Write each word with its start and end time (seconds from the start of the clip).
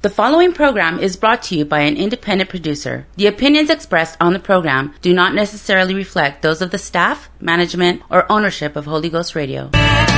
The 0.00 0.10
following 0.10 0.52
program 0.52 1.00
is 1.00 1.16
brought 1.16 1.42
to 1.44 1.56
you 1.56 1.64
by 1.64 1.80
an 1.80 1.96
independent 1.96 2.48
producer. 2.48 3.04
The 3.16 3.26
opinions 3.26 3.68
expressed 3.68 4.16
on 4.20 4.32
the 4.32 4.38
program 4.38 4.94
do 5.02 5.12
not 5.12 5.34
necessarily 5.34 5.92
reflect 5.92 6.40
those 6.40 6.62
of 6.62 6.70
the 6.70 6.78
staff, 6.78 7.28
management, 7.40 8.02
or 8.08 8.30
ownership 8.30 8.76
of 8.76 8.84
Holy 8.84 9.08
Ghost 9.08 9.34
Radio. 9.34 9.70
Well. 9.72 10.14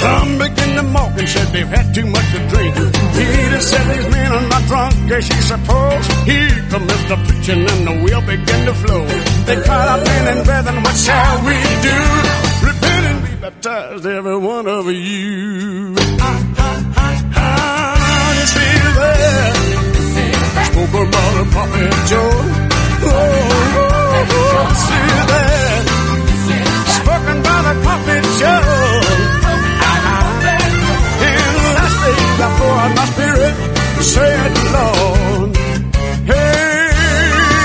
Some 0.00 0.38
to 0.38 0.82
mock 0.82 1.18
and 1.18 1.28
said 1.28 1.52
they've 1.52 1.68
had 1.68 1.94
too 1.94 2.06
much 2.06 2.32
to 2.32 2.38
drink. 2.48 2.74
Peter 2.74 3.60
said 3.60 3.84
these 3.94 4.08
men 4.10 4.32
are 4.32 4.48
not 4.48 4.64
drunk, 4.64 4.94
as. 5.12 5.28
Here 5.28 6.56
comes 6.70 7.04
the 7.04 7.16
preaching 7.28 7.68
and 7.68 7.86
the 7.86 7.92
wheel 8.02 8.22
to 8.22 8.74
flow. 8.74 9.04
They 9.44 9.56
cried 9.62 9.88
out, 9.88 10.02
men 10.06 10.38
and 10.38 10.46
brethren, 10.46 10.82
what 10.82 10.96
shall 10.96 11.44
we 11.44 11.52
do? 11.82 12.45
Baptized, 13.46 14.04
every 14.04 14.38
one 14.38 14.66
of 14.66 14.90
you. 14.90 15.94
Ah, 16.18 16.34
ah, 16.58 16.82
ah, 17.36 18.34
you 18.34 18.46
see 18.54 18.74
that? 18.98 19.54
Spoke 20.66 20.94
about 21.06 21.34
a 21.38 21.46
prophet 21.54 21.94
Joel. 22.10 22.42
Oh, 23.06 23.14
oh, 23.78 24.34
oh, 24.34 24.66
see 24.82 25.06
that? 25.30 25.84
Spoken 26.98 27.38
by 27.46 27.58
the 27.70 27.74
prophet 27.86 28.24
Joel. 28.42 29.14
In 31.22 31.46
the 31.54 31.70
last 31.78 31.96
days 32.02 32.38
I 32.42 32.50
pour 32.58 32.74
out 32.82 32.92
my 32.98 33.06
spirit, 33.14 33.54
said 34.02 34.54
Lord. 34.74 35.54
Hey, 36.26 36.90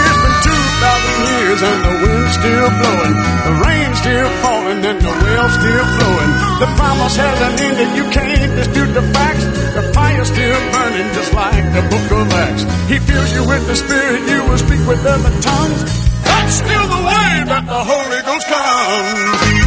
it's 0.05 0.21
been 0.21 0.37
2,000 0.45 1.25
years 1.25 1.57
and 1.65 1.79
the 1.81 1.93
wind's 2.05 2.33
still 2.37 2.69
blowing, 2.69 3.17
the 3.17 3.53
rain's 3.65 3.70
still 4.01 4.29
falling 4.41 4.81
and 4.81 4.99
the 4.99 5.13
well's 5.13 5.53
still 5.61 5.85
flowing. 5.95 6.31
The 6.61 6.69
promise 6.73 7.15
hasn't 7.21 7.61
ended, 7.61 7.89
you 7.95 8.05
can't 8.09 8.51
dispute 8.57 8.91
the 8.97 9.05
facts. 9.13 9.45
The 9.77 9.83
fire's 9.93 10.29
still 10.33 10.59
burning 10.73 11.09
just 11.13 11.31
like 11.33 11.65
the 11.77 11.83
book 11.85 12.07
of 12.17 12.33
Acts. 12.33 12.63
He 12.89 12.97
fills 12.97 13.31
you 13.33 13.43
with 13.45 13.63
the 13.69 13.75
spirit, 13.75 14.21
you 14.25 14.39
will 14.49 14.57
speak 14.57 14.81
with 14.89 15.05
other 15.05 15.33
tongues. 15.41 15.81
That's 16.25 16.53
still 16.65 16.85
the 16.95 17.01
way 17.09 17.31
that 17.51 17.63
the 17.69 17.81
Holy 17.91 18.21
Ghost 18.25 18.45
comes. 18.49 19.19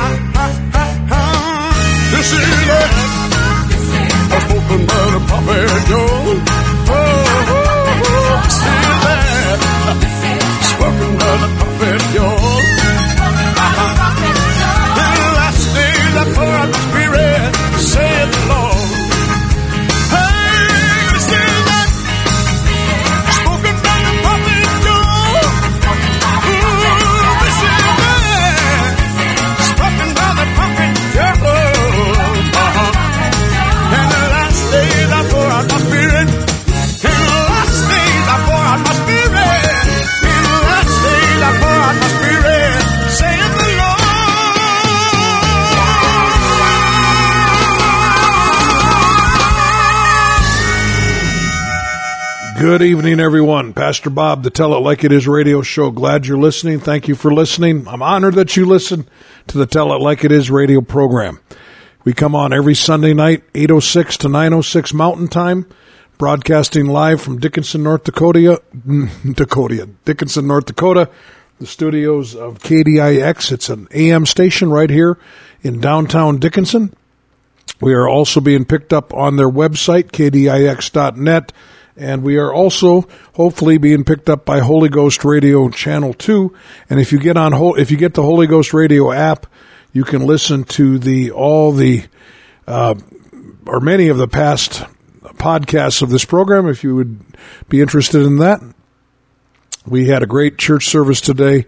Ah, 0.03 0.19
ah, 0.43 0.53
ah, 0.83 1.15
ah. 1.15 1.71
This 2.15 2.29
is 2.35 2.43
it. 2.43 2.93
A 4.35 4.39
spoken 4.47 4.81
by 4.91 5.05
the 5.15 5.21
prophet 5.31 5.71
Joel. 5.91 6.39
Oh, 6.91 7.03
oh, 7.55 7.71
oh, 8.03 8.35
this 8.45 8.59
is 8.67 9.05
it. 9.15 9.59
Spoken 10.75 11.11
by 11.23 11.33
the 11.43 11.51
prophet 11.59 12.01
Joel. 12.15 12.44
Good 52.65 52.81
evening, 52.81 53.21
everyone. 53.21 53.75
Pastor 53.75 54.09
Bob, 54.09 54.43
the 54.43 54.49
Tell 54.49 54.73
It 54.75 54.79
Like 54.79 55.05
It 55.05 55.13
Is 55.13 55.29
radio 55.29 55.61
show. 55.61 55.91
Glad 55.91 56.27
you're 56.27 56.39
listening. 56.39 56.81
Thank 56.81 57.09
you 57.09 57.15
for 57.15 57.31
listening. 57.31 57.87
I'm 57.87 58.01
honored 58.01 58.37
that 58.37 58.57
you 58.57 58.65
listen 58.65 59.07
to 59.49 59.59
the 59.59 59.67
Tell 59.67 59.93
It 59.93 60.01
Like 60.01 60.25
It 60.25 60.33
Is 60.33 60.51
radio 60.51 60.81
program. 60.81 61.41
We 62.05 62.15
come 62.15 62.35
on 62.35 62.55
every 62.55 62.75
Sunday 62.75 63.13
night, 63.13 63.45
806 63.55 64.17
to 64.17 64.29
906 64.31 64.95
Mountain 64.95 65.29
Time, 65.29 65.67
broadcasting 66.17 66.87
live 66.87 67.21
from 67.21 67.39
Dickinson, 67.39 67.83
North 67.83 68.05
Dakota, 68.05 68.63
mm, 68.75 69.35
Dakota, 69.37 69.91
Dickinson, 70.07 70.47
North 70.47 70.65
Dakota, 70.65 71.11
the 71.61 71.67
studios 71.67 72.35
of 72.35 72.61
KDIX. 72.61 73.53
It's 73.53 73.69
an 73.69 73.89
AM 73.93 74.25
station 74.25 74.71
right 74.71 74.89
here 74.89 75.19
in 75.61 75.83
downtown 75.83 76.39
Dickinson. 76.39 76.95
We 77.83 77.93
are 77.93 78.09
also 78.09 78.41
being 78.41 78.65
picked 78.65 78.95
up 78.95 79.13
on 79.13 79.37
their 79.37 79.51
website, 79.51 80.05
kdix.net, 80.05 81.53
and 81.97 82.23
we 82.23 82.39
are 82.39 82.53
also 82.53 83.07
hopefully 83.35 83.79
being 83.79 84.05
picked 84.05 84.29
up 84.29 84.45
by 84.45 84.61
Holy 84.61 84.89
Ghost 84.89 85.25
Radio 85.25 85.69
Channel 85.69 86.15
2. 86.15 86.55
And 86.91 87.01
if 87.01 87.13
you 87.13 87.19
get 87.19 87.37
on, 87.37 87.53
if 87.79 87.91
you 87.91 87.97
get 87.97 88.15
the 88.15 88.23
Holy 88.23 88.47
Ghost 88.47 88.75
Radio 88.75 89.13
app, 89.13 89.47
you 89.93 90.05
can 90.05 90.27
listen 90.27 90.65
to 90.65 90.99
the, 90.99 91.31
all 91.31 91.73
the, 91.73 92.05
uh, 92.67 92.97
or 93.67 93.81
many 93.81 94.09
of 94.09 94.19
the 94.19 94.27
past 94.27 94.85
podcasts 95.23 96.03
of 96.03 96.11
this 96.11 96.25
program 96.25 96.69
if 96.69 96.83
you 96.83 96.97
would 96.97 97.21
be 97.69 97.81
interested 97.81 98.23
in 98.23 98.39
that. 98.39 98.61
We 99.87 100.09
had 100.09 100.23
a 100.23 100.27
great 100.27 100.59
church 100.59 100.87
service 100.87 101.21
today 101.21 101.67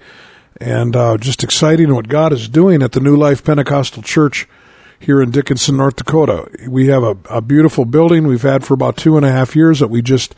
and 0.60 0.96
uh, 0.96 1.18
just 1.18 1.44
exciting 1.44 1.94
what 1.94 2.08
God 2.08 2.32
is 2.32 2.48
doing 2.48 2.82
at 2.82 2.92
the 2.92 3.00
New 3.00 3.16
Life 3.16 3.44
Pentecostal 3.44 4.02
Church 4.02 4.48
here 4.98 5.20
in 5.20 5.30
Dickinson, 5.30 5.76
North 5.76 5.96
Dakota. 5.96 6.50
We 6.68 6.88
have 6.88 7.02
a, 7.02 7.16
a 7.30 7.40
beautiful 7.40 7.84
building 7.84 8.26
we've 8.26 8.42
had 8.42 8.64
for 8.64 8.74
about 8.74 8.96
two 8.96 9.16
and 9.16 9.26
a 9.26 9.30
half 9.30 9.54
years 9.56 9.80
that 9.80 9.88
we 9.88 10.02
just 10.02 10.34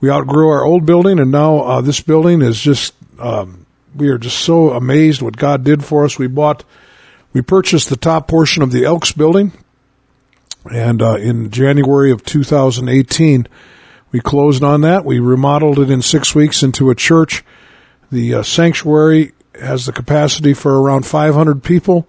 we 0.00 0.10
outgrew 0.10 0.48
our 0.48 0.64
old 0.64 0.84
building, 0.84 1.18
and 1.18 1.30
now 1.30 1.60
uh, 1.60 1.80
this 1.80 2.00
building 2.00 2.42
is 2.42 2.60
just 2.60 2.94
um, 3.18 3.66
we 3.94 4.08
are 4.08 4.18
just 4.18 4.38
so 4.38 4.70
amazed 4.70 5.22
what 5.22 5.36
God 5.36 5.64
did 5.64 5.84
for 5.84 6.04
us. 6.04 6.18
We 6.18 6.26
bought 6.26 6.64
we 7.32 7.42
purchased 7.42 7.88
the 7.88 7.96
top 7.96 8.28
portion 8.28 8.62
of 8.62 8.72
the 8.72 8.84
Elks 8.84 9.12
building, 9.12 9.52
and 10.70 11.00
uh, 11.00 11.14
in 11.14 11.50
January 11.50 12.10
of 12.10 12.24
2018, 12.24 13.46
we 14.10 14.20
closed 14.20 14.62
on 14.62 14.82
that. 14.82 15.04
We 15.04 15.18
remodeled 15.20 15.78
it 15.78 15.90
in 15.90 16.02
six 16.02 16.34
weeks 16.34 16.62
into 16.62 16.90
a 16.90 16.94
church. 16.94 17.44
The 18.10 18.34
uh, 18.34 18.42
sanctuary 18.42 19.32
has 19.58 19.86
the 19.86 19.92
capacity 19.92 20.52
for 20.52 20.80
around 20.80 21.06
500 21.06 21.62
people, 21.62 22.08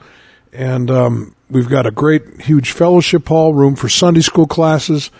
and 0.53 0.89
um, 0.91 1.35
we've 1.49 1.69
got 1.69 1.85
a 1.85 1.91
great, 1.91 2.41
huge 2.41 2.71
fellowship 2.71 3.27
hall, 3.27 3.53
room 3.53 3.75
for 3.75 3.89
Sunday 3.89 4.21
school 4.21 4.47
classes. 4.47 5.11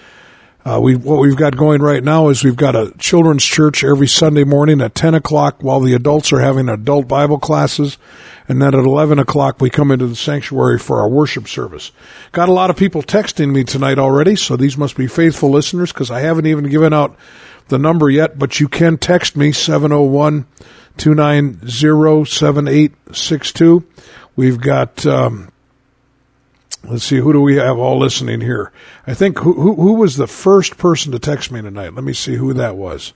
Uh, 0.66 0.80
we 0.82 0.96
what 0.96 1.20
we've 1.20 1.36
got 1.36 1.58
going 1.58 1.82
right 1.82 2.04
now 2.04 2.30
is 2.30 2.42
we've 2.42 2.56
got 2.56 2.74
a 2.74 2.94
children's 2.98 3.44
church 3.44 3.84
every 3.84 4.08
Sunday 4.08 4.46
morning 4.46 4.80
at 4.80 4.96
ten 4.96 5.14
o'clock, 5.14 5.62
while 5.62 5.82
the 5.82 5.94
adults 5.94 6.32
are 6.32 6.40
having 6.40 6.70
adult 6.70 7.06
Bible 7.06 7.38
classes, 7.38 7.98
and 8.48 8.62
then 8.62 8.74
at 8.74 8.86
eleven 8.86 9.20
o'clock 9.20 9.60
we 9.60 9.70
come 9.70 9.92
into 9.92 10.08
the 10.08 10.16
sanctuary 10.16 10.80
for 10.80 11.02
our 11.02 11.10
worship 11.10 11.50
service. 11.50 11.92
Got 12.32 12.48
a 12.48 12.54
lot 12.54 12.70
of 12.70 12.78
people 12.78 13.04
texting 13.04 13.52
me 13.52 13.66
tonight 13.66 14.00
already, 14.00 14.38
so 14.38 14.56
these 14.56 14.78
must 14.78 14.96
be 14.96 15.08
faithful 15.08 15.50
listeners 15.50 15.92
because 15.92 16.10
I 16.10 16.22
haven't 16.22 16.46
even 16.46 16.70
given 16.70 16.94
out 16.94 17.18
the 17.68 17.78
number 17.78 18.10
yet, 18.10 18.40
but 18.40 18.62
you 18.62 18.70
can 18.70 18.98
text 18.98 19.36
me 19.36 19.52
seven 19.52 19.90
zero 19.90 20.04
one 20.04 20.46
two 20.96 21.14
nine 21.14 21.60
zero 21.68 22.24
seven 22.24 22.70
eight 22.70 22.94
six 23.12 23.52
two. 23.52 23.84
We've 24.36 24.60
got. 24.60 25.06
Um, 25.06 25.50
Let's 26.86 27.06
see, 27.06 27.16
who 27.16 27.32
do 27.32 27.40
we 27.40 27.56
have 27.56 27.78
all 27.78 27.98
listening 27.98 28.42
here? 28.42 28.74
I 29.08 29.14
think 29.14 29.40
who, 29.40 29.54
who, 29.54 29.76
who 29.76 29.94
was 29.94 30.18
the 30.18 30.28
first 30.28 30.78
person 30.78 31.14
to 31.14 31.20
text 31.20 31.50
me 31.50 31.62
tonight? 31.62 31.94
Let 31.94 32.04
me 32.04 32.12
see 32.12 32.36
who 32.36 32.54
that 32.56 32.76
was. 32.76 33.14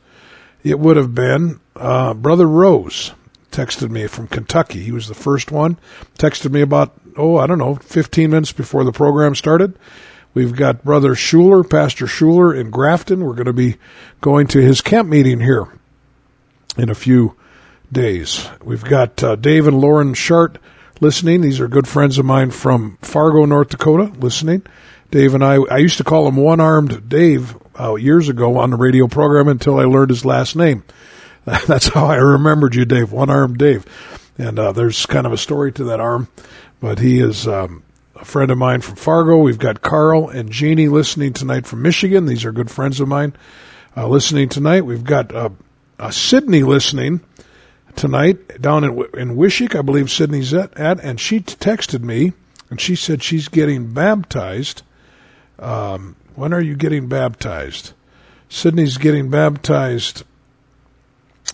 It 0.64 0.80
would 0.80 0.96
have 0.96 1.14
been 1.14 1.60
uh, 1.76 2.14
Brother 2.14 2.48
Rose 2.48 3.12
texted 3.52 3.90
me 3.90 4.08
from 4.08 4.28
Kentucky. 4.28 4.84
He 4.84 4.92
was 4.92 5.08
the 5.08 5.14
first 5.14 5.52
one. 5.52 5.78
Texted 6.18 6.52
me 6.52 6.62
about 6.62 6.94
oh 7.18 7.38
I 7.38 7.48
don't 7.48 7.58
know 7.58 7.76
15 7.76 8.30
minutes 8.30 8.54
before 8.54 8.86
the 8.86 8.92
program 8.92 9.36
started. 9.36 9.78
We've 10.34 10.56
got 10.56 10.84
Brother 10.84 11.16
Schuler, 11.16 11.64
Pastor 11.64 12.08
Schuler 12.08 12.54
in 12.54 12.70
Grafton. 12.70 13.26
We're 13.26 13.34
going 13.34 13.46
to 13.48 13.54
be 13.54 13.78
going 14.22 14.48
to 14.48 14.62
his 14.62 14.82
camp 14.82 15.10
meeting 15.10 15.40
here 15.40 15.68
in 16.78 16.90
a 16.90 16.96
few 16.96 17.36
days. 17.92 18.48
We've 18.64 18.84
got 18.84 19.24
uh, 19.24 19.36
Dave 19.36 19.68
and 19.68 19.82
Lauren 19.82 20.14
Shart 20.14 20.60
listening. 21.02 21.42
These 21.42 21.60
are 21.60 21.68
good 21.68 21.88
friends 21.88 22.18
of 22.18 22.26
mine 22.26 22.52
from 22.52 22.98
Fargo, 23.02 23.46
North 23.46 23.70
Dakota, 23.70 24.06
listening. 24.20 24.66
Dave 25.12 25.34
and 25.34 25.44
I, 25.44 25.56
I 25.56 25.78
used 25.78 25.98
to 25.98 26.04
call 26.04 26.28
him 26.28 26.36
One 26.36 26.60
Armed 26.60 27.08
Dave 27.08 27.56
uh, 27.80 27.96
years 27.96 28.30
ago 28.30 28.58
on 28.58 28.72
the 28.72 28.78
radio 28.78 29.08
program 29.08 29.48
until 29.48 29.80
I 29.80 29.84
learned 29.84 30.10
his 30.10 30.26
last 30.26 30.56
name. 30.56 30.84
That's 31.46 31.88
how 31.88 32.08
I 32.08 32.18
remembered 32.18 32.76
you, 32.76 32.86
Dave, 32.86 33.12
One 33.12 33.30
Armed 33.30 33.58
Dave. 33.58 33.86
and 34.38 34.60
uh, 34.60 34.72
there's 34.74 35.06
kind 35.06 35.26
of 35.26 35.32
a 35.32 35.38
story 35.38 35.72
to 35.74 35.86
that 35.86 36.00
arm. 36.00 36.28
But 36.80 37.00
he 37.00 37.20
is 37.20 37.48
um, 37.48 37.84
a 38.16 38.26
friend 38.26 38.52
of 38.52 38.58
mine 38.58 38.82
from 38.82 38.96
Fargo. 38.98 39.38
We've 39.38 39.58
got 39.58 39.82
Carl 39.82 40.30
and 40.30 40.52
Jeannie 40.52 40.90
listening 40.90 41.34
tonight 41.34 41.66
from 41.66 41.82
Michigan. 41.82 42.26
These 42.26 42.46
are 42.46 42.52
good 42.52 42.70
friends 42.70 43.00
of 43.00 43.08
mine 43.08 43.34
uh, 43.96 44.08
listening 44.08 44.50
tonight. 44.50 44.86
We've 44.86 45.04
got 45.04 45.34
uh, 45.34 45.50
uh, 46.00 46.12
Sydney 46.12 46.64
listening 46.64 47.22
tonight 47.98 48.62
down 48.62 48.84
in 48.84 48.92
in 49.14 49.36
Wishek, 49.36 49.78
I 49.78 49.82
believe 49.82 50.10
Sydney's 50.10 50.54
at, 50.54 50.78
at, 50.78 51.00
and 51.02 51.20
she 51.20 51.42
texted 51.42 52.02
me 52.02 52.34
and 52.70 52.80
she 52.80 52.96
said 52.96 53.22
she's 53.22 53.50
getting 53.50 53.94
baptized. 53.94 54.84
Um, 55.60 56.16
when 56.36 56.54
are 56.54 56.62
you 56.62 56.76
getting 56.76 57.08
baptized? 57.08 57.94
Sydney's 58.50 58.98
getting 58.98 59.30
baptized 59.30 60.24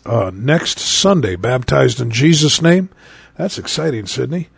uh, 0.05 0.31
next 0.33 0.79
Sunday, 0.79 1.35
baptized 1.35 2.01
in 2.01 2.11
Jesus' 2.11 2.61
name. 2.61 2.89
That's 3.37 3.57
exciting, 3.57 4.05
Sydney. 4.05 4.49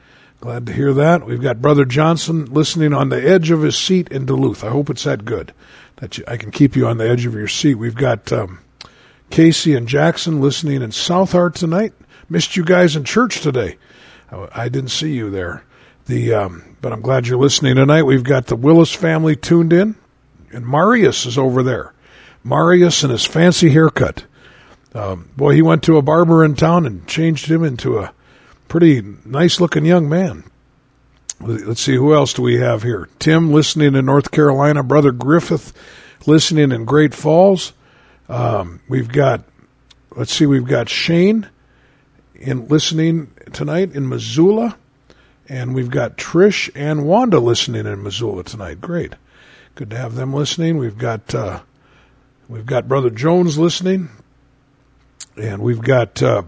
Glad 0.42 0.66
to 0.68 0.74
hear 0.74 0.94
that. 0.94 1.26
We've 1.26 1.42
got 1.42 1.62
Brother 1.62 1.86
Johnson 1.86 2.46
listening 2.46 2.94
on 2.94 3.10
the 3.10 3.22
edge 3.22 3.52
of 3.52 3.62
his 3.62 3.78
seat 3.78 4.10
in 4.10 4.26
Duluth. 4.26 4.64
I 4.64 4.70
hope 4.70 4.90
it's 4.90 5.04
that 5.04 5.26
good 5.26 5.54
that 5.98 6.18
you, 6.18 6.24
I 6.28 6.38
can 6.38 6.52
keep 6.52 6.76
you 6.76 6.88
on 6.88 6.98
the 6.98 7.10
edge 7.10 7.26
of 7.26 7.34
your 7.34 7.48
seat. 7.48 7.76
We've 7.76 7.96
got 7.96 8.32
um, 8.34 8.60
Casey 9.30 9.76
and 9.76 9.88
Jackson 9.88 10.42
listening 10.42 10.82
in 10.82 10.92
Southard 10.92 11.56
tonight. 11.56 11.94
Missed 12.30 12.56
you 12.56 12.64
guys 12.64 12.96
in 12.96 13.04
church 13.04 13.42
today. 13.42 13.78
I, 14.32 14.48
I 14.54 14.70
didn't 14.70 14.90
see 14.90 15.14
you 15.14 15.30
there. 15.30 15.64
The 16.06 16.34
um, 16.34 16.78
but 16.82 16.94
I'm 16.94 17.02
glad 17.02 17.28
you're 17.28 17.40
listening 17.40 17.76
tonight. 17.76 18.04
We've 18.04 18.24
got 18.24 18.46
the 18.46 18.56
Willis 18.56 18.94
family 18.94 19.36
tuned 19.36 19.74
in, 19.74 19.96
and 20.52 20.66
Marius 20.66 21.26
is 21.26 21.38
over 21.38 21.64
there. 21.64 21.94
Marius 22.44 23.02
and 23.04 23.12
his 23.12 23.26
fancy 23.26 23.72
haircut. 23.72 24.26
Um, 24.94 25.30
boy, 25.36 25.56
he 25.56 25.62
went 25.62 25.84
to 25.84 25.98
a 25.98 26.04
barber 26.04 26.46
in 26.46 26.56
town 26.56 26.86
and 26.86 27.08
changed 27.08 27.50
him 27.50 27.64
into 27.64 27.98
a 27.98 28.14
pretty 28.68 29.02
nice 29.26 29.60
looking 29.60 29.86
young 29.86 30.08
man. 30.08 30.44
Let's 31.42 31.82
see, 31.82 31.96
who 31.96 32.14
else 32.14 32.34
do 32.34 32.44
we 32.44 32.60
have 32.60 32.84
here? 32.84 33.10
Tim 33.20 33.52
listening 33.52 33.96
in 33.96 34.06
North 34.06 34.32
Carolina, 34.32 34.84
Brother 34.84 35.12
Griffith 35.12 35.74
listening 36.26 36.72
in 36.72 36.86
Great 36.86 37.14
Falls. 37.14 37.74
Um, 38.28 38.82
we've 38.88 39.08
got, 39.08 39.44
let's 40.16 40.34
see, 40.34 40.46
we've 40.46 40.68
got 40.68 40.90
Shane 40.90 41.48
in 42.36 42.68
listening 42.68 43.32
tonight 43.54 43.94
in 43.94 44.10
Missoula, 44.10 44.78
and 45.48 45.76
we've 45.76 45.90
got 45.92 46.18
Trish 46.18 46.70
and 46.76 47.06
Wanda 47.06 47.40
listening 47.40 47.86
in 47.86 48.04
Missoula 48.04 48.44
tonight. 48.44 48.82
Great, 48.82 49.14
good 49.76 49.92
to 49.92 49.98
have 49.98 50.16
them 50.16 50.34
listening. 50.34 50.78
We've 50.78 50.98
got 50.98 51.34
uh, 51.36 51.62
we've 52.50 52.66
got 52.66 52.88
Brother 52.88 53.10
Jones 53.10 53.58
listening, 53.58 54.10
and 55.38 55.62
we've 55.62 55.82
got 55.82 56.22
uh, 56.24 56.44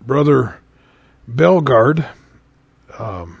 Brother 0.00 0.58
Belgard. 1.28 2.06
Um, 2.98 3.40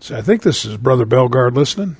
so 0.00 0.16
I 0.16 0.22
think 0.22 0.42
this 0.42 0.64
is 0.64 0.76
Brother 0.76 1.06
Belgard 1.06 1.54
listening. 1.54 1.96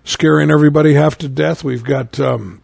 scaring 0.04 0.50
everybody 0.50 0.94
half 0.94 1.18
to 1.18 1.28
death. 1.28 1.64
We've 1.64 1.82
got 1.82 2.20
um, 2.20 2.62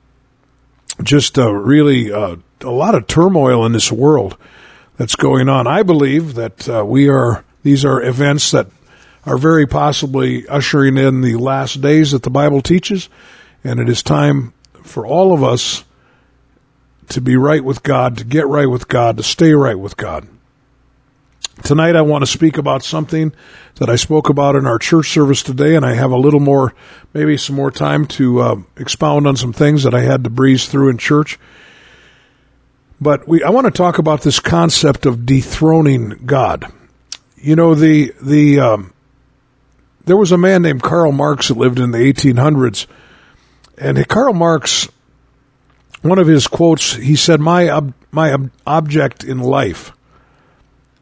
just 1.03 1.37
uh, 1.39 1.53
really 1.53 2.13
uh, 2.13 2.37
a 2.61 2.71
lot 2.71 2.95
of 2.95 3.07
turmoil 3.07 3.67
in 3.67 3.73
this 3.73 3.91
world 3.91 4.37
that's 4.97 5.17
going 5.17 5.49
on. 5.49 5.67
I 5.67 5.83
believe 5.83 6.35
that 6.35 6.69
uh, 6.69 6.85
we 6.85 7.09
are 7.09 7.45
these 7.63 7.85
are 7.85 8.03
events 8.03 8.51
that 8.53 8.69
are 9.25 9.37
very 9.37 9.67
possibly 9.67 10.47
ushering 10.49 10.97
in 10.97 11.21
the 11.21 11.35
last 11.37 11.81
days 11.81 12.13
that 12.13 12.23
the 12.23 12.31
Bible 12.31 12.63
teaches, 12.63 13.09
and 13.65 13.81
it 13.81 13.89
is 13.89 14.03
time 14.03 14.53
for 14.85 15.05
all 15.07 15.33
of 15.33 15.43
us 15.43 15.85
to 17.09 17.21
be 17.21 17.37
right 17.37 17.63
with 17.63 17.83
God, 17.83 18.19
to 18.19 18.25
get 18.25 18.47
right 18.47 18.69
with 18.69 18.89
God, 18.89 19.17
to 19.17 19.23
stay 19.23 19.53
right 19.53 19.79
with 19.79 19.97
God. 19.97 20.29
Tonight 21.65 21.97
I 21.97 22.03
want 22.03 22.23
to 22.23 22.31
speak 22.31 22.59
about 22.59 22.85
something 22.85 23.33
that 23.77 23.89
I 23.89 23.97
spoke 23.97 24.29
about 24.29 24.57
in 24.57 24.67
our 24.67 24.79
church 24.79 25.11
service 25.11 25.43
today, 25.43 25.75
and 25.75 25.85
I 25.85 25.95
have 25.95 26.11
a 26.11 26.17
little 26.17 26.41
more, 26.41 26.75
maybe 27.15 27.37
some 27.37 27.57
more 27.57 27.71
time 27.71 28.07
to 28.09 28.41
uh, 28.41 28.57
expound 28.77 29.27
on 29.27 29.37
some 29.37 29.53
things 29.53 29.83
that 29.83 29.95
I 29.95 30.01
had 30.01 30.25
to 30.25 30.31
breeze 30.31 30.69
through 30.69 30.91
in 30.91 30.99
church. 30.99 31.39
But 33.01 33.29
we, 33.29 33.43
I 33.43 33.51
want 33.51 33.67
to 33.67 33.71
talk 33.71 33.99
about 33.99 34.23
this 34.23 34.41
concept 34.41 35.07
of 35.07 35.27
dethroning 35.27 36.21
God. 36.25 36.73
You 37.37 37.57
know, 37.57 37.75
the 37.75 38.15
the 38.23 38.61
um, 38.61 38.93
there 40.05 40.17
was 40.17 40.33
a 40.33 40.39
man 40.39 40.63
named 40.63 40.83
Karl 40.83 41.13
Marx 41.13 41.49
that 41.49 41.59
lived 41.59 41.79
in 41.79 41.91
the 41.91 41.99
1800s, 41.99 42.87
and 43.77 44.09
Karl 44.09 44.33
Marx, 44.33 44.89
one 46.03 46.19
of 46.19 46.27
his 46.27 46.47
quotes, 46.47 46.95
he 46.95 47.17
said, 47.17 47.41
"My 47.41 47.69
ob- 47.69 47.95
my 48.11 48.33
ob- 48.33 48.51
object 48.67 49.25
in 49.25 49.41
life." 49.41 49.93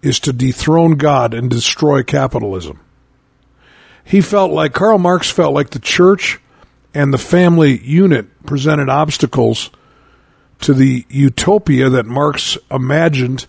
is 0.04 0.20
to 0.20 0.32
dethrone 0.34 0.96
God 0.96 1.32
and 1.32 1.48
destroy 1.48 2.02
capitalism. 2.02 2.78
He 4.04 4.20
felt 4.20 4.52
like, 4.52 4.74
Karl 4.74 4.98
Marx 4.98 5.30
felt 5.30 5.54
like 5.54 5.70
the 5.70 5.78
church 5.78 6.38
and 6.92 7.12
the 7.12 7.18
family 7.18 7.78
unit 7.78 8.44
presented 8.44 8.90
obstacles 8.90 9.70
to 10.60 10.74
the 10.74 11.04
utopia 11.08 11.90
that 11.90 12.06
Marx 12.06 12.56
imagined 12.70 13.46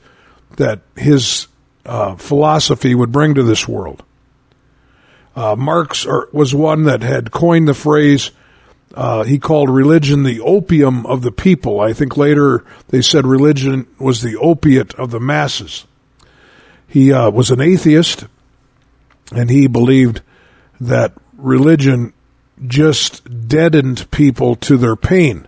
that 0.58 0.82
his 0.96 1.48
uh, 1.86 2.16
philosophy 2.16 2.96
would 2.96 3.12
bring 3.12 3.36
to 3.36 3.44
this 3.44 3.68
world. 3.68 4.04
Uh, 5.36 5.56
Marx 5.56 6.06
was 6.32 6.56
one 6.56 6.84
that 6.84 7.02
had 7.02 7.32
coined 7.32 7.68
the 7.68 7.74
phrase, 7.74 8.32
uh, 8.96 9.24
he 9.24 9.38
called 9.38 9.70
religion 9.70 10.24
the 10.24 10.40
opium 10.40 11.06
of 11.06 11.22
the 11.22 11.32
people. 11.32 11.82
I 11.82 11.92
think 11.92 12.16
later 12.16 12.64
they 12.88 13.02
said 13.02 13.28
religion 13.28 13.88
was 14.00 14.22
the 14.22 14.38
opiate 14.38 14.96
of 14.96 15.12
the 15.12 15.20
masses. 15.20 15.86
He 16.88 17.12
uh, 17.12 17.30
was 17.30 17.52
an 17.52 17.60
atheist, 17.60 18.26
and 19.34 19.50
he 19.50 19.68
believed 19.68 20.22
that 20.80 21.14
religion 21.38 22.14
just 22.66 23.48
deadened 23.50 24.10
people 24.12 24.56
to 24.56 24.78
their 24.78 24.96
pain. 24.96 25.46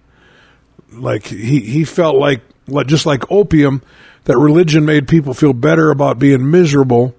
Like 0.91 1.25
he, 1.25 1.59
he 1.59 1.83
felt 1.83 2.15
like, 2.15 2.41
just 2.85 3.05
like 3.05 3.31
opium, 3.31 3.81
that 4.25 4.37
religion 4.37 4.85
made 4.85 5.07
people 5.07 5.33
feel 5.33 5.53
better 5.53 5.91
about 5.91 6.19
being 6.19 6.51
miserable, 6.51 7.15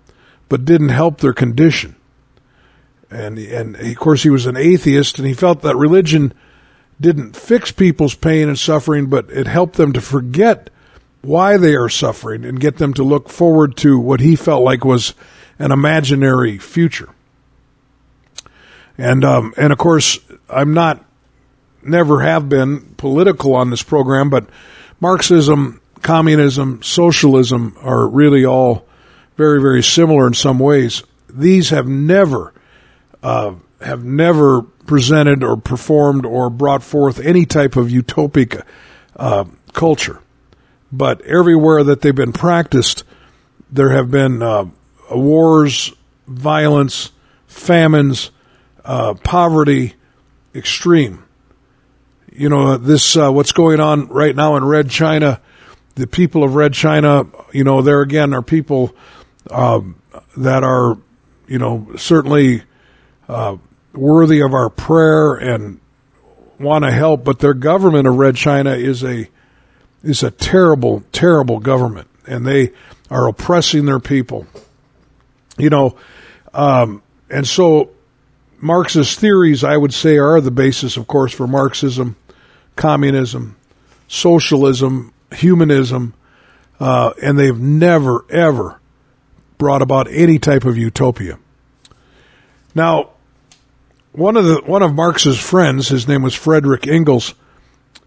but 0.49 0.65
didn't 0.65 0.91
help 0.91 1.21
their 1.21 1.33
condition. 1.33 1.97
And 3.11 3.39
and 3.39 3.77
of 3.77 3.97
course 3.97 4.23
he 4.23 4.31
was 4.31 4.47
an 4.47 4.57
atheist, 4.57 5.19
and 5.19 5.27
he 5.27 5.35
felt 5.35 5.63
that 5.63 5.77
religion 5.77 6.35
didn't 7.01 7.37
fix 7.37 7.73
people's 7.73 8.15
pain 8.15 8.49
and 8.49 8.59
suffering, 8.59 9.07
but 9.07 9.31
it 9.31 9.47
helped 9.47 9.77
them 9.77 9.93
to 9.95 10.01
forget 10.01 10.69
why 11.23 11.57
they 11.57 11.75
are 11.75 11.89
suffering 11.89 12.45
and 12.45 12.61
get 12.61 12.77
them 12.77 12.95
to 12.95 13.03
look 13.03 13.29
forward 13.29 13.77
to 13.79 13.99
what 13.99 14.21
he 14.21 14.37
felt 14.37 14.63
like 14.63 14.85
was 14.85 15.15
an 15.59 15.73
imaginary 15.73 16.59
future. 16.59 17.09
And 18.99 19.25
um, 19.25 19.55
and 19.57 19.73
of 19.73 19.79
course, 19.79 20.19
I'm 20.51 20.75
not, 20.75 21.05
never 21.89 22.21
have 22.21 22.49
been 22.49 22.95
political 22.97 23.55
on 23.55 23.71
this 23.71 23.83
program, 23.83 24.31
but 24.31 24.49
Marxism, 25.01 25.81
communism, 26.03 26.83
socialism 26.83 27.77
are 27.81 28.07
really 28.09 28.45
all 28.45 28.87
very 29.37 29.61
very 29.61 29.83
similar 29.83 30.27
in 30.27 30.35
some 30.35 30.59
ways. 30.59 31.03
These 31.29 31.71
have 31.71 31.87
never 31.87 32.53
uh, 33.23 33.55
have 33.81 34.05
never 34.05 34.63
presented 34.63 35.45
or 35.45 35.57
performed 35.57 36.27
or 36.27 36.51
brought 36.51 36.83
forth 36.83 37.21
any 37.21 37.47
type 37.47 37.77
of 37.77 37.89
utopic 37.89 38.63
uh, 39.17 39.45
culture 39.73 40.21
but 40.91 41.21
everywhere 41.23 41.85
that 41.85 42.01
they've 42.01 42.15
been 42.15 42.33
practiced, 42.33 43.05
there 43.71 43.91
have 43.91 44.11
been 44.11 44.43
uh, 44.43 44.67
wars, 45.11 45.93
violence, 46.27 47.13
famines, 47.47 48.31
uh, 48.85 49.15
poverty, 49.15 49.95
extreme. 50.55 51.25
You 52.39 52.49
know, 52.49 52.77
this, 52.77 53.17
uh, 53.17 53.33
what's 53.33 53.51
going 53.51 53.81
on 53.81 54.07
right 54.07 54.35
now 54.35 54.55
in 54.55 54.65
Red 54.65 54.89
China, 54.89 55.41
the 55.97 56.07
people 56.07 56.45
of 56.45 56.55
Red 56.55 56.73
China, 56.73 57.27
you 57.53 57.65
know, 57.65 57.83
there 57.83 58.01
again 58.01 58.33
are 58.33 58.43
people 58.43 58.95
um, 59.51 60.01
that 60.37 60.63
are, 60.63 60.97
you 61.49 61.59
know, 61.59 61.89
certainly 61.97 62.63
uh, 63.29 63.57
worthy 63.93 64.41
of 64.43 64.55
our 64.55 64.71
prayer 64.71 65.35
and 65.35 65.81
want 66.61 66.85
to 66.85 66.93
help, 66.93 67.25
but 67.25 67.41
their 67.41 67.55
government 67.55 68.07
of 68.07 68.15
Red 68.15 68.37
China 68.37 68.71
is 68.71 69.03
a 69.03 69.29
is 70.05 70.23
a 70.23 70.31
terrible, 70.31 71.03
terrible 71.11 71.59
government, 71.59 72.07
and 72.25 72.47
they 72.47 72.71
are 73.11 73.27
oppressing 73.27 73.85
their 73.85 73.99
people. 73.99 74.47
You 75.57 75.71
know, 75.71 75.97
um, 76.55 77.03
and 77.29 77.45
so 77.45 77.91
Marxist 78.61 79.19
theories, 79.19 79.65
I 79.65 79.77
would 79.77 79.93
say, 79.93 80.19
are 80.19 80.41
the 80.41 80.53
basis, 80.53 80.97
of 80.97 81.09
course, 81.09 81.33
for 81.33 81.49
Marxism, 81.49 82.15
communism, 82.79 83.57
socialism, 84.07 85.13
humanism, 85.35 86.15
uh, 86.81 87.13
and 87.21 87.39
they've 87.39 87.59
never, 87.59 88.25
ever 88.31 88.81
brought 89.59 89.83
about 89.83 90.09
any 90.11 90.39
type 90.39 90.65
of 90.65 90.79
utopia. 90.79 91.39
Now, 92.75 93.11
one 94.13 94.37
of 94.37 94.45
the 94.45 94.63
one 94.65 94.83
of 94.83 94.95
Marx's 94.95 95.39
friends, 95.39 95.89
his 95.89 96.09
name 96.09 96.23
was 96.23 96.35
Frederick 96.35 96.87
Engels. 96.87 97.35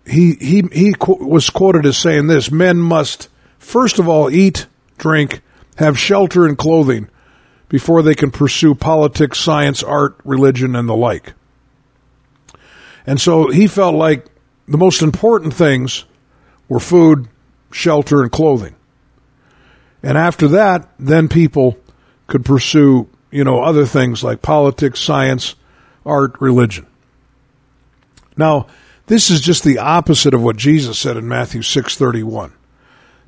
He 0.05 0.33
he 0.35 0.63
he 0.71 0.93
qu- 0.97 1.27
was 1.27 1.49
quoted 1.49 1.85
as 1.85 1.97
saying 1.97 2.27
this: 2.27 2.49
"Men 2.49 2.77
must 2.77 3.27
first 3.59 3.99
of 3.99 4.07
all 4.07 4.31
eat, 4.31 4.65
drink, 4.97 5.41
have 5.75 5.99
shelter 5.99 6.45
and 6.45 6.57
clothing 6.57 7.09
before 7.69 8.01
they 8.01 8.15
can 8.15 8.31
pursue 8.31 8.73
politics, 8.73 9.39
science, 9.39 9.83
art, 9.83 10.15
religion, 10.23 10.75
and 10.75 10.87
the 10.87 10.95
like." 10.95 11.33
And 13.05 13.19
so 13.19 13.49
he 13.49 13.67
felt 13.67 13.95
like 13.95 14.30
the 14.71 14.77
most 14.77 15.01
important 15.01 15.53
things 15.53 16.05
were 16.69 16.79
food, 16.79 17.27
shelter, 17.71 18.21
and 18.21 18.31
clothing. 18.31 18.75
And 20.01 20.17
after 20.17 20.47
that, 20.49 20.89
then 20.97 21.27
people 21.27 21.77
could 22.27 22.45
pursue, 22.45 23.09
you 23.29 23.43
know, 23.43 23.61
other 23.61 23.85
things 23.85 24.23
like 24.23 24.41
politics, 24.41 24.99
science, 24.99 25.55
art, 26.05 26.39
religion. 26.39 26.87
Now, 28.37 28.67
this 29.07 29.29
is 29.29 29.41
just 29.41 29.63
the 29.63 29.79
opposite 29.79 30.33
of 30.33 30.41
what 30.41 30.55
Jesus 30.55 30.97
said 30.97 31.17
in 31.17 31.27
Matthew 31.27 31.61
6:31. 31.61 32.51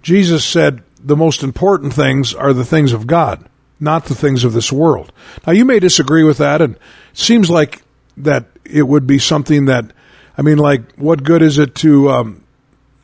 Jesus 0.01 0.45
said 0.45 0.81
the 1.03 1.17
most 1.17 1.43
important 1.43 1.93
things 1.93 2.33
are 2.33 2.53
the 2.53 2.65
things 2.65 2.93
of 2.93 3.05
God, 3.05 3.45
not 3.79 4.05
the 4.05 4.15
things 4.15 4.45
of 4.45 4.53
this 4.53 4.71
world. 4.71 5.11
Now, 5.45 5.51
you 5.53 5.65
may 5.65 5.79
disagree 5.79 6.23
with 6.23 6.37
that 6.37 6.61
and 6.61 6.75
it 6.75 6.79
seems 7.13 7.49
like 7.49 7.81
that 8.15 8.45
it 8.63 8.87
would 8.87 9.05
be 9.05 9.19
something 9.19 9.65
that 9.65 9.91
I 10.37 10.41
mean 10.41 10.57
like 10.57 10.95
what 10.95 11.23
good 11.23 11.41
is 11.41 11.57
it 11.57 11.75
to 11.75 12.09
um, 12.09 12.43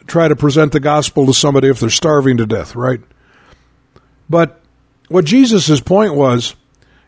try 0.07 0.27
to 0.27 0.35
present 0.35 0.71
the 0.71 0.79
gospel 0.79 1.25
to 1.27 1.33
somebody 1.33 1.67
if 1.67 1.79
they're 1.79 1.89
starving 1.89 2.37
to 2.37 2.45
death, 2.45 2.75
right? 2.75 3.01
But 4.29 4.61
what 5.07 5.25
Jesus' 5.25 5.79
point 5.79 6.15
was 6.15 6.55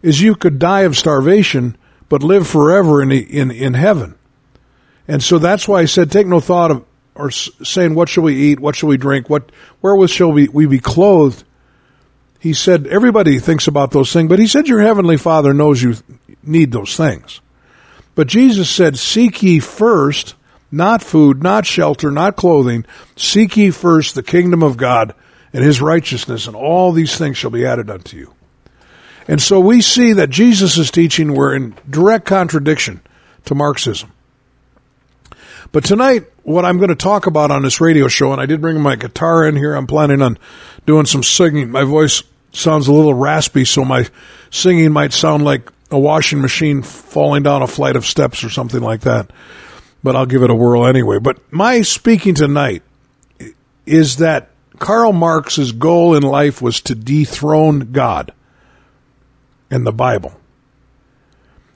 is 0.02 0.22
you 0.22 0.36
could 0.36 0.60
die 0.60 0.82
of 0.82 0.98
starvation 0.98 1.78
but 2.10 2.24
live 2.24 2.48
forever 2.48 3.02
in 3.02 3.12
in 3.12 3.52
in 3.52 3.74
heaven. 3.74 4.16
And 5.08 5.24
so 5.24 5.40
that's 5.40 5.68
why 5.68 5.80
I 5.82 5.86
said 5.86 6.12
take 6.12 6.28
no 6.28 6.40
thought 6.40 6.72
of 6.72 6.86
or 7.16 7.32
saying 7.32 7.96
what 7.96 8.10
shall 8.10 8.24
we 8.24 8.36
eat, 8.36 8.60
what 8.60 8.76
shall 8.76 8.90
we 8.90 8.98
drink, 8.98 9.30
what 9.30 9.52
where 9.82 10.08
shall 10.08 10.32
we, 10.32 10.48
we 10.48 10.66
be 10.66 10.80
clothed. 10.80 11.44
He 12.40 12.54
said 12.54 12.88
everybody 12.88 13.40
thinks 13.40 13.68
about 13.68 13.92
those 13.92 14.12
things, 14.12 14.30
but 14.30 14.40
he 14.40 14.48
said 14.48 14.68
your 14.68 14.82
heavenly 14.82 15.18
Father 15.18 15.54
knows 15.54 15.82
you 15.82 15.96
need 16.44 16.72
those 16.72 16.98
things. 16.98 17.42
But 18.16 18.28
Jesus 18.28 18.70
said 18.70 18.98
seek 18.98 19.42
ye 19.42 19.60
first 19.60 20.36
not 20.72 21.04
food, 21.04 21.44
not 21.44 21.66
shelter, 21.66 22.12
not 22.12 22.36
clothing, 22.36 22.86
seek 23.16 23.58
ye 23.58 23.72
first 23.72 24.16
the 24.16 24.24
kingdom 24.24 24.64
of 24.64 24.78
God 24.78 25.14
and 25.54 25.64
his 25.64 25.82
righteousness, 25.82 26.48
and 26.48 26.56
all 26.56 26.92
these 26.92 27.18
things 27.18 27.38
shall 27.38 27.52
be 27.52 27.66
added 27.66 27.90
unto 27.90 28.16
you. 28.16 28.34
And 29.28 29.42
so 29.42 29.60
we 29.60 29.82
see 29.82 30.14
that 30.14 30.30
Jesus' 30.30 30.90
teaching 30.90 31.34
were 31.34 31.54
in 31.54 31.76
direct 31.90 32.26
contradiction 32.26 33.02
to 33.46 33.56
Marxism. 33.56 34.12
But 35.74 35.86
tonight, 35.86 36.26
what 36.44 36.66
I'm 36.66 36.78
going 36.78 36.90
to 36.90 36.96
talk 36.96 37.28
about 37.28 37.52
on 37.52 37.64
this 37.64 37.82
radio 37.82 38.08
show, 38.08 38.32
and 38.32 38.42
I 38.42 38.46
did 38.46 38.62
bring 38.62 38.80
my 38.82 38.96
guitar 38.96 39.46
in 39.46 39.56
here, 39.56 39.74
I'm 39.74 39.88
planning 39.88 40.22
on 40.22 40.38
doing 40.86 41.06
some 41.06 41.24
singing. 41.24 41.70
My 41.70 41.84
voice 41.84 42.24
sounds 42.52 42.88
a 42.88 42.94
little 42.94 43.14
raspy, 43.14 43.66
so 43.66 43.86
my 43.86 44.08
singing 44.50 44.92
might 44.92 45.14
sound 45.14 45.44
like 45.44 45.70
a 45.92 46.00
washing 46.00 46.42
machine 46.42 46.82
falling 46.82 47.44
down 47.44 47.62
a 47.62 47.68
flight 47.68 47.96
of 47.96 48.06
steps 48.06 48.44
or 48.44 48.50
something 48.50 48.82
like 48.82 49.02
that. 49.02 49.30
But 50.04 50.16
I'll 50.16 50.26
give 50.26 50.42
it 50.42 50.50
a 50.50 50.56
whirl 50.56 50.88
anyway. 50.88 51.20
But 51.20 51.40
my 51.52 51.82
speaking 51.82 52.34
tonight 52.34 52.82
is 53.86 54.18
that 54.18 54.50
Karl 54.80 55.14
Marx's 55.14 55.74
goal 55.74 56.16
in 56.16 56.24
life 56.24 56.62
was 56.62 56.82
to 56.82 56.96
dethrone 56.96 57.92
God 57.92 58.34
and 59.70 59.86
the 59.86 59.92
Bible. 59.92 60.34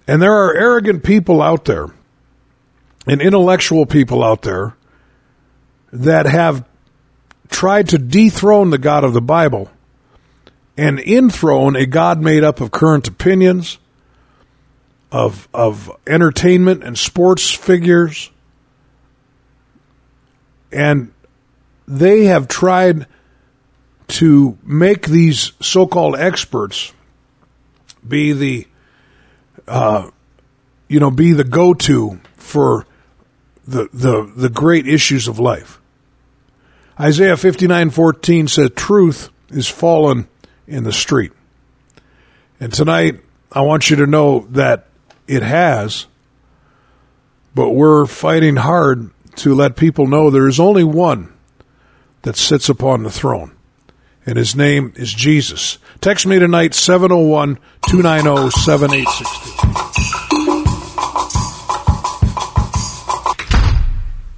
And 0.07 0.21
there 0.21 0.33
are 0.33 0.55
arrogant 0.55 1.03
people 1.03 1.41
out 1.41 1.65
there 1.65 1.87
and 3.05 3.21
intellectual 3.21 3.85
people 3.85 4.23
out 4.23 4.41
there 4.41 4.75
that 5.91 6.25
have 6.25 6.67
tried 7.49 7.89
to 7.89 7.97
dethrone 7.97 8.69
the 8.69 8.77
God 8.77 9.03
of 9.03 9.13
the 9.13 9.21
Bible 9.21 9.69
and 10.77 10.99
enthrone 10.99 11.75
a 11.75 11.85
God 11.85 12.21
made 12.21 12.43
up 12.43 12.59
of 12.59 12.71
current 12.71 13.07
opinions, 13.07 13.77
of 15.15 15.47
of 15.53 15.89
entertainment 16.05 16.83
and 16.83 16.97
sports 16.97 17.49
figures, 17.49 18.29
and 20.73 21.13
they 21.87 22.25
have 22.25 22.49
tried 22.49 23.07
to 24.09 24.57
make 24.61 25.07
these 25.07 25.53
so-called 25.61 26.17
experts 26.17 26.91
be 28.05 28.33
the 28.33 28.67
uh, 29.69 30.09
you 30.89 30.99
know 30.99 31.09
be 31.09 31.31
the 31.31 31.45
go-to 31.45 32.19
for 32.35 32.85
the 33.65 33.87
the 33.93 34.29
the 34.35 34.49
great 34.49 34.85
issues 34.85 35.29
of 35.29 35.39
life. 35.39 35.79
Isaiah 36.99 37.37
59:14 37.37 38.49
said 38.49 38.75
truth 38.75 39.29
is 39.47 39.69
fallen 39.69 40.27
in 40.67 40.83
the 40.83 40.91
street. 40.91 41.31
And 42.59 42.73
tonight 42.73 43.21
I 43.49 43.61
want 43.61 43.89
you 43.89 43.95
to 43.95 44.07
know 44.07 44.47
that 44.49 44.87
it 45.27 45.43
has 45.43 46.07
but 47.55 47.71
we're 47.71 48.05
fighting 48.05 48.57
hard 48.57 49.09
to 49.37 49.55
let 49.55 49.77
people 49.77 50.05
know 50.07 50.29
there 50.29 50.49
is 50.49 50.59
only 50.59 50.83
one 50.83 51.33
that 52.23 52.35
sits 52.35 52.67
upon 52.67 53.03
the 53.03 53.09
throne. 53.09 53.53
And 54.25 54.37
his 54.37 54.55
name 54.55 54.91
is 54.95 55.13
Jesus. 55.13 55.77
Text 56.01 56.25
me 56.27 56.37
tonight, 56.37 56.73
701 56.73 57.57
290 57.89 58.49
7862. 58.51 59.65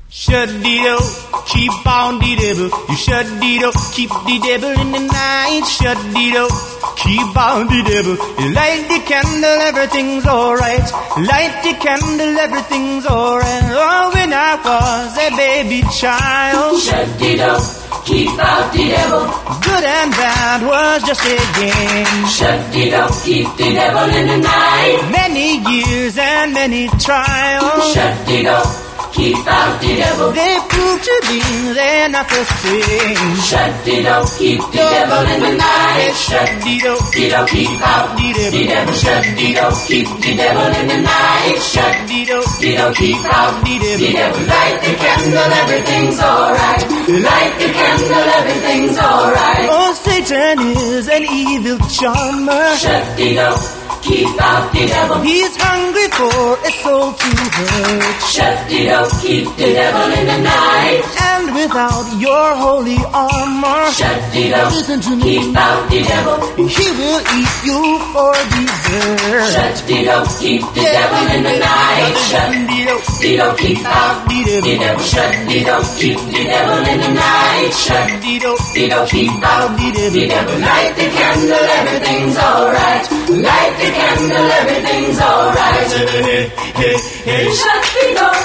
Shut 0.09 0.49
the 0.49 0.83
door, 0.83 1.26
keep 1.47 1.71
on 1.87 2.19
the 2.19 2.35
devil. 2.35 2.69
You 2.89 2.95
shut 2.95 3.25
the 3.39 3.59
door, 3.59 3.71
keep 3.95 4.09
the 4.09 4.37
devil 4.43 4.69
in 4.69 4.91
the 4.91 4.99
night. 4.99 5.63
Shut 5.65 5.97
the 6.13 6.25
door, 6.35 6.51
keep 6.99 7.31
on 7.35 7.67
the 7.67 7.81
devil. 7.87 8.15
You 8.39 8.53
light 8.53 8.85
the 8.91 8.99
candle, 9.07 9.59
everything's 9.71 10.25
alright. 10.25 10.87
Light 11.17 11.55
the 11.63 11.73
candle, 11.79 12.37
everything's 12.37 13.05
alright. 13.05 13.63
Oh, 13.71 14.11
when 14.13 14.33
I 14.33 14.55
was 14.59 15.17
a 15.17 15.29
baby 15.35 15.81
child. 15.95 16.79
Shut 16.81 17.07
the 17.19 17.37
door, 17.37 17.59
keep 18.03 18.31
out 18.39 18.71
the 18.73 18.85
devil. 18.91 19.23
Good 19.63 19.83
and 19.83 20.11
bad 20.11 20.61
was 20.67 21.03
just 21.03 21.23
a 21.23 21.37
game. 21.55 22.25
Shut 22.27 22.59
the 22.73 22.91
door, 22.91 23.09
keep 23.23 23.47
the 23.55 23.71
devil 23.71 24.07
in 24.11 24.27
the 24.27 24.39
night. 24.43 24.99
Many 25.11 25.63
years 25.71 26.17
and 26.17 26.53
many 26.53 26.87
trials. 26.99 27.93
Shut 27.93 28.13
the 28.27 28.43
door, 28.43 28.63
keep 28.63 28.67
out 28.67 28.83
the 28.83 28.86
devil. 29.17 30.31
They 30.31 30.57
prove 30.69 31.01
to 31.01 31.15
be 31.27 31.39
they're 31.73 32.09
not 32.09 32.29
the 32.29 32.43
same. 32.45 33.35
Shut 33.41 33.73
the 33.85 34.03
door, 34.03 34.25
keep 34.37 34.61
the 34.71 34.77
devil 34.77 35.23
in 35.33 35.39
the 35.41 35.53
night. 35.57 36.13
Shut 36.13 36.49
the 36.61 36.77
door, 36.79 37.01
the 37.11 37.29
door, 37.29 37.47
keep 37.47 37.81
out 37.81 38.17
the 38.17 38.27
the 38.51 38.63
devil. 38.67 38.93
Shut 38.93 39.23
the 39.23 39.53
door, 39.53 39.71
keep 39.87 40.07
the 40.21 40.31
devil 40.37 40.69
in 40.79 40.87
the 40.87 40.99
night. 41.01 41.59
Shut 41.61 41.95
the 42.07 42.25
door, 42.25 42.45
the 42.61 42.71
door, 42.77 42.93
keep 42.93 43.21
out 43.25 43.53
the 43.65 43.73
the 43.77 43.97
devil. 43.97 44.13
devil. 44.13 44.41
Light 44.47 44.77
the 44.85 44.93
candle, 45.01 45.51
everything's 45.61 46.19
alright. 46.19 46.81
Light 47.07 47.53
the 47.57 47.69
candle, 47.73 48.27
everything's 48.37 48.97
alright. 48.97 49.65
Oh, 49.69 49.93
Satan 50.27 50.75
is 50.75 51.07
an 51.07 51.23
evil 51.23 51.79
charmer. 51.87 52.75
Shut 52.75 53.15
the 53.15 53.35
door, 53.35 53.55
keep 54.03 54.27
out 54.41 54.73
the 54.73 54.83
devil. 54.87 55.21
He's 55.21 55.55
hungry 55.55 56.07
for 56.19 56.59
a 56.67 56.71
soul 56.83 57.13
to 57.13 57.29
hurt. 57.55 58.19
Shut 58.35 58.67
the 58.67 58.79
door, 58.91 59.07
keep 59.23 59.47
the 59.55 59.71
devil 59.71 60.07
in 60.19 60.25
the 60.27 60.39
night. 60.43 61.03
And 61.31 61.55
without 61.55 62.07
your 62.19 62.47
holy 62.59 62.99
armor, 63.15 63.87
Shut 63.95 64.19
the 64.33 64.49
door, 64.51 64.67
listen 64.75 64.99
to 64.99 65.15
me. 65.15 65.23
keep 65.47 65.55
out 65.55 65.89
the 65.89 66.03
devil. 66.03 66.35
He 66.75 66.87
will 66.99 67.21
eat 67.39 67.53
you 67.63 67.79
for 68.11 68.33
dessert. 68.51 69.47
Shut 69.55 69.75
the 69.87 69.97
door, 70.11 70.25
keep 70.43 70.61
the 70.75 70.83
devil 70.91 71.23
in 71.35 71.43
the 71.47 71.55
night. 71.63 72.15
Shut 72.27 72.51
the 72.51 72.79
door, 72.83 72.99
the 73.23 73.31
door, 73.39 73.55
keep 73.55 73.79
out 73.85 74.27
the 74.27 74.43
the 74.43 74.59
devil. 74.59 74.75
devil. 74.83 75.03
Shut 75.07 75.31
the 75.47 75.59
door, 75.63 75.83
keep 75.95 76.19
the 76.19 76.43
devil 76.51 76.79
in 76.83 76.99
the 76.99 77.11
night. 77.15 77.71
Shut 77.71 78.07
the 78.21 78.33
door, 78.43 78.57
the 78.75 78.83
door, 78.91 79.05
keep 79.07 79.31
out 79.39 79.71
the 79.79 79.87
the 79.87 79.91
devil. 79.95 80.16
Devil. 80.25 80.57
Light 80.59 80.93
the 80.97 81.07
candle, 81.13 81.65
everything's 81.77 82.37
alright. 82.37 83.03
Light 83.29 83.73
the 83.77 83.89
candle, 83.93 84.47
everything's 84.59 85.19
alright. 85.21 85.91
Hey, 85.93 86.49
hey, 86.79 86.95
hey, 87.27 87.43
Shut 87.53 87.83
the 87.93 88.05
door. 88.17 88.37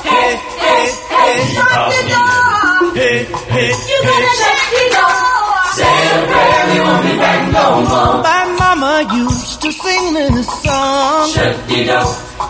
Hey, 0.00 0.32
hey, 0.64 0.82
hey, 1.12 1.36
shut 1.52 1.82
the 1.92 2.00
door. 2.08 2.94
hey, 2.96 3.18
hey, 3.52 3.68
You 3.90 3.98
better 4.08 4.34
shut 4.40 4.60
the 4.72 4.84
door. 4.96 5.12
Say 5.76 5.84
a 5.84 6.18
prayer, 6.30 6.62
we 6.72 6.76
won't 6.80 7.02
be 7.04 7.12
back 7.20 7.42
no 7.52 7.66
more. 7.84 8.22
My 8.24 8.49
Papa 9.00 9.16
used 9.16 9.62
to 9.62 9.72
sing 9.72 10.12
this 10.12 10.46
song. 10.62 11.30
Shut-de-do, 11.30 12.02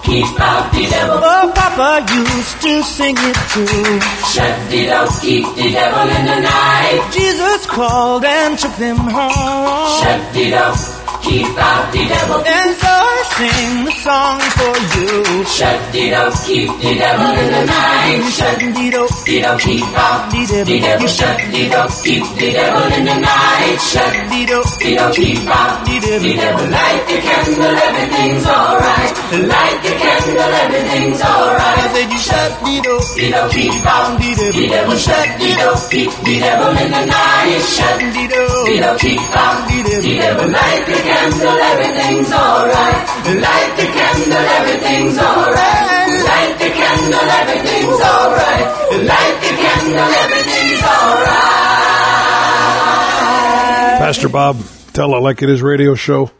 keep 0.02 0.40
out 0.40 0.72
the 0.72 0.86
devil. 0.90 1.20
Oh, 1.22 1.52
Papa 1.54 2.04
used 2.12 2.60
to 2.62 2.82
sing 2.82 3.14
it 3.16 3.36
too. 3.54 4.00
Shut-de-do, 4.34 5.06
keep 5.20 5.46
the 5.54 5.70
devil 5.70 6.08
in 6.10 6.26
the 6.26 6.40
night. 6.40 7.10
Jesus 7.12 7.66
called 7.66 8.24
and 8.24 8.58
took 8.58 8.74
them 8.76 8.96
home. 8.96 10.02
Shut-de-do, 10.02 10.99
keep 11.22 11.46
out 11.58 11.92
the 11.92 12.02
devil. 12.08 12.38
And 12.44 12.70
so 12.76 12.88
I 12.90 13.18
sing 13.36 13.84
the 13.84 13.94
song 14.04 14.38
for 14.56 14.74
you. 14.96 15.44
Shut-de-do, 15.44 16.22
keep 16.46 16.68
the 16.80 16.92
devil 16.98 17.30
in 17.36 17.48
the 17.52 17.64
night. 17.66 18.20
Shut-de-do, 18.32 19.06
Shut-de-do, 19.08 19.58
keep 19.64 19.84
out 19.96 20.30
the 20.30 20.40
the 20.46 20.64
devil. 20.64 20.80
devil. 20.80 21.08
Shut-de-do, 21.08 21.82
keep 22.04 22.24
the 22.38 22.48
devil 22.52 22.86
in 22.96 23.04
the 23.04 23.16
night. 23.20 23.78
Shut-de-do, 23.80 24.60
Shut-de-do, 24.62 25.12
keep 25.14 25.46
out 25.48 25.84
the 25.86 25.94
the 26.00 26.34
devil. 26.36 26.66
Light 26.70 27.02
the 27.08 27.16
candle, 27.20 27.76
everything's 27.76 28.46
alright. 28.46 29.12
Light 29.30 29.78
the 29.84 29.92
candle, 30.00 30.52
everything's 30.64 31.20
I 31.20 31.28
alright. 31.30 31.90
said 31.94 32.08
you 32.10 32.18
shut-de-do, 32.18 32.94
Shut-de-do, 33.00 33.42
keep 33.54 33.86
out 33.86 34.18
the 34.18 34.28
the 34.34 34.50
devil. 34.50 34.68
devil. 34.70 34.96
Shut-de-do, 34.96 35.70
keep 35.90 36.10
the 36.24 36.34
devil 36.40 36.70
in 36.82 36.90
the 36.90 37.04
night. 37.06 37.60
Shut-de-do, 37.76 38.44
Shut-de-do, 38.48 38.90
keep 38.98 39.20
out 39.36 39.58
the 39.68 39.76
the 39.80 40.14
devil. 40.18 40.48
Light 40.50 40.82
the 40.86 40.96
candle, 41.00 41.09
everything's 41.10 42.32
alright. 42.32 42.98
Light 43.40 43.72
the 43.76 43.86
candle, 43.86 44.46
everything's 44.58 45.18
alright. 45.18 45.86
Light 46.24 46.54
the 46.58 46.70
candle, 46.70 47.30
everything's 47.40 48.00
alright. 48.00 48.66
Light 49.06 49.36
the 49.40 49.52
candle, 49.56 50.12
everything's 50.24 50.82
alright. 50.82 51.60
Pastor 53.98 54.28
Bob, 54.28 54.56
tell 54.92 55.14
it 55.14 55.20
like 55.20 55.42
it 55.42 55.50
is 55.50 55.62
radio 55.62 55.94
show. 55.94 56.30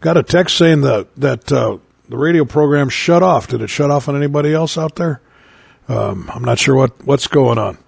Got 0.00 0.16
a 0.16 0.22
text 0.22 0.56
saying 0.58 0.82
that 0.82 1.14
that 1.16 1.52
uh, 1.52 1.78
the 2.08 2.16
radio 2.16 2.44
program 2.44 2.88
shut 2.88 3.22
off. 3.22 3.48
Did 3.48 3.62
it 3.62 3.68
shut 3.68 3.90
off 3.90 4.08
on 4.08 4.16
anybody 4.16 4.52
else 4.52 4.76
out 4.76 4.96
there? 4.96 5.20
Um, 5.88 6.30
I'm 6.32 6.42
not 6.44 6.58
sure 6.58 6.74
what 6.74 7.04
what's 7.06 7.26
going 7.26 7.58
on. 7.58 7.78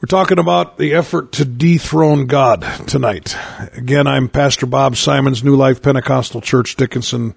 We're 0.00 0.06
talking 0.06 0.38
about 0.38 0.78
the 0.78 0.94
effort 0.94 1.32
to 1.32 1.44
dethrone 1.44 2.24
God 2.26 2.62
tonight. 2.86 3.36
Again, 3.74 4.06
I'm 4.06 4.30
Pastor 4.30 4.64
Bob 4.64 4.96
Simons, 4.96 5.44
New 5.44 5.56
Life 5.56 5.82
Pentecostal 5.82 6.40
Church, 6.40 6.74
Dickinson, 6.76 7.34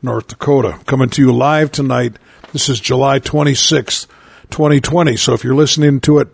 North 0.00 0.28
Dakota, 0.28 0.78
coming 0.86 1.08
to 1.10 1.22
you 1.22 1.32
live 1.32 1.72
tonight. 1.72 2.12
This 2.52 2.68
is 2.68 2.78
July 2.78 3.18
26th, 3.18 4.06
2020. 4.50 5.16
So 5.16 5.34
if 5.34 5.42
you're 5.42 5.56
listening 5.56 6.00
to 6.02 6.20
it 6.20 6.28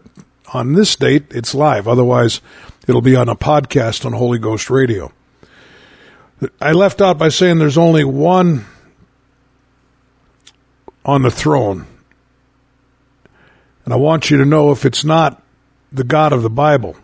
on 0.52 0.74
this 0.74 0.96
date, 0.96 1.28
it's 1.30 1.54
live. 1.54 1.88
Otherwise, 1.88 2.42
it'll 2.86 3.00
be 3.00 3.16
on 3.16 3.30
a 3.30 3.34
podcast 3.34 4.04
on 4.04 4.12
Holy 4.12 4.38
Ghost 4.38 4.68
Radio. 4.68 5.10
I 6.60 6.72
left 6.72 7.00
out 7.00 7.16
by 7.16 7.30
saying 7.30 7.56
there's 7.58 7.78
only 7.78 8.04
one 8.04 8.66
on 11.06 11.22
the 11.22 11.30
throne. 11.30 11.86
And 13.86 13.94
I 13.94 13.96
want 13.96 14.30
you 14.30 14.36
to 14.36 14.44
know 14.44 14.72
if 14.72 14.84
it's 14.84 15.06
not 15.06 15.39
the 15.92 16.04
God 16.04 16.32
of 16.32 16.42
the 16.42 16.50
Bible, 16.50 16.96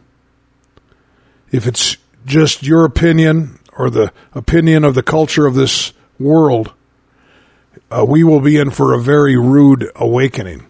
if 1.50 1.66
it's 1.66 1.96
just 2.24 2.62
your 2.62 2.84
opinion 2.84 3.58
or 3.76 3.90
the 3.90 4.12
opinion 4.34 4.84
of 4.84 4.94
the 4.94 5.02
culture 5.02 5.46
of 5.46 5.54
this 5.54 5.92
world, 6.18 6.72
uh, 7.90 8.04
we 8.06 8.24
will 8.24 8.40
be 8.40 8.56
in 8.56 8.70
for 8.70 8.92
a 8.92 9.00
very 9.00 9.36
rude 9.36 9.90
awakening. 9.94 10.66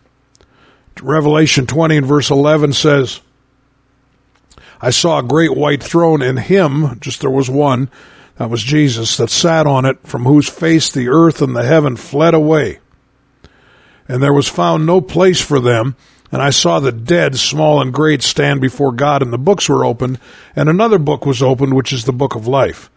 Revelation 1.00 1.66
20 1.66 1.99
and 1.99 2.06
verse 2.06 2.30
11 2.30 2.73
says, 2.73 3.20
I 4.80 4.90
saw 4.90 5.18
a 5.18 5.23
great 5.23 5.56
white 5.56 5.82
throne 5.82 6.23
in 6.23 6.37
him, 6.37 6.99
just 7.00 7.20
there 7.20 7.30
was 7.30 7.49
one, 7.49 7.90
that 8.37 8.50
was 8.50 8.62
Jesus, 8.62 9.16
that 9.16 9.30
sat 9.30 9.66
on 9.66 9.87
it, 9.87 10.06
from 10.06 10.25
whose 10.25 10.49
face 10.49 10.90
the 10.90 11.08
earth 11.08 11.40
and 11.40 11.56
the 11.56 11.64
heaven 11.64 11.96
fled 11.96 12.35
away. 12.35 12.78
And 14.08 14.23
there 14.23 14.32
was 14.32 14.49
found 14.49 14.85
no 14.85 15.00
place 15.00 15.40
for 15.40 15.58
them. 15.58 15.96
And 16.32 16.43
I 16.43 16.50
saw 16.50 16.80
the 16.80 16.93
dead, 16.93 17.36
small 17.36 17.80
and 17.80 17.93
great, 17.93 18.23
stand 18.23 18.60
before 18.60 18.93
God, 18.93 19.23
and 19.23 19.32
the 19.32 19.39
books 19.39 19.69
were 19.69 19.84
opened, 19.84 20.19
and 20.56 20.69
another 20.69 20.99
book 20.99 21.25
was 21.25 21.43
opened, 21.43 21.75
which 21.75 21.93
is 21.93 22.04
the 22.04 22.12
book 22.12 22.34
of 22.34 22.49
life. 22.49 22.91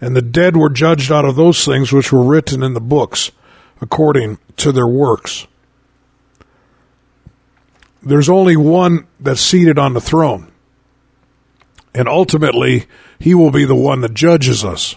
And 0.00 0.14
the 0.14 0.22
dead 0.22 0.56
were 0.56 0.70
judged 0.70 1.10
out 1.10 1.24
of 1.24 1.34
those 1.34 1.64
things 1.64 1.92
which 1.92 2.12
were 2.12 2.22
written 2.22 2.62
in 2.62 2.74
the 2.74 2.80
books, 2.80 3.32
according 3.80 4.38
to 4.58 4.70
their 4.70 4.86
works. 4.86 5.46
There's 8.02 8.28
only 8.28 8.56
one 8.56 9.08
that's 9.18 9.40
seated 9.40 9.78
on 9.78 9.94
the 9.94 10.00
throne. 10.00 10.52
And 11.94 12.08
ultimately, 12.08 12.86
he 13.18 13.34
will 13.34 13.50
be 13.50 13.64
the 13.64 13.74
one 13.74 14.02
that 14.02 14.14
judges 14.14 14.64
us. 14.64 14.94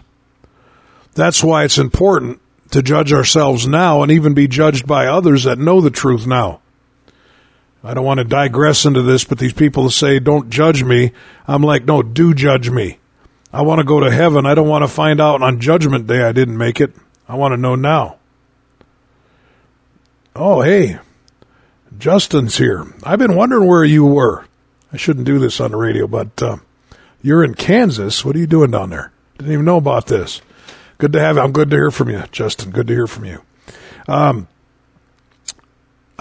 That's 1.15 1.43
why 1.43 1.63
it's 1.63 1.79
important 1.79 2.39
to 2.71 2.83
judge 2.83 3.11
ourselves 3.11 3.67
now 3.67 4.03
and 4.03 4.11
even 4.11 4.33
be 4.33 4.47
judged 4.47 4.85
by 4.85 5.07
others 5.07 5.43
that 5.43 5.57
know 5.57 5.81
the 5.81 5.89
truth 5.89 6.27
now. 6.27 6.61
I 7.83 7.93
don't 7.93 8.05
want 8.05 8.19
to 8.19 8.23
digress 8.23 8.85
into 8.85 9.01
this, 9.01 9.23
but 9.23 9.39
these 9.39 9.53
people 9.53 9.89
say, 9.89 10.19
don't 10.19 10.49
judge 10.49 10.83
me. 10.83 11.13
I'm 11.47 11.63
like, 11.63 11.85
no, 11.85 12.03
do 12.03 12.33
judge 12.33 12.69
me. 12.69 12.99
I 13.51 13.63
want 13.63 13.79
to 13.79 13.85
go 13.85 13.99
to 13.99 14.11
heaven. 14.11 14.45
I 14.45 14.53
don't 14.53 14.67
want 14.67 14.83
to 14.83 14.87
find 14.87 15.19
out 15.19 15.41
on 15.41 15.59
judgment 15.59 16.07
day 16.07 16.21
I 16.21 16.31
didn't 16.31 16.57
make 16.57 16.79
it. 16.79 16.93
I 17.27 17.35
want 17.35 17.53
to 17.53 17.57
know 17.57 17.75
now. 17.75 18.17
Oh, 20.35 20.61
hey, 20.61 20.99
Justin's 21.97 22.57
here. 22.57 22.85
I've 23.03 23.19
been 23.19 23.35
wondering 23.35 23.67
where 23.67 23.83
you 23.83 24.05
were. 24.05 24.45
I 24.93 24.97
shouldn't 24.97 25.25
do 25.25 25.39
this 25.39 25.59
on 25.59 25.71
the 25.71 25.77
radio, 25.77 26.07
but 26.07 26.41
uh, 26.41 26.57
you're 27.21 27.43
in 27.43 27.55
Kansas. 27.55 28.23
What 28.23 28.35
are 28.35 28.39
you 28.39 28.47
doing 28.47 28.71
down 28.71 28.91
there? 28.91 29.11
Didn't 29.37 29.53
even 29.53 29.65
know 29.65 29.77
about 29.77 30.07
this. 30.07 30.41
Good 30.97 31.13
to 31.13 31.19
have 31.19 31.35
you. 31.35 31.41
I'm 31.41 31.51
good 31.51 31.69
to 31.71 31.75
hear 31.75 31.91
from 31.91 32.09
you, 32.09 32.23
Justin. 32.31 32.71
Good 32.71 32.87
to 32.87 32.93
hear 32.93 33.07
from 33.07 33.25
you. 33.25 33.41
Um, 34.07 34.47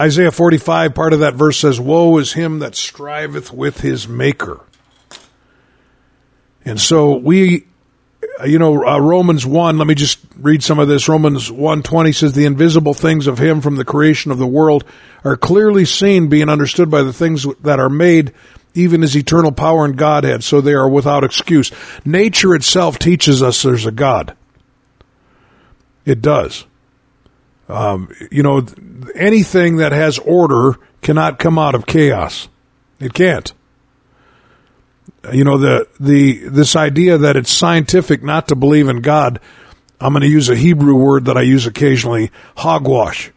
Isaiah 0.01 0.33
45, 0.33 0.95
part 0.95 1.13
of 1.13 1.21
that 1.21 1.35
verse 1.35 1.59
says, 1.59 1.79
Woe 1.79 2.17
is 2.17 2.33
him 2.33 2.61
that 2.61 2.75
striveth 2.75 3.53
with 3.53 3.83
his 3.83 4.09
maker. 4.09 4.61
And 6.65 6.81
so 6.81 7.19
we, 7.19 7.67
you 8.47 8.59
know, 8.59 8.83
uh, 8.83 8.99
Romans 8.99 9.45
1, 9.45 9.77
let 9.77 9.87
me 9.87 9.95
just 9.95 10.19
read 10.39 10.63
some 10.63 10.79
of 10.79 10.89
this. 10.89 11.07
Romans 11.07 11.51
1.20 11.51 12.15
says, 12.15 12.33
The 12.33 12.47
invisible 12.47 12.95
things 12.95 13.27
of 13.27 13.39
him 13.39 13.61
from 13.61 13.77
the 13.77 13.85
creation 13.85 14.31
of 14.31 14.39
the 14.39 14.47
world 14.47 14.85
are 15.23 15.37
clearly 15.37 15.85
seen, 15.85 16.29
being 16.29 16.49
understood 16.49 16.91
by 16.91 17.03
the 17.03 17.13
things 17.13 17.47
that 17.61 17.79
are 17.79 17.91
made, 17.91 18.33
even 18.73 19.03
his 19.03 19.15
eternal 19.15 19.53
power 19.53 19.85
and 19.85 19.99
Godhead, 19.99 20.43
so 20.43 20.63
they 20.63 20.73
are 20.73 20.89
without 20.89 21.25
excuse. 21.25 21.73
Nature 22.07 22.55
itself 22.55 22.99
teaches 22.99 23.43
us 23.43 23.63
there's 23.63 23.85
a 23.85 23.93
God. 23.93 24.35
It 26.07 26.23
does. 26.23 26.65
Um, 27.71 28.15
you 28.31 28.43
know, 28.43 28.67
anything 29.15 29.77
that 29.77 29.93
has 29.93 30.19
order 30.19 30.79
cannot 31.03 31.39
come 31.39 31.59
out 31.59 31.75
of 31.75 31.87
chaos. 31.87 32.49
It 32.99 33.15
can't. 33.15 33.53
You 35.33 35.45
know, 35.45 35.59
the, 35.59 35.89
the, 35.99 36.49
this 36.49 36.77
idea 36.77 37.19
that 37.19 37.37
it's 37.37 37.53
scientific 37.53 38.23
not 38.23 38.49
to 38.49 38.57
believe 38.57 38.89
in 38.89 39.03
God, 39.03 39.41
I'm 40.01 40.13
going 40.13 40.23
to 40.23 40.29
use 40.29 40.49
a 40.49 40.57
Hebrew 40.57 40.95
word 40.95 41.27
that 41.27 41.37
I 41.37 41.43
use 41.43 41.67
occasionally, 41.67 42.31
hogwash. 42.57 43.31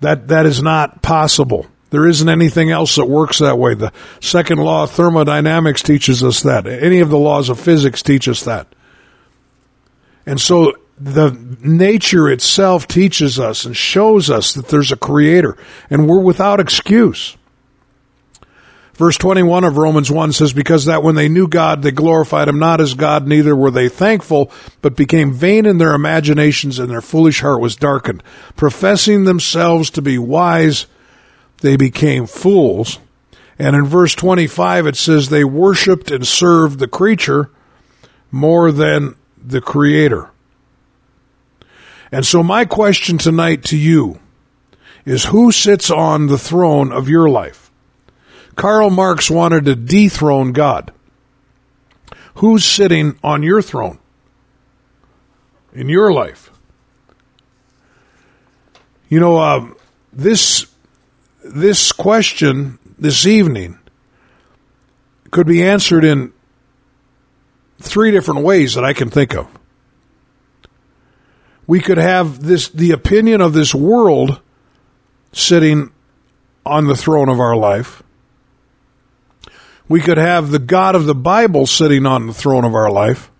That, 0.00 0.28
that 0.28 0.46
is 0.46 0.62
not 0.62 1.02
possible. 1.02 1.66
There 1.90 2.06
isn't 2.06 2.28
anything 2.28 2.70
else 2.70 2.96
that 2.96 3.06
works 3.06 3.38
that 3.38 3.58
way. 3.58 3.74
The 3.74 3.92
second 4.20 4.58
law 4.58 4.84
of 4.84 4.90
thermodynamics 4.90 5.82
teaches 5.82 6.22
us 6.22 6.42
that. 6.42 6.66
Any 6.66 7.00
of 7.00 7.10
the 7.10 7.18
laws 7.18 7.48
of 7.48 7.58
physics 7.58 8.02
teach 8.02 8.28
us 8.28 8.44
that. 8.44 8.66
And 10.26 10.40
so 10.40 10.74
the 11.00 11.30
nature 11.62 12.28
itself 12.28 12.86
teaches 12.86 13.40
us 13.40 13.64
and 13.64 13.74
shows 13.74 14.28
us 14.28 14.52
that 14.52 14.68
there's 14.68 14.92
a 14.92 14.96
creator 14.96 15.56
and 15.88 16.06
we're 16.06 16.20
without 16.20 16.60
excuse. 16.60 17.36
Verse 18.94 19.16
21 19.16 19.64
of 19.64 19.78
Romans 19.78 20.10
1 20.10 20.32
says, 20.32 20.52
Because 20.52 20.84
that 20.84 21.02
when 21.02 21.14
they 21.14 21.30
knew 21.30 21.48
God, 21.48 21.80
they 21.80 21.90
glorified 21.90 22.48
him 22.48 22.58
not 22.58 22.82
as 22.82 22.92
God, 22.92 23.26
neither 23.26 23.56
were 23.56 23.70
they 23.70 23.88
thankful, 23.88 24.52
but 24.82 24.94
became 24.94 25.32
vain 25.32 25.64
in 25.64 25.78
their 25.78 25.94
imaginations, 25.94 26.78
and 26.78 26.90
their 26.90 27.00
foolish 27.00 27.40
heart 27.40 27.62
was 27.62 27.76
darkened. 27.76 28.22
Professing 28.56 29.24
themselves 29.24 29.88
to 29.88 30.02
be 30.02 30.18
wise, 30.18 30.84
they 31.62 31.78
became 31.78 32.26
fools. 32.26 32.98
And 33.58 33.74
in 33.74 33.86
verse 33.86 34.14
25 34.14 34.86
it 34.88 34.96
says, 34.96 35.30
They 35.30 35.44
worshiped 35.44 36.10
and 36.10 36.26
served 36.26 36.78
the 36.78 36.86
creature 36.86 37.50
more 38.30 38.70
than 38.70 39.14
the 39.42 39.62
creator. 39.62 40.30
And 42.12 42.26
so 42.26 42.42
my 42.42 42.64
question 42.64 43.18
tonight 43.18 43.64
to 43.66 43.76
you 43.76 44.18
is 45.04 45.24
who 45.24 45.52
sits 45.52 45.90
on 45.90 46.26
the 46.26 46.38
throne 46.38 46.92
of 46.92 47.08
your 47.08 47.28
life? 47.28 47.70
Karl 48.56 48.90
Marx 48.90 49.30
wanted 49.30 49.64
to 49.66 49.74
dethrone 49.74 50.52
God. 50.52 50.92
Who's 52.34 52.64
sitting 52.64 53.18
on 53.22 53.42
your 53.42 53.62
throne? 53.62 53.98
In 55.72 55.88
your 55.88 56.12
life? 56.12 56.50
You 59.08 59.20
know, 59.20 59.38
uh, 59.38 59.66
this, 60.12 60.66
this 61.44 61.92
question 61.92 62.78
this 62.98 63.26
evening 63.26 63.78
could 65.30 65.46
be 65.46 65.62
answered 65.62 66.04
in 66.04 66.32
three 67.80 68.10
different 68.10 68.42
ways 68.42 68.74
that 68.74 68.84
I 68.84 68.92
can 68.92 69.10
think 69.10 69.34
of. 69.34 69.48
We 71.70 71.78
could 71.78 71.98
have 71.98 72.42
this 72.42 72.68
the 72.68 72.90
opinion 72.90 73.40
of 73.40 73.52
this 73.52 73.72
world 73.72 74.40
sitting 75.32 75.92
on 76.66 76.88
the 76.88 76.96
throne 76.96 77.28
of 77.28 77.38
our 77.38 77.54
life. 77.54 78.02
We 79.88 80.00
could 80.00 80.18
have 80.18 80.50
the 80.50 80.58
God 80.58 80.96
of 80.96 81.06
the 81.06 81.14
Bible 81.14 81.68
sitting 81.68 82.06
on 82.06 82.26
the 82.26 82.34
throne 82.34 82.64
of 82.64 82.74
our 82.74 82.90
life. 82.90 83.30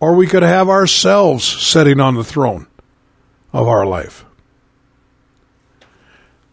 Or 0.00 0.14
we 0.14 0.26
could 0.26 0.42
have 0.42 0.70
ourselves 0.70 1.44
sitting 1.44 2.00
on 2.00 2.14
the 2.14 2.24
throne 2.24 2.66
of 3.52 3.68
our 3.68 3.84
life. 3.84 4.24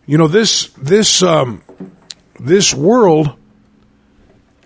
You 0.06 0.18
know, 0.18 0.28
this, 0.28 0.68
this, 0.74 1.24
um, 1.24 1.62
this 2.38 2.74
world 2.74 3.34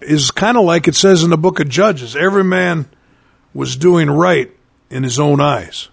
is 0.02 0.32
kind 0.32 0.58
of 0.58 0.66
like 0.66 0.88
it 0.88 0.96
says 0.96 1.22
in 1.22 1.30
the 1.30 1.38
book 1.38 1.60
of 1.60 1.70
Judges. 1.70 2.16
Every 2.16 2.44
man 2.44 2.90
was 3.54 3.76
doing 3.76 4.10
right 4.10 4.52
in 4.92 5.04
his 5.04 5.20
own 5.20 5.40
eyes. 5.40 5.88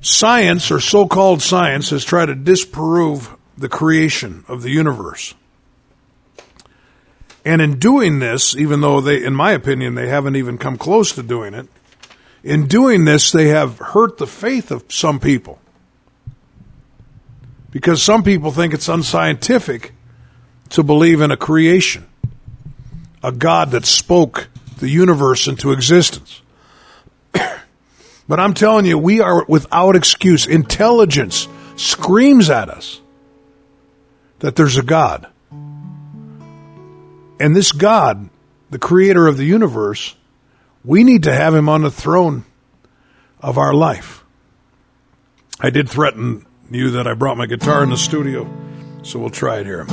Science, 0.00 0.70
or 0.70 0.78
so 0.78 1.08
called 1.08 1.42
science, 1.42 1.90
has 1.90 2.04
tried 2.04 2.26
to 2.26 2.34
disprove 2.34 3.34
the 3.58 3.68
creation 3.68 4.44
of 4.46 4.62
the 4.62 4.70
universe. 4.70 5.34
And 7.44 7.62
in 7.62 7.78
doing 7.78 8.18
this, 8.18 8.54
even 8.54 8.80
though 8.80 9.00
they, 9.00 9.24
in 9.24 9.34
my 9.34 9.52
opinion, 9.52 9.94
they 9.94 10.08
haven't 10.08 10.36
even 10.36 10.58
come 10.58 10.76
close 10.76 11.12
to 11.12 11.22
doing 11.22 11.54
it, 11.54 11.66
in 12.44 12.66
doing 12.66 13.04
this, 13.04 13.32
they 13.32 13.48
have 13.48 13.78
hurt 13.78 14.18
the 14.18 14.26
faith 14.26 14.70
of 14.70 14.84
some 14.88 15.18
people. 15.18 15.58
Because 17.70 18.02
some 18.02 18.22
people 18.22 18.52
think 18.52 18.74
it's 18.74 18.88
unscientific 18.88 19.92
to 20.70 20.82
believe 20.82 21.20
in 21.20 21.30
a 21.30 21.36
creation, 21.36 22.06
a 23.22 23.32
God 23.32 23.72
that 23.72 23.86
spoke 23.86 24.48
the 24.78 24.88
universe 24.88 25.48
into 25.48 25.72
existence. 25.72 26.42
but 28.28 28.40
I'm 28.40 28.54
telling 28.54 28.86
you, 28.86 28.98
we 28.98 29.20
are 29.20 29.44
without 29.46 29.96
excuse. 29.96 30.46
Intelligence 30.46 31.48
screams 31.76 32.50
at 32.50 32.68
us 32.68 33.00
that 34.40 34.56
there's 34.56 34.76
a 34.76 34.82
God. 34.82 35.26
And 37.38 37.54
this 37.54 37.72
God, 37.72 38.28
the 38.70 38.78
creator 38.78 39.26
of 39.26 39.36
the 39.36 39.44
universe, 39.44 40.14
we 40.84 41.04
need 41.04 41.24
to 41.24 41.34
have 41.34 41.54
him 41.54 41.68
on 41.68 41.82
the 41.82 41.90
throne 41.90 42.44
of 43.40 43.58
our 43.58 43.74
life. 43.74 44.24
I 45.60 45.70
did 45.70 45.88
threaten 45.88 46.46
you 46.70 46.92
that 46.92 47.06
I 47.06 47.14
brought 47.14 47.36
my 47.36 47.46
guitar 47.46 47.82
in 47.82 47.90
the 47.90 47.96
studio, 47.96 48.50
so 49.02 49.18
we'll 49.18 49.30
try 49.30 49.58
it 49.58 49.66
here. 49.66 49.86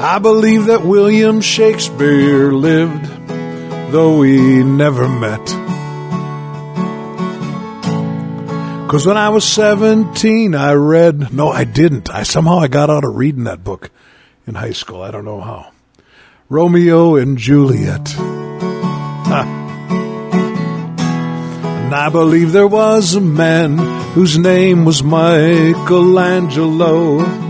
I 0.00 0.20
believe 0.20 0.66
that 0.66 0.84
William 0.84 1.40
Shakespeare 1.40 2.52
lived, 2.52 3.04
though 3.90 4.18
we 4.18 4.62
never 4.62 5.08
met. 5.08 5.44
Cause 8.88 9.04
when 9.04 9.16
I 9.16 9.30
was 9.30 9.44
17, 9.44 10.54
I 10.54 10.74
read, 10.74 11.32
no, 11.32 11.48
I 11.48 11.64
didn't. 11.64 12.10
I 12.10 12.22
somehow 12.22 12.60
I 12.60 12.68
got 12.68 12.90
out 12.90 13.04
of 13.04 13.16
reading 13.16 13.44
that 13.44 13.64
book 13.64 13.90
in 14.46 14.54
high 14.54 14.70
school. 14.70 15.02
I 15.02 15.10
don't 15.10 15.24
know 15.24 15.40
how. 15.40 15.72
Romeo 16.48 17.16
and 17.16 17.36
Juliet. 17.36 18.14
And 21.88 21.94
I 21.94 22.08
believe 22.08 22.52
there 22.52 22.68
was 22.68 23.14
a 23.14 23.20
man 23.20 23.78
whose 24.12 24.38
name 24.38 24.84
was 24.84 25.02
Michelangelo 25.02 27.47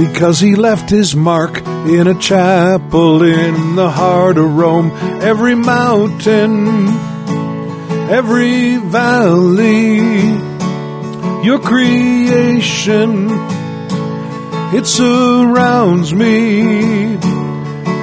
because 0.00 0.40
he 0.40 0.54
left 0.56 0.88
his 0.88 1.14
mark 1.14 1.58
in 1.58 2.06
a 2.06 2.18
chapel 2.18 3.22
in 3.22 3.76
the 3.76 3.90
heart 3.90 4.38
of 4.38 4.56
Rome. 4.56 4.90
Every 5.20 5.54
mountain, 5.54 6.88
every 8.08 8.78
valley, 8.78 9.98
your 11.44 11.58
creation, 11.58 13.28
it 14.74 14.86
surrounds 14.86 16.14
me. 16.14 17.18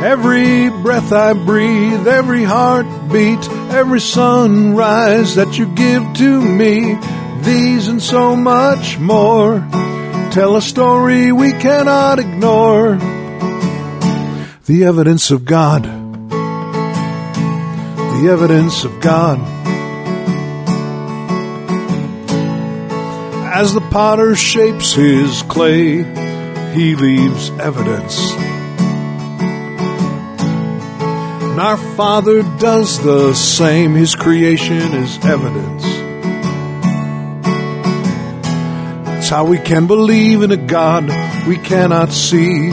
Every 0.05 0.69
breath 0.69 1.11
I 1.11 1.33
breathe, 1.33 2.07
every 2.07 2.43
heartbeat, 2.43 3.49
every 3.71 4.01
sunrise 4.01 5.33
that 5.33 5.57
you 5.57 5.65
give 5.65 6.13
to 6.17 6.41
me, 6.41 6.95
these 7.41 7.87
and 7.87 8.03
so 8.03 8.35
much 8.35 8.99
more 8.99 9.67
tell 10.31 10.55
a 10.55 10.61
story 10.61 11.31
we 11.31 11.51
cannot 11.51 12.19
ignore. 12.19 12.95
The 14.65 14.83
evidence 14.85 15.31
of 15.31 15.45
God. 15.45 15.83
The 18.21 18.29
evidence 18.29 18.83
of 18.83 18.99
God. 18.99 19.39
As 23.53 23.73
the 23.73 23.81
potter 23.81 24.35
shapes 24.35 24.93
his 24.93 25.41
clay, 25.43 26.03
he 26.73 26.95
leaves 26.95 27.49
evidence. 27.59 28.33
And 31.57 31.65
our 31.65 31.77
Father 31.95 32.43
does 32.59 32.99
the 33.03 33.33
same. 33.33 33.95
His 33.95 34.15
creation 34.15 34.93
is 34.93 35.17
evidence. 35.25 35.76
How 39.29 39.43
we 39.43 39.57
can 39.57 39.87
believe 39.87 40.41
in 40.41 40.51
a 40.51 40.57
God 40.57 41.03
we 41.47 41.57
cannot 41.57 42.13
see, 42.13 42.69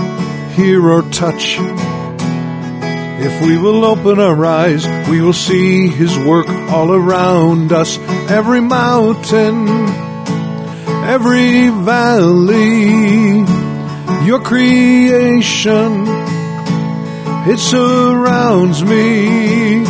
hear, 0.55 0.89
or 0.89 1.03
touch. 1.03 1.57
If 1.59 3.43
we 3.45 3.59
will 3.59 3.85
open 3.85 4.21
our 4.21 4.47
eyes, 4.47 4.87
we 5.09 5.21
will 5.21 5.33
see 5.33 5.89
His 5.89 6.17
work 6.17 6.49
all 6.49 6.93
around 6.93 7.73
us. 7.73 7.99
Every 8.31 8.61
mountain, 8.61 9.69
every 11.05 11.71
valley, 11.71 13.41
your 14.25 14.41
creation, 14.41 16.05
it 17.49 17.59
surrounds 17.59 18.85
me. 18.85 19.85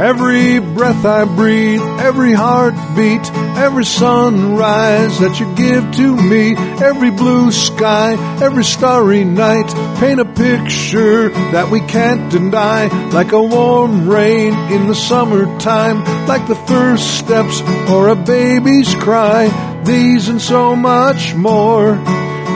Every 0.00 0.58
breath 0.60 1.04
I 1.06 1.24
breathe, 1.24 1.80
every 1.80 2.34
heartbeat, 2.34 3.47
every 3.58 3.84
sunrise 3.84 5.18
that 5.18 5.40
you 5.40 5.54
give 5.54 5.90
to 5.96 6.16
me, 6.16 6.54
every 6.82 7.10
blue 7.10 7.50
sky, 7.50 8.12
every 8.42 8.64
starry 8.64 9.24
night, 9.24 9.68
paint 9.98 10.20
a 10.20 10.24
picture 10.24 11.28
that 11.28 11.68
we 11.70 11.80
can't 11.80 12.30
deny, 12.30 12.86
like 13.10 13.32
a 13.32 13.42
warm 13.42 14.08
rain 14.08 14.54
in 14.72 14.86
the 14.86 14.94
summertime, 14.94 16.04
like 16.26 16.46
the 16.46 16.54
first 16.54 17.18
steps 17.18 17.60
or 17.90 18.08
a 18.08 18.16
baby's 18.16 18.94
cry, 18.94 19.82
these 19.84 20.28
and 20.28 20.40
so 20.40 20.76
much 20.76 21.34
more. 21.34 21.96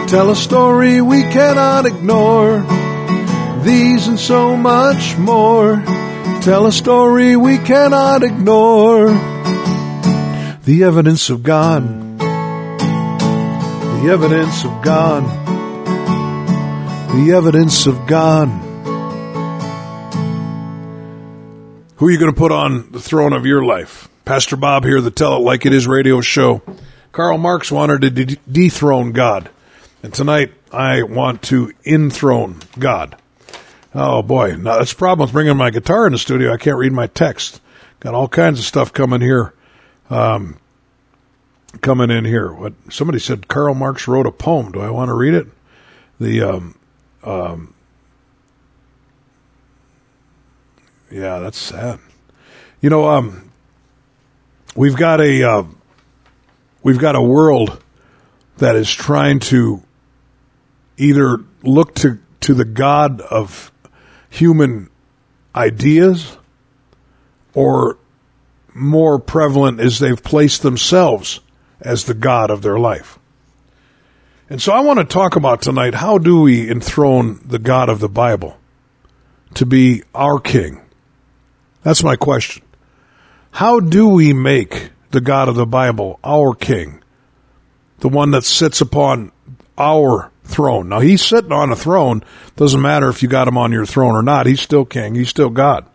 Tell 0.09 0.31
a 0.31 0.37
story 0.37 1.01
we 1.01 1.23
cannot 1.23 1.87
ignore. 1.87 2.61
These 3.65 4.09
and 4.09 4.19
so 4.19 4.57
much 4.57 5.17
more 5.19 5.83
tell 6.43 6.67
a 6.67 6.73
story 6.73 7.37
we 7.37 7.57
cannot 7.59 8.25
ignore. 8.25 9.32
The 10.73 10.85
evidence 10.85 11.29
of 11.29 11.43
God. 11.43 12.19
The 12.19 14.09
evidence 14.11 14.65
of 14.65 14.81
God. 14.81 15.23
The 17.15 17.33
evidence 17.37 17.87
of 17.87 18.07
God. 18.07 18.49
Who 21.97 22.07
are 22.07 22.11
you 22.11 22.19
going 22.19 22.33
to 22.33 22.39
put 22.39 22.53
on 22.53 22.91
the 22.91 23.01
throne 23.01 23.35
of 23.35 23.45
your 23.45 23.63
life? 23.63 24.09
Pastor 24.25 24.57
Bob 24.57 24.85
here, 24.85 25.03
the 25.03 25.11
Tell 25.11 25.37
It 25.37 25.41
Like 25.41 25.67
It 25.67 25.75
Is 25.75 25.87
radio 25.87 26.23
show. 26.23 26.63
Karl 27.13 27.37
Marx 27.37 27.71
wanted 27.71 28.01
to 28.01 28.11
de- 28.11 28.39
dethrone 28.51 29.13
God. 29.13 29.51
And 30.03 30.15
tonight 30.15 30.55
I 30.73 31.03
want 31.03 31.43
to 31.43 31.71
enthrone 31.85 32.61
God. 32.79 33.19
Oh 33.95 34.23
boy, 34.23 34.57
now 34.57 34.79
that's 34.79 34.95
the 34.95 34.99
problem 34.99 35.27
with 35.27 35.35
bringing 35.35 35.59
my 35.59 35.69
guitar 35.69 36.07
in 36.07 36.13
the 36.15 36.19
studio. 36.19 36.51
I 36.51 36.57
can't 36.57 36.79
read 36.79 36.93
my 36.93 37.09
text. 37.09 37.61
Got 38.01 38.15
all 38.15 38.27
kinds 38.27 38.59
of 38.59 38.65
stuff 38.65 38.95
coming 38.95 39.21
here, 39.21 39.53
um, 40.09 40.57
coming 41.81 42.11
in 42.11 42.25
here. 42.25 42.53
What 42.53 42.75
somebody 42.91 43.19
said? 43.19 43.49
Karl 43.49 43.75
Marx 43.75 44.07
wrote 44.07 44.27
a 44.27 44.33
poem. 44.33 44.73
Do 44.73 44.81
I 44.81 44.91
want 44.91 45.09
to 45.09 45.15
read 45.15 45.35
it? 45.35 45.47
The 46.21 46.43
um, 46.43 46.79
um, 47.25 47.75
yeah, 51.11 51.39
that's 51.39 51.59
sad. 51.59 51.99
You 52.81 52.91
know, 52.91 53.09
um, 53.09 53.51
we've 54.75 54.97
got 54.97 55.21
a 55.21 55.43
uh, 55.43 55.65
we've 56.83 56.99
got 56.99 57.17
a 57.17 57.23
world 57.23 57.83
that 58.59 58.77
is 58.77 58.93
trying 58.93 59.41
to 59.41 59.83
either 60.97 61.39
look 61.63 61.95
to 61.97 62.19
to 62.41 62.55
the 62.55 62.65
God 62.65 63.21
of 63.21 63.73
human 64.31 64.91
ideas 65.55 66.37
or 67.55 67.99
more 68.75 69.19
prevalent 69.19 69.81
is 69.81 69.99
they've 69.99 70.23
placed 70.23 70.63
themselves 70.63 71.41
as 71.85 72.05
the 72.05 72.15
God 72.15 72.51
of 72.51 72.63
their 72.63 72.79
life. 72.79 73.19
And 74.49 74.61
so 74.61 74.73
I 74.73 74.81
want 74.81 74.99
to 74.99 75.05
talk 75.05 75.37
about 75.37 75.63
tonight 75.63 75.95
how 75.95 76.19
do 76.19 76.41
we 76.43 76.71
enthrone 76.71 77.41
the 77.45 77.59
God 77.59 77.89
of 77.89 78.01
the 78.01 78.09
Bible 78.09 78.59
to 79.55 79.67
be 79.67 80.03
our 80.15 80.39
king? 80.39 80.81
That's 81.83 82.03
my 82.03 82.17
question. 82.17 82.63
How 83.51 83.81
do 83.81 84.09
we 84.09 84.33
make 84.33 84.91
the 85.11 85.21
God 85.21 85.49
of 85.49 85.55
the 85.55 85.67
Bible 85.67 86.19
our 86.23 86.55
king? 86.55 87.03
The 87.99 88.09
one 88.09 88.33
that 88.33 88.45
sits 88.45 88.81
upon 88.81 89.33
our 89.79 90.31
throne. 90.45 90.89
Now 90.89 91.01
he's 91.01 91.25
sitting 91.25 91.53
on 91.53 91.71
a 91.71 91.77
throne. 91.77 92.23
Doesn't 92.57 92.81
matter 92.81 93.09
if 93.09 93.23
you 93.23 93.29
got 93.29 93.49
him 93.49 93.59
on 93.59 93.73
your 93.73 93.87
throne 93.87 94.15
or 94.15 94.23
not. 94.23 94.47
He's 94.47 94.61
still 94.61 94.85
king. 94.85 95.15
He's 95.15 95.29
still 95.29 95.51
God. 95.51 95.87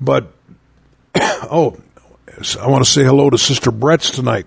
But, 0.00 0.32
oh, 1.14 1.78
I 2.60 2.66
want 2.66 2.84
to 2.84 2.90
say 2.90 3.04
hello 3.04 3.30
to 3.30 3.38
Sister 3.38 3.70
Brett's 3.70 4.10
tonight. 4.10 4.46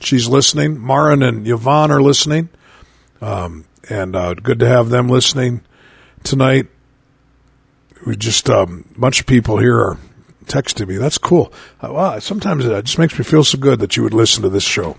She's 0.00 0.28
listening. 0.28 0.84
Marin 0.84 1.22
and 1.22 1.46
Yvonne 1.46 1.90
are 1.90 2.02
listening. 2.02 2.48
Um, 3.20 3.64
and 3.88 4.14
uh, 4.14 4.34
good 4.34 4.60
to 4.60 4.68
have 4.68 4.88
them 4.88 5.08
listening 5.08 5.62
tonight. 6.22 6.68
We 8.06 8.16
just, 8.16 8.48
um, 8.48 8.84
a 8.94 8.98
bunch 9.00 9.20
of 9.20 9.26
people 9.26 9.58
here 9.58 9.76
are 9.76 9.98
texting 10.44 10.86
me. 10.86 10.96
That's 10.96 11.18
cool. 11.18 11.52
Uh, 11.80 12.20
sometimes 12.20 12.64
it 12.66 12.84
just 12.84 12.98
makes 12.98 13.18
me 13.18 13.24
feel 13.24 13.42
so 13.42 13.58
good 13.58 13.80
that 13.80 13.96
you 13.96 14.04
would 14.04 14.14
listen 14.14 14.42
to 14.42 14.48
this 14.48 14.62
show. 14.62 14.96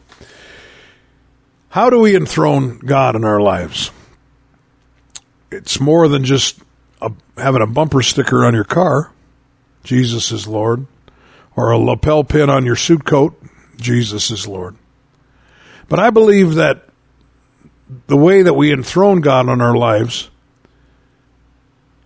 How 1.69 1.89
do 1.89 2.00
we 2.00 2.15
enthrone 2.15 2.80
God 2.80 3.15
in 3.15 3.24
our 3.24 3.39
lives? 3.39 3.91
It's 5.52 5.80
more 5.80 6.08
than 6.08 6.26
just 6.26 6.60
a, 7.02 7.12
having 7.38 7.62
a 7.62 7.67
bumper 7.67 8.02
sticker 8.02 8.43
on 8.43 8.54
your 8.54 8.63
car, 8.63 9.12
Jesus 9.84 10.32
is 10.32 10.48
Lord, 10.48 10.88
or 11.56 11.72
a 11.72 11.78
lapel 11.78 12.24
pin 12.24 12.50
on 12.50 12.65
your 12.65 12.76
suit 12.76 13.06
coat, 13.06 13.41
Jesus 13.78 14.32
is 14.32 14.48
Lord. 14.48 14.76
But 15.88 16.00
I 16.00 16.10
believe 16.10 16.56
that 16.56 16.86
the 18.08 18.18
way 18.18 18.41
that 18.41 18.54
we 18.54 18.74
enthrone 18.74 19.22
God 19.22 19.48
in 19.48 19.62
our 19.62 19.76
lives 19.76 20.30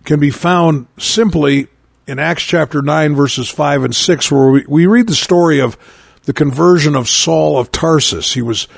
can 0.04 0.20
be 0.20 0.30
found 0.30 0.86
simply 0.98 1.68
in 2.06 2.18
Acts 2.18 2.42
chapter 2.42 2.82
9, 2.82 3.14
verses 3.14 3.48
5 3.48 3.84
and 3.84 3.94
6, 3.94 4.32
where 4.32 4.50
we, 4.50 4.64
we 4.66 4.86
read 4.86 5.06
the 5.06 5.14
story 5.14 5.60
of 5.60 5.76
the 6.24 6.32
conversion 6.32 6.96
of 6.96 7.08
Saul 7.08 7.58
of 7.58 7.72
Tarsus. 7.72 8.32
He 8.32 8.42
was 8.42 8.68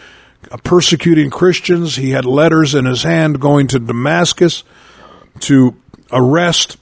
persecuting 0.64 1.30
Christians. 1.30 1.96
He 1.96 2.10
had 2.10 2.24
letters 2.24 2.74
in 2.74 2.84
his 2.84 3.02
hand 3.02 3.40
going 3.40 3.68
to 3.68 3.78
Damascus 3.78 4.64
to 5.40 5.76
arrest 6.12 6.76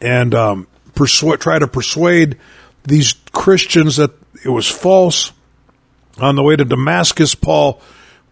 and 0.00 0.34
um, 0.34 0.66
persuade, 0.94 1.40
try 1.40 1.58
to 1.58 1.68
persuade 1.68 2.38
these 2.84 3.14
Christians 3.32 3.96
that 3.96 4.12
it 4.44 4.50
was 4.50 4.68
false. 4.68 5.32
On 6.18 6.36
the 6.36 6.42
way 6.42 6.54
to 6.54 6.64
Damascus, 6.64 7.34
Paul 7.34 7.80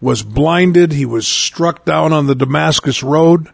was 0.00 0.22
blinded. 0.22 0.92
He 0.92 1.06
was 1.06 1.26
struck 1.26 1.84
down 1.84 2.12
on 2.12 2.26
the 2.26 2.34
Damascus 2.34 3.02
road 3.02 3.48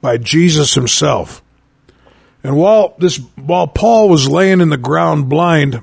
by 0.00 0.16
Jesus 0.18 0.74
himself. 0.74 1.42
And 2.42 2.56
while 2.56 2.94
this, 2.98 3.18
while 3.36 3.68
Paul 3.68 4.08
was 4.08 4.28
laying 4.28 4.60
in 4.60 4.70
the 4.70 4.76
ground 4.76 5.28
blind, 5.28 5.82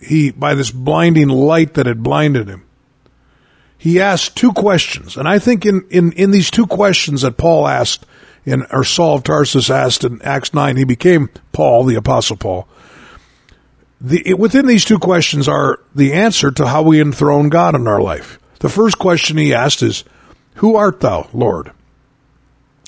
he, 0.00 0.30
by 0.30 0.54
this 0.54 0.70
blinding 0.70 1.28
light 1.28 1.74
that 1.74 1.86
had 1.86 2.02
blinded 2.02 2.48
him, 2.48 2.64
he 3.76 4.00
asked 4.00 4.36
two 4.36 4.52
questions. 4.52 5.16
And 5.16 5.26
I 5.26 5.38
think 5.38 5.66
in, 5.66 5.86
in, 5.90 6.12
in 6.12 6.30
these 6.30 6.50
two 6.50 6.66
questions 6.66 7.22
that 7.22 7.36
Paul 7.36 7.66
asked, 7.66 8.06
in, 8.44 8.66
or 8.70 8.84
Saul 8.84 9.16
of 9.16 9.24
Tarsus 9.24 9.70
asked 9.70 10.04
in 10.04 10.22
Acts 10.22 10.54
9, 10.54 10.76
he 10.76 10.84
became 10.84 11.28
Paul, 11.52 11.84
the 11.84 11.96
apostle 11.96 12.36
Paul. 12.36 12.68
The, 14.00 14.34
within 14.34 14.66
these 14.66 14.84
two 14.84 14.98
questions 14.98 15.46
are 15.46 15.80
the 15.94 16.14
answer 16.14 16.50
to 16.52 16.66
how 16.66 16.82
we 16.82 17.00
enthrone 17.00 17.50
God 17.50 17.74
in 17.74 17.86
our 17.86 18.00
life. 18.00 18.38
The 18.60 18.68
first 18.68 18.98
question 18.98 19.36
he 19.36 19.54
asked 19.54 19.82
is, 19.82 20.04
Who 20.56 20.76
art 20.76 21.00
thou, 21.00 21.28
Lord? 21.32 21.72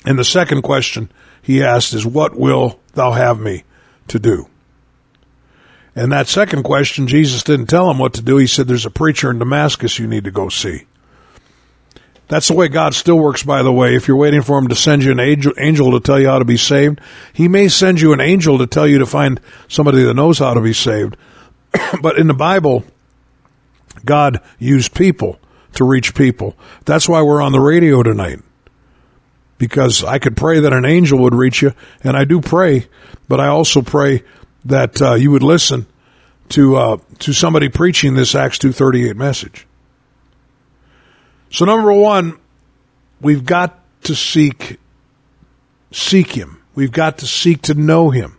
And 0.05 0.17
the 0.17 0.23
second 0.23 0.63
question 0.63 1.11
he 1.41 1.63
asked 1.63 1.93
is, 1.93 2.05
What 2.05 2.35
will 2.35 2.79
thou 2.93 3.11
have 3.11 3.39
me 3.39 3.63
to 4.07 4.19
do? 4.19 4.47
And 5.95 6.11
that 6.11 6.27
second 6.27 6.63
question, 6.63 7.07
Jesus 7.07 7.43
didn't 7.43 7.67
tell 7.67 7.89
him 7.91 7.99
what 7.99 8.13
to 8.15 8.23
do. 8.23 8.37
He 8.37 8.47
said, 8.47 8.67
There's 8.67 8.87
a 8.87 8.91
preacher 8.91 9.29
in 9.29 9.37
Damascus 9.37 9.99
you 9.99 10.07
need 10.07 10.23
to 10.23 10.31
go 10.31 10.49
see. 10.49 10.85
That's 12.33 12.47
the 12.47 12.55
way 12.55 12.67
God 12.67 12.95
still 12.95 13.19
works, 13.19 13.43
by 13.43 13.61
the 13.61 13.71
way. 13.71 13.95
If 13.95 14.07
you're 14.07 14.17
waiting 14.17 14.41
for 14.41 14.57
him 14.57 14.69
to 14.69 14.75
send 14.75 15.03
you 15.03 15.11
an 15.11 15.19
angel, 15.19 15.53
angel 15.59 15.91
to 15.91 15.99
tell 15.99 16.19
you 16.19 16.29
how 16.29 16.39
to 16.39 16.45
be 16.45 16.57
saved, 16.57 16.99
he 17.31 17.47
may 17.47 17.67
send 17.67 18.01
you 18.01 18.11
an 18.11 18.19
angel 18.19 18.57
to 18.57 18.65
tell 18.65 18.87
you 18.87 18.97
to 18.97 19.05
find 19.05 19.39
somebody 19.67 20.01
that 20.01 20.15
knows 20.15 20.39
how 20.39 20.55
to 20.55 20.59
be 20.59 20.73
saved. 20.73 21.15
but 22.01 22.17
in 22.17 22.25
the 22.25 22.33
Bible, 22.33 22.85
God 24.03 24.41
used 24.57 24.95
people 24.95 25.37
to 25.73 25.83
reach 25.83 26.15
people. 26.15 26.57
That's 26.85 27.07
why 27.07 27.21
we're 27.21 27.39
on 27.39 27.51
the 27.51 27.59
radio 27.59 28.01
tonight 28.01 28.39
because 29.59 30.03
I 30.03 30.17
could 30.17 30.35
pray 30.35 30.59
that 30.61 30.73
an 30.73 30.85
angel 30.85 31.19
would 31.19 31.35
reach 31.35 31.61
you, 31.61 31.73
and 32.03 32.17
I 32.17 32.25
do 32.25 32.41
pray, 32.41 32.87
but 33.27 33.41
I 33.41 33.45
also 33.49 33.83
pray 33.83 34.23
that 34.65 34.99
uh, 34.99 35.13
you 35.13 35.29
would 35.29 35.43
listen 35.43 35.85
to 36.49 36.77
uh, 36.77 36.97
to 37.19 37.31
somebody 37.31 37.69
preaching 37.69 38.15
this 38.15 38.33
Acts 38.33 38.57
two 38.57 38.71
thirty 38.71 39.07
eight 39.07 39.17
message. 39.17 39.67
So 41.53 41.65
number 41.65 41.93
one, 41.93 42.39
we've 43.21 43.45
got 43.45 43.79
to 44.05 44.15
seek 44.15 44.79
seek 45.91 46.31
Him. 46.31 46.59
We've 46.73 46.91
got 46.91 47.19
to 47.19 47.27
seek 47.27 47.61
to 47.63 47.75
know 47.75 48.09
Him. 48.09 48.37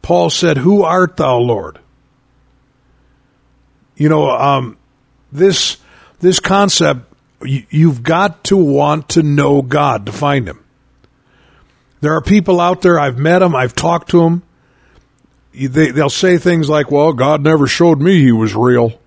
Paul 0.00 0.30
said, 0.30 0.56
"Who 0.56 0.84
art 0.84 1.16
thou, 1.16 1.38
Lord?" 1.38 1.80
You 3.96 4.08
know, 4.08 4.30
um, 4.30 4.78
this 5.32 5.78
this 6.20 6.38
concept 6.38 7.12
you've 7.42 8.02
got 8.04 8.44
to 8.44 8.56
want 8.56 9.10
to 9.10 9.24
know 9.24 9.60
God 9.60 10.06
to 10.06 10.12
find 10.12 10.48
Him. 10.48 10.64
There 12.00 12.14
are 12.14 12.22
people 12.22 12.60
out 12.60 12.80
there, 12.80 12.98
I've 12.98 13.18
met 13.18 13.40
them, 13.40 13.56
I've 13.56 13.74
talked 13.74 14.10
to 14.10 14.20
them. 14.20 14.42
They, 15.52 15.90
they'll 15.90 16.08
say 16.08 16.38
things 16.38 16.68
like, 16.68 16.92
well, 16.92 17.12
God 17.12 17.42
never 17.42 17.66
showed 17.66 18.00
me 18.00 18.20
He 18.20 18.32
was 18.32 18.54
real. 18.54 19.00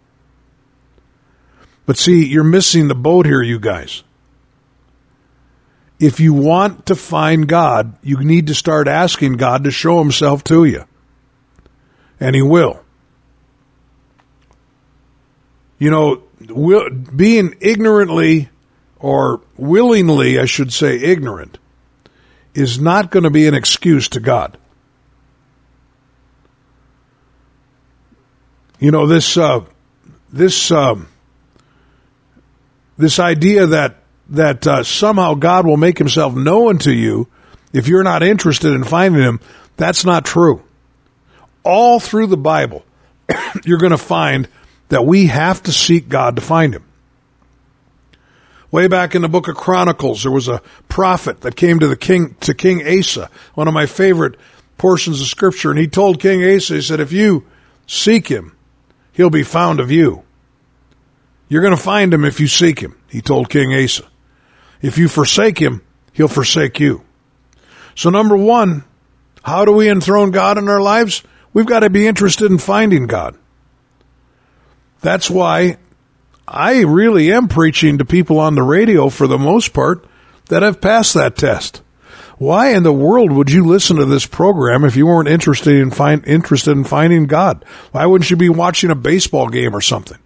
But 1.85 1.97
see, 1.97 2.25
you're 2.25 2.43
missing 2.43 2.87
the 2.87 2.95
boat 2.95 3.25
here, 3.25 3.41
you 3.41 3.59
guys. 3.59 4.03
If 5.99 6.19
you 6.19 6.33
want 6.33 6.87
to 6.87 6.95
find 6.95 7.47
God, 7.47 7.95
you 8.01 8.17
need 8.17 8.47
to 8.47 8.55
start 8.55 8.87
asking 8.87 9.33
God 9.33 9.63
to 9.63 9.71
show 9.71 9.99
Himself 9.99 10.43
to 10.45 10.65
you. 10.65 10.85
And 12.19 12.35
He 12.35 12.41
will. 12.41 12.83
You 15.79 15.91
know, 15.91 16.23
being 17.15 17.55
ignorantly 17.59 18.49
or 18.99 19.41
willingly, 19.57 20.39
I 20.39 20.45
should 20.45 20.71
say, 20.71 20.97
ignorant 20.97 21.57
is 22.53 22.79
not 22.79 23.11
going 23.11 23.23
to 23.23 23.29
be 23.29 23.47
an 23.47 23.53
excuse 23.53 24.07
to 24.09 24.19
God. 24.19 24.57
You 28.79 28.91
know 28.91 29.07
this 29.07 29.37
uh, 29.37 29.61
this 30.31 30.71
um, 30.71 31.07
this 32.97 33.19
idea 33.19 33.67
that 33.67 33.97
that 34.29 34.65
uh, 34.65 34.83
somehow 34.83 35.33
God 35.33 35.65
will 35.65 35.77
make 35.77 35.97
Himself 35.97 36.33
known 36.33 36.77
to 36.79 36.93
you 36.93 37.27
if 37.73 37.87
you're 37.87 38.03
not 38.03 38.23
interested 38.23 38.73
in 38.73 38.83
finding 38.83 39.21
Him. 39.21 39.39
That's 39.77 40.05
not 40.05 40.25
true. 40.25 40.63
All 41.63 41.99
through 41.99 42.27
the 42.27 42.37
Bible, 42.37 42.85
you're 43.65 43.79
going 43.79 43.91
to 43.91 43.97
find 43.97 44.47
that 44.89 45.05
we 45.05 45.27
have 45.27 45.63
to 45.63 45.71
seek 45.71 46.07
God 46.07 46.35
to 46.35 46.41
find 46.41 46.75
him. 46.75 46.83
Way 48.69 48.87
back 48.87 49.15
in 49.15 49.21
the 49.21 49.29
book 49.29 49.47
of 49.47 49.55
Chronicles, 49.55 50.23
there 50.23 50.31
was 50.31 50.47
a 50.47 50.61
prophet 50.87 51.41
that 51.41 51.55
came 51.55 51.79
to 51.79 51.87
the 51.87 51.95
king, 51.95 52.35
to 52.41 52.53
King 52.53 52.85
Asa, 52.85 53.29
one 53.53 53.67
of 53.67 53.73
my 53.73 53.85
favorite 53.85 54.35
portions 54.77 55.21
of 55.21 55.27
scripture, 55.27 55.69
and 55.69 55.79
he 55.79 55.87
told 55.87 56.19
King 56.19 56.43
Asa, 56.43 56.75
he 56.75 56.81
said, 56.81 56.99
if 56.99 57.11
you 57.11 57.45
seek 57.87 58.27
him, 58.27 58.55
he'll 59.13 59.29
be 59.29 59.43
found 59.43 59.79
of 59.79 59.91
you. 59.91 60.23
You're 61.53 61.61
going 61.61 61.77
to 61.77 61.81
find 61.81 62.11
him 62.11 62.25
if 62.25 62.39
you 62.39 62.47
seek 62.47 62.79
him, 62.79 62.97
he 63.07 63.21
told 63.21 63.47
King 63.47 63.75
Asa. 63.75 64.05
If 64.81 64.97
you 64.97 65.07
forsake 65.07 65.59
him, 65.59 65.83
he'll 66.11 66.27
forsake 66.27 66.79
you. 66.79 67.03
So 67.93 68.09
number 68.09 68.35
one, 68.35 68.85
how 69.43 69.63
do 69.63 69.71
we 69.71 69.87
enthrone 69.87 70.31
God 70.31 70.57
in 70.57 70.67
our 70.67 70.81
lives? 70.81 71.21
We've 71.53 71.67
got 71.67 71.81
to 71.81 71.91
be 71.91 72.07
interested 72.07 72.49
in 72.49 72.57
finding 72.57 73.05
God. 73.05 73.37
That's 75.01 75.29
why 75.29 75.77
I 76.47 76.79
really 76.81 77.31
am 77.31 77.47
preaching 77.47 77.99
to 77.99 78.03
people 78.03 78.39
on 78.39 78.55
the 78.55 78.63
radio 78.63 79.09
for 79.09 79.27
the 79.27 79.37
most 79.37 79.73
part 79.73 80.07
that 80.49 80.63
have 80.63 80.81
passed 80.81 81.13
that 81.13 81.35
test. 81.35 81.83
Why 82.39 82.69
in 82.69 82.81
the 82.81 82.91
world 82.91 83.31
would 83.31 83.51
you 83.51 83.63
listen 83.63 83.97
to 83.97 84.05
this 84.05 84.25
program 84.25 84.83
if 84.85 84.95
you 84.95 85.05
weren't 85.05 85.29
interested 85.29 85.75
in 85.75 85.91
find 85.91 86.25
interested 86.25 86.71
in 86.71 86.83
finding 86.83 87.27
God? 87.27 87.63
Why 87.91 88.07
wouldn't 88.07 88.31
you 88.31 88.37
be 88.37 88.49
watching 88.49 88.89
a 88.89 88.95
baseball 88.95 89.49
game 89.49 89.75
or 89.75 89.81
something? 89.81 90.17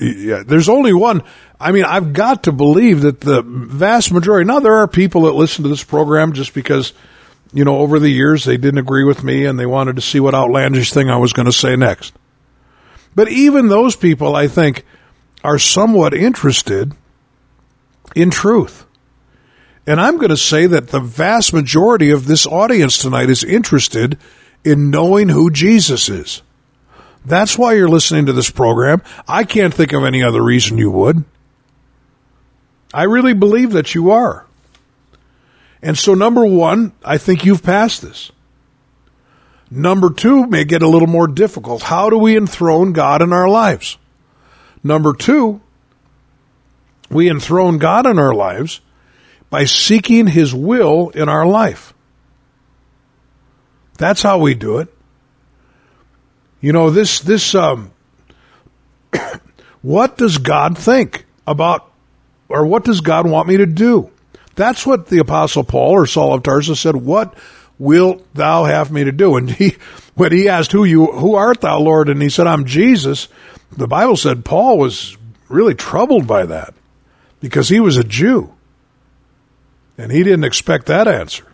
Yeah, 0.00 0.42
there's 0.44 0.68
only 0.68 0.92
one. 0.92 1.22
I 1.60 1.72
mean, 1.72 1.84
I've 1.84 2.12
got 2.12 2.44
to 2.44 2.52
believe 2.52 3.02
that 3.02 3.20
the 3.20 3.42
vast 3.42 4.12
majority. 4.12 4.46
Now, 4.46 4.60
there 4.60 4.74
are 4.74 4.88
people 4.88 5.22
that 5.22 5.32
listen 5.32 5.62
to 5.62 5.68
this 5.68 5.84
program 5.84 6.32
just 6.32 6.52
because 6.52 6.92
you 7.54 7.64
know, 7.64 7.78
over 7.78 8.00
the 8.00 8.08
years, 8.08 8.44
they 8.44 8.56
didn't 8.56 8.78
agree 8.78 9.04
with 9.04 9.22
me 9.22 9.46
and 9.46 9.58
they 9.58 9.64
wanted 9.64 9.94
to 9.94 10.02
see 10.02 10.18
what 10.18 10.34
outlandish 10.34 10.92
thing 10.92 11.08
I 11.08 11.18
was 11.18 11.32
going 11.32 11.46
to 11.46 11.52
say 11.52 11.76
next. 11.76 12.12
But 13.14 13.28
even 13.28 13.68
those 13.68 13.94
people, 13.94 14.34
I 14.34 14.48
think, 14.48 14.84
are 15.44 15.60
somewhat 15.60 16.14
interested 16.14 16.92
in 18.16 18.30
truth. 18.30 18.84
And 19.86 20.00
I'm 20.00 20.16
going 20.16 20.30
to 20.30 20.36
say 20.36 20.66
that 20.66 20.88
the 20.88 20.98
vast 20.98 21.52
majority 21.52 22.10
of 22.10 22.26
this 22.26 22.44
audience 22.44 22.98
tonight 22.98 23.30
is 23.30 23.44
interested 23.44 24.18
in 24.64 24.90
knowing 24.90 25.28
who 25.28 25.48
Jesus 25.48 26.08
is. 26.08 26.42
That's 27.24 27.56
why 27.56 27.74
you're 27.74 27.88
listening 27.88 28.26
to 28.26 28.32
this 28.32 28.50
program. 28.50 29.02
I 29.26 29.44
can't 29.44 29.72
think 29.72 29.92
of 29.92 30.04
any 30.04 30.22
other 30.22 30.42
reason 30.42 30.78
you 30.78 30.90
would. 30.90 31.24
I 32.92 33.04
really 33.04 33.32
believe 33.34 33.72
that 33.72 33.94
you 33.94 34.10
are. 34.10 34.46
And 35.82 35.98
so, 35.98 36.14
number 36.14 36.46
one, 36.46 36.92
I 37.04 37.18
think 37.18 37.44
you've 37.44 37.62
passed 37.62 38.02
this. 38.02 38.30
Number 39.70 40.10
two 40.10 40.46
may 40.46 40.64
get 40.64 40.82
a 40.82 40.88
little 40.88 41.08
more 41.08 41.26
difficult. 41.26 41.82
How 41.82 42.08
do 42.08 42.16
we 42.18 42.36
enthrone 42.36 42.92
God 42.92 43.22
in 43.22 43.32
our 43.32 43.48
lives? 43.48 43.98
Number 44.84 45.12
two, 45.12 45.60
we 47.10 47.28
enthrone 47.28 47.78
God 47.78 48.06
in 48.06 48.18
our 48.18 48.34
lives 48.34 48.80
by 49.50 49.64
seeking 49.64 50.28
His 50.28 50.54
will 50.54 51.10
in 51.10 51.28
our 51.28 51.46
life. 51.46 51.92
That's 53.98 54.22
how 54.22 54.38
we 54.38 54.54
do 54.54 54.78
it. 54.78 54.93
You 56.64 56.72
know, 56.72 56.88
this, 56.88 57.20
this, 57.20 57.54
um, 57.54 57.92
what 59.82 60.16
does 60.16 60.38
God 60.38 60.78
think 60.78 61.26
about, 61.46 61.92
or 62.48 62.64
what 62.64 62.84
does 62.84 63.02
God 63.02 63.28
want 63.28 63.48
me 63.48 63.58
to 63.58 63.66
do? 63.66 64.10
That's 64.54 64.86
what 64.86 65.08
the 65.08 65.18
apostle 65.18 65.62
Paul 65.62 65.90
or 65.90 66.06
Saul 66.06 66.32
of 66.32 66.42
Tarsus 66.42 66.80
said, 66.80 66.96
what 66.96 67.34
wilt 67.78 68.24
thou 68.32 68.64
have 68.64 68.90
me 68.90 69.04
to 69.04 69.12
do? 69.12 69.36
And 69.36 69.50
he, 69.50 69.76
when 70.14 70.32
he 70.32 70.48
asked 70.48 70.72
who 70.72 70.84
you, 70.84 71.04
who 71.04 71.34
art 71.34 71.60
thou, 71.60 71.80
Lord? 71.80 72.08
And 72.08 72.22
he 72.22 72.30
said, 72.30 72.46
I'm 72.46 72.64
Jesus. 72.64 73.28
The 73.72 73.86
Bible 73.86 74.16
said 74.16 74.42
Paul 74.42 74.78
was 74.78 75.18
really 75.50 75.74
troubled 75.74 76.26
by 76.26 76.46
that 76.46 76.72
because 77.40 77.68
he 77.68 77.78
was 77.78 77.98
a 77.98 78.04
Jew. 78.04 78.54
And 79.98 80.10
he 80.10 80.22
didn't 80.22 80.44
expect 80.44 80.86
that 80.86 81.08
answer. 81.08 81.44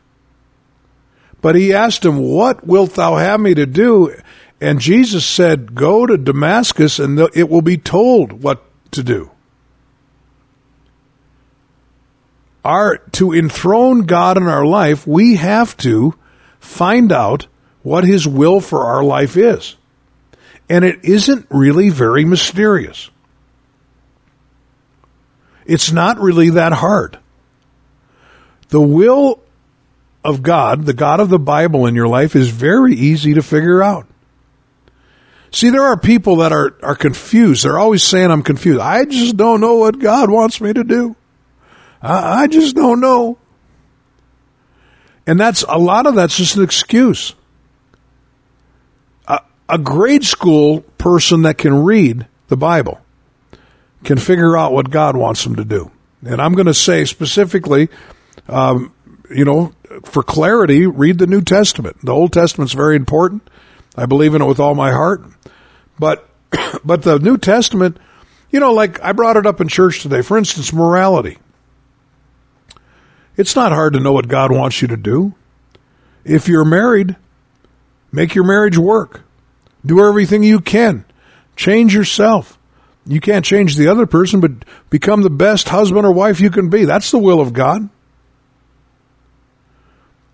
But 1.40 1.56
he 1.56 1.74
asked 1.74 2.04
him, 2.04 2.18
what 2.18 2.64
wilt 2.64 2.94
thou 2.94 3.16
have 3.16 3.40
me 3.40 3.54
to 3.54 3.66
do? 3.66 4.14
And 4.60 4.78
Jesus 4.80 5.24
said, 5.24 5.74
go 5.74 6.04
to 6.06 6.18
Damascus 6.18 6.98
and 6.98 7.18
it 7.34 7.48
will 7.48 7.62
be 7.62 7.78
told 7.78 8.42
what 8.42 8.62
to 8.92 9.02
do. 9.02 9.30
our 12.64 12.98
to 13.12 13.32
enthrone 13.32 14.02
God 14.02 14.36
in 14.36 14.44
our 14.44 14.66
life, 14.66 15.06
we 15.06 15.36
have 15.36 15.76
to 15.78 16.14
find 16.58 17.12
out 17.12 17.46
what 17.82 18.04
his 18.04 18.26
will 18.26 18.60
for 18.60 18.84
our 18.84 19.02
life 19.02 19.36
is. 19.36 19.76
And 20.68 20.84
it 20.84 21.04
isn't 21.04 21.46
really 21.50 21.88
very 21.88 22.24
mysterious. 22.24 23.10
It's 25.64 25.90
not 25.90 26.18
really 26.18 26.50
that 26.50 26.72
hard. 26.72 27.18
The 28.68 28.80
will 28.80 29.40
of 30.22 30.42
God, 30.42 30.84
the 30.84 30.92
God 30.92 31.18
of 31.18 31.28
the 31.28 31.38
Bible 31.38 31.86
in 31.86 31.94
your 31.94 32.08
life 32.08 32.36
is 32.36 32.50
very 32.50 32.94
easy 32.94 33.34
to 33.34 33.42
figure 33.42 33.82
out. 33.82 34.06
See, 35.52 35.70
there 35.70 35.82
are 35.82 35.96
people 35.96 36.36
that 36.36 36.52
are, 36.52 36.76
are 36.82 36.94
confused. 36.94 37.64
They're 37.64 37.78
always 37.78 38.02
saying, 38.02 38.30
I'm 38.30 38.42
confused. 38.42 38.80
I 38.80 39.04
just 39.04 39.36
don't 39.36 39.60
know 39.60 39.74
what 39.74 39.98
God 39.98 40.30
wants 40.30 40.60
me 40.60 40.72
to 40.72 40.84
do. 40.84 41.16
I, 42.00 42.42
I 42.42 42.46
just 42.46 42.76
don't 42.76 43.00
know. 43.00 43.38
And 45.26 45.38
that's 45.38 45.64
a 45.68 45.78
lot 45.78 46.06
of 46.06 46.14
that's 46.14 46.36
just 46.36 46.56
an 46.56 46.62
excuse. 46.62 47.34
A, 49.26 49.40
a 49.68 49.78
grade 49.78 50.24
school 50.24 50.80
person 50.98 51.42
that 51.42 51.58
can 51.58 51.84
read 51.84 52.26
the 52.48 52.56
Bible 52.56 53.00
can 54.04 54.18
figure 54.18 54.56
out 54.56 54.72
what 54.72 54.90
God 54.90 55.16
wants 55.16 55.44
them 55.44 55.56
to 55.56 55.64
do. 55.64 55.90
And 56.24 56.40
I'm 56.40 56.54
going 56.54 56.66
to 56.66 56.74
say 56.74 57.04
specifically, 57.04 57.88
um, 58.48 58.94
you 59.30 59.44
know, 59.44 59.72
for 60.04 60.22
clarity, 60.22 60.86
read 60.86 61.18
the 61.18 61.26
New 61.26 61.42
Testament. 61.42 61.96
The 62.02 62.12
Old 62.12 62.32
Testament's 62.32 62.72
very 62.72 62.96
important. 62.96 63.48
I 63.96 64.06
believe 64.06 64.34
in 64.34 64.42
it 64.42 64.46
with 64.46 64.60
all 64.60 64.74
my 64.74 64.92
heart. 64.92 65.22
But, 65.98 66.28
but 66.84 67.02
the 67.02 67.18
New 67.18 67.38
Testament, 67.38 67.98
you 68.50 68.60
know, 68.60 68.72
like 68.72 69.02
I 69.02 69.12
brought 69.12 69.36
it 69.36 69.46
up 69.46 69.60
in 69.60 69.68
church 69.68 70.02
today. 70.02 70.22
For 70.22 70.38
instance, 70.38 70.72
morality. 70.72 71.38
It's 73.36 73.56
not 73.56 73.72
hard 73.72 73.94
to 73.94 74.00
know 74.00 74.12
what 74.12 74.28
God 74.28 74.52
wants 74.52 74.82
you 74.82 74.88
to 74.88 74.96
do. 74.96 75.34
If 76.24 76.48
you're 76.48 76.64
married, 76.64 77.16
make 78.12 78.34
your 78.34 78.44
marriage 78.44 78.76
work. 78.76 79.22
Do 79.84 80.06
everything 80.06 80.42
you 80.42 80.60
can. 80.60 81.04
Change 81.56 81.94
yourself. 81.94 82.58
You 83.06 83.20
can't 83.20 83.44
change 83.44 83.76
the 83.76 83.88
other 83.88 84.06
person, 84.06 84.40
but 84.40 84.52
become 84.90 85.22
the 85.22 85.30
best 85.30 85.68
husband 85.68 86.04
or 86.04 86.12
wife 86.12 86.40
you 86.40 86.50
can 86.50 86.68
be. 86.68 86.84
That's 86.84 87.10
the 87.10 87.18
will 87.18 87.40
of 87.40 87.52
God. 87.52 87.88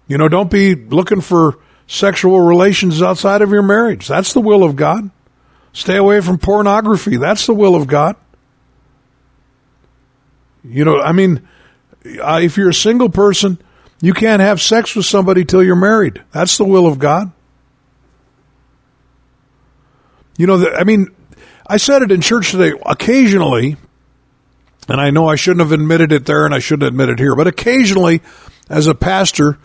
You 0.09 0.19
know, 0.19 0.29
don't 0.29 0.51
be 0.51 0.75
looking 0.75 1.21
for 1.21 1.59
sexual 1.87 2.41
relations 2.41 3.03
outside 3.03 3.43
of 3.43 3.51
your 3.51 3.63
marriage. 3.63 4.09
That's 4.09 4.33
the 4.33 4.41
will 4.41 4.65
of 4.65 4.77
God. 4.77 5.11
Stay 5.73 5.97
away 5.97 6.21
from 6.21 6.39
pornography. 6.39 7.17
That's 7.17 7.47
the 7.47 7.55
will 7.55 7.75
of 7.75 7.87
God. 7.87 8.17
You 10.65 10.85
know, 10.85 11.01
I 11.01 11.13
mean, 11.13 11.47
if 12.05 12.57
you're 12.57 12.71
a 12.71 12.75
single 12.75 13.11
person, 13.11 13.59
you 14.01 14.13
can't 14.13 14.41
have 14.41 14.61
sex 14.61 14.97
with 14.97 15.07
somebody 15.07 15.45
till 15.45 15.63
you're 15.63 15.77
married. 15.77 16.23
That's 16.33 16.59
the 16.59 16.65
will 16.65 16.87
of 16.87 16.99
God. 16.99 17.31
You 20.37 20.47
know, 20.47 20.69
I 20.71 20.85
mean, 20.85 21.15
I 21.67 21.77
said 21.79 22.03
it 22.03 22.13
in 22.13 22.21
church 22.21 22.51
today. 22.51 22.73
Occasionally, 22.85 23.77
and 24.89 25.01
I 25.01 25.11
know 25.11 25.29
I 25.29 25.37
shouldn't 25.37 25.61
have 25.61 25.73
admitted 25.73 26.13
it 26.13 26.27
there 26.27 26.45
and 26.45 26.55
I 26.55 26.59
shouldn't 26.59 26.89
admit 26.89 27.09
it 27.09 27.19
here, 27.19 27.35
but 27.35 27.47
occasionally, 27.47 28.23
as 28.69 28.87
a 28.87 28.95
pastor, 28.95 29.59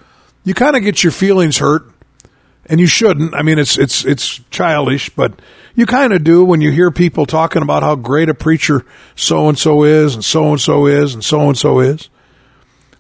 you 0.44 0.54
kind 0.54 0.76
of 0.76 0.84
get 0.84 1.04
your 1.04 1.12
feelings 1.12 1.58
hurt, 1.58 1.84
and 2.66 2.80
you 2.80 2.88
shouldn't. 2.88 3.34
I 3.34 3.42
mean, 3.42 3.60
it's 3.60 3.78
it's 3.78 4.06
it's 4.06 4.40
childish, 4.50 5.10
but 5.10 5.40
you 5.76 5.86
kind 5.86 6.14
of 6.14 6.24
do 6.24 6.44
when 6.46 6.62
you 6.62 6.72
hear 6.72 6.92
people 6.92 7.26
talking 7.26 7.62
about 7.62 7.84
how 7.84 7.96
great 7.96 8.30
a 8.30 8.34
preacher 8.34 8.86
so 9.16 9.50
and 9.50 9.58
so 9.58 9.84
is, 9.84 10.16
and 10.16 10.24
so 10.24 10.52
and 10.52 10.62
so 10.62 10.88
is, 10.88 11.14
and 11.14 11.24
so 11.24 11.48
and 11.48 11.58
so 11.58 11.80
is. 11.80 12.10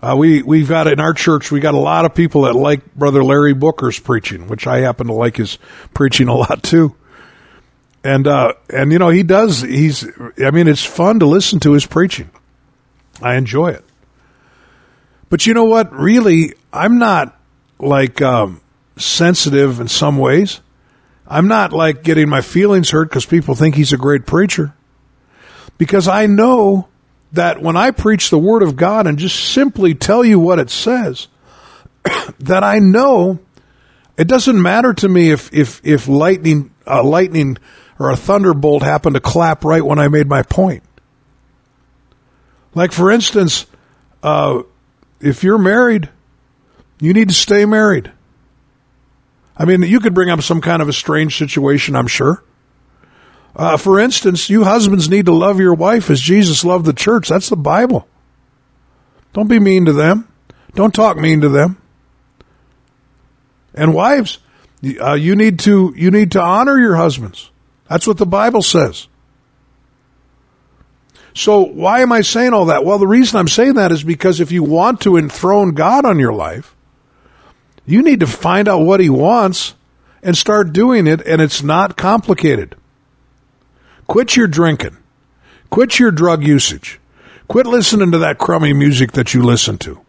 Uh, 0.01 0.15
we 0.17 0.41
we've 0.41 0.69
got 0.69 0.87
in 0.87 0.99
our 0.99 1.13
church 1.13 1.51
we 1.51 1.59
got 1.59 1.75
a 1.75 1.79
lot 1.79 2.05
of 2.05 2.15
people 2.15 2.43
that 2.43 2.53
like 2.53 2.95
Brother 2.95 3.23
Larry 3.23 3.53
Booker's 3.53 3.99
preaching, 3.99 4.47
which 4.47 4.65
I 4.65 4.79
happen 4.79 5.07
to 5.07 5.13
like 5.13 5.37
his 5.37 5.59
preaching 5.93 6.27
a 6.27 6.35
lot 6.35 6.63
too. 6.63 6.95
And 8.03 8.25
uh, 8.25 8.53
and 8.69 8.91
you 8.91 8.97
know 8.97 9.09
he 9.09 9.21
does 9.21 9.61
he's 9.61 10.07
I 10.43 10.49
mean 10.49 10.67
it's 10.67 10.83
fun 10.83 11.19
to 11.19 11.27
listen 11.27 11.59
to 11.61 11.73
his 11.73 11.85
preaching. 11.85 12.31
I 13.21 13.35
enjoy 13.35 13.69
it. 13.69 13.85
But 15.29 15.45
you 15.45 15.53
know 15.53 15.65
what? 15.65 15.93
Really, 15.93 16.53
I'm 16.73 16.97
not 16.97 17.39
like 17.79 18.21
um, 18.21 18.59
sensitive 18.97 19.79
in 19.79 19.87
some 19.87 20.17
ways. 20.17 20.61
I'm 21.27 21.47
not 21.47 21.71
like 21.71 22.03
getting 22.03 22.29
my 22.29 22.41
feelings 22.41 22.89
hurt 22.89 23.09
because 23.09 23.25
people 23.25 23.55
think 23.55 23.75
he's 23.75 23.93
a 23.93 23.97
great 23.97 24.25
preacher. 24.25 24.73
Because 25.77 26.07
I 26.07 26.25
know 26.25 26.89
that 27.31 27.61
when 27.61 27.77
I 27.77 27.91
preach 27.91 28.29
the 28.29 28.37
Word 28.37 28.63
of 28.63 28.75
God 28.75 29.07
and 29.07 29.17
just 29.17 29.53
simply 29.53 29.95
tell 29.95 30.25
you 30.25 30.39
what 30.39 30.59
it 30.59 30.69
says, 30.69 31.27
that 32.39 32.63
I 32.63 32.79
know 32.79 33.39
it 34.17 34.27
doesn't 34.27 34.61
matter 34.61 34.93
to 34.93 35.09
me 35.09 35.31
if 35.31 35.53
if 35.53 35.81
if 35.83 36.07
lightning 36.07 36.71
uh, 36.85 37.03
lightning 37.03 37.57
or 37.97 38.09
a 38.09 38.15
thunderbolt 38.15 38.83
happened 38.83 39.15
to 39.15 39.21
clap 39.21 39.63
right 39.63 39.83
when 39.83 39.99
I 39.99 40.07
made 40.07 40.27
my 40.27 40.43
point. 40.43 40.83
Like 42.75 42.91
for 42.91 43.11
instance, 43.11 43.65
uh, 44.21 44.63
if 45.19 45.43
you're 45.43 45.57
married, 45.57 46.09
you 46.99 47.13
need 47.13 47.29
to 47.29 47.35
stay 47.35 47.65
married. 47.65 48.11
I 49.61 49.65
mean, 49.65 49.83
you 49.83 49.99
could 49.99 50.15
bring 50.15 50.31
up 50.31 50.41
some 50.41 50.59
kind 50.59 50.81
of 50.81 50.89
a 50.89 50.93
strange 50.93 51.37
situation, 51.37 51.95
I'm 51.95 52.07
sure. 52.07 52.43
Uh, 53.55 53.77
for 53.77 53.99
instance, 53.99 54.49
you 54.49 54.63
husbands 54.63 55.07
need 55.07 55.27
to 55.27 55.33
love 55.33 55.59
your 55.59 55.75
wife 55.75 56.09
as 56.09 56.19
Jesus 56.19 56.65
loved 56.65 56.85
the 56.85 56.93
church. 56.93 57.29
That's 57.29 57.47
the 57.47 57.55
Bible. 57.55 58.07
Don't 59.33 59.47
be 59.47 59.59
mean 59.59 59.85
to 59.85 59.93
them. 59.93 60.27
Don't 60.73 60.95
talk 60.95 61.15
mean 61.15 61.41
to 61.41 61.49
them. 61.49 61.79
And 63.75 63.93
wives, 63.93 64.39
uh, 64.99 65.13
you 65.13 65.35
need 65.35 65.59
to 65.59 65.93
you 65.95 66.09
need 66.09 66.31
to 66.31 66.41
honor 66.41 66.79
your 66.79 66.95
husbands. 66.95 67.51
That's 67.87 68.07
what 68.07 68.17
the 68.17 68.25
Bible 68.25 68.63
says. 68.63 69.09
So 71.35 71.61
why 71.61 71.99
am 71.99 72.11
I 72.11 72.21
saying 72.21 72.53
all 72.53 72.65
that? 72.65 72.83
Well, 72.83 72.97
the 72.97 73.05
reason 73.05 73.37
I'm 73.37 73.47
saying 73.47 73.75
that 73.75 73.91
is 73.91 74.03
because 74.03 74.39
if 74.39 74.51
you 74.51 74.63
want 74.63 75.01
to 75.01 75.17
enthrone 75.17 75.75
God 75.75 76.03
on 76.03 76.17
your 76.17 76.33
life, 76.33 76.75
you 77.91 78.01
need 78.01 78.21
to 78.21 78.27
find 78.27 78.67
out 78.67 78.79
what 78.79 78.99
he 78.99 79.09
wants 79.09 79.75
and 80.23 80.37
start 80.37 80.73
doing 80.73 81.07
it 81.07 81.21
and 81.25 81.41
it's 81.41 81.61
not 81.61 81.97
complicated. 81.97 82.75
Quit 84.07 84.35
your 84.35 84.47
drinking. 84.47 84.97
Quit 85.69 85.99
your 85.99 86.11
drug 86.11 86.43
usage. 86.43 86.99
Quit 87.47 87.65
listening 87.65 88.11
to 88.11 88.19
that 88.19 88.37
crummy 88.37 88.73
music 88.73 89.13
that 89.13 89.33
you 89.33 89.41
listen 89.41 89.77
to. 89.79 89.99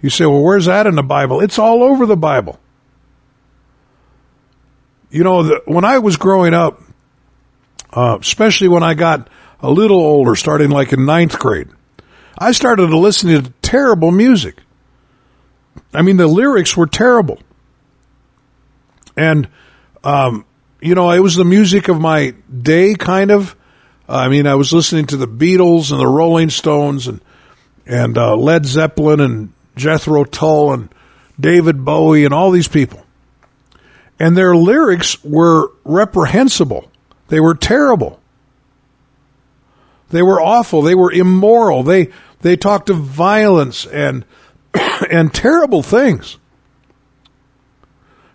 You 0.00 0.10
say, 0.10 0.26
well, 0.26 0.42
where's 0.42 0.66
that 0.66 0.86
in 0.86 0.94
the 0.94 1.02
Bible? 1.02 1.40
It's 1.40 1.58
all 1.58 1.82
over 1.82 2.06
the 2.06 2.16
Bible. 2.16 2.58
You 5.10 5.24
know, 5.24 5.42
the, 5.42 5.62
when 5.64 5.84
I 5.84 5.98
was 5.98 6.16
growing 6.16 6.54
up, 6.54 6.80
uh, 7.92 8.18
especially 8.20 8.68
when 8.68 8.82
I 8.82 8.94
got 8.94 9.28
a 9.60 9.70
little 9.70 9.98
older, 9.98 10.36
starting 10.36 10.70
like 10.70 10.92
in 10.92 11.04
ninth 11.04 11.38
grade, 11.38 11.68
I 12.38 12.52
started 12.52 12.88
to 12.88 12.98
listen 12.98 13.30
to 13.30 13.50
terrible 13.62 14.12
music. 14.12 14.62
I 15.92 16.02
mean, 16.02 16.16
the 16.16 16.26
lyrics 16.26 16.76
were 16.76 16.86
terrible. 16.86 17.38
And, 19.16 19.48
um, 20.04 20.44
you 20.80 20.94
know, 20.94 21.10
it 21.10 21.18
was 21.20 21.34
the 21.34 21.44
music 21.44 21.88
of 21.88 22.00
my 22.00 22.34
day, 22.62 22.94
kind 22.94 23.30
of. 23.30 23.56
I 24.08 24.28
mean, 24.28 24.46
I 24.46 24.54
was 24.54 24.72
listening 24.72 25.06
to 25.06 25.16
the 25.16 25.28
Beatles 25.28 25.90
and 25.90 26.00
the 26.00 26.06
Rolling 26.06 26.50
Stones 26.50 27.08
and, 27.08 27.20
and, 27.86 28.16
uh, 28.16 28.36
Led 28.36 28.64
Zeppelin 28.64 29.20
and 29.20 29.52
Jethro 29.76 30.24
Tull 30.24 30.72
and 30.72 30.88
David 31.38 31.84
Bowie 31.84 32.24
and 32.24 32.32
all 32.32 32.50
these 32.50 32.68
people. 32.68 33.04
And 34.18 34.36
their 34.36 34.56
lyrics 34.56 35.22
were 35.24 35.70
reprehensible. 35.84 36.90
They 37.28 37.40
were 37.40 37.54
terrible. 37.54 38.20
They 40.10 40.22
were 40.22 40.40
awful. 40.40 40.82
They 40.82 40.94
were 40.94 41.12
immoral. 41.12 41.82
They, 41.82 42.08
they 42.40 42.56
talked 42.56 42.88
of 42.90 42.98
violence 42.98 43.84
and, 43.86 44.24
and 45.10 45.32
terrible 45.32 45.82
things. 45.82 46.38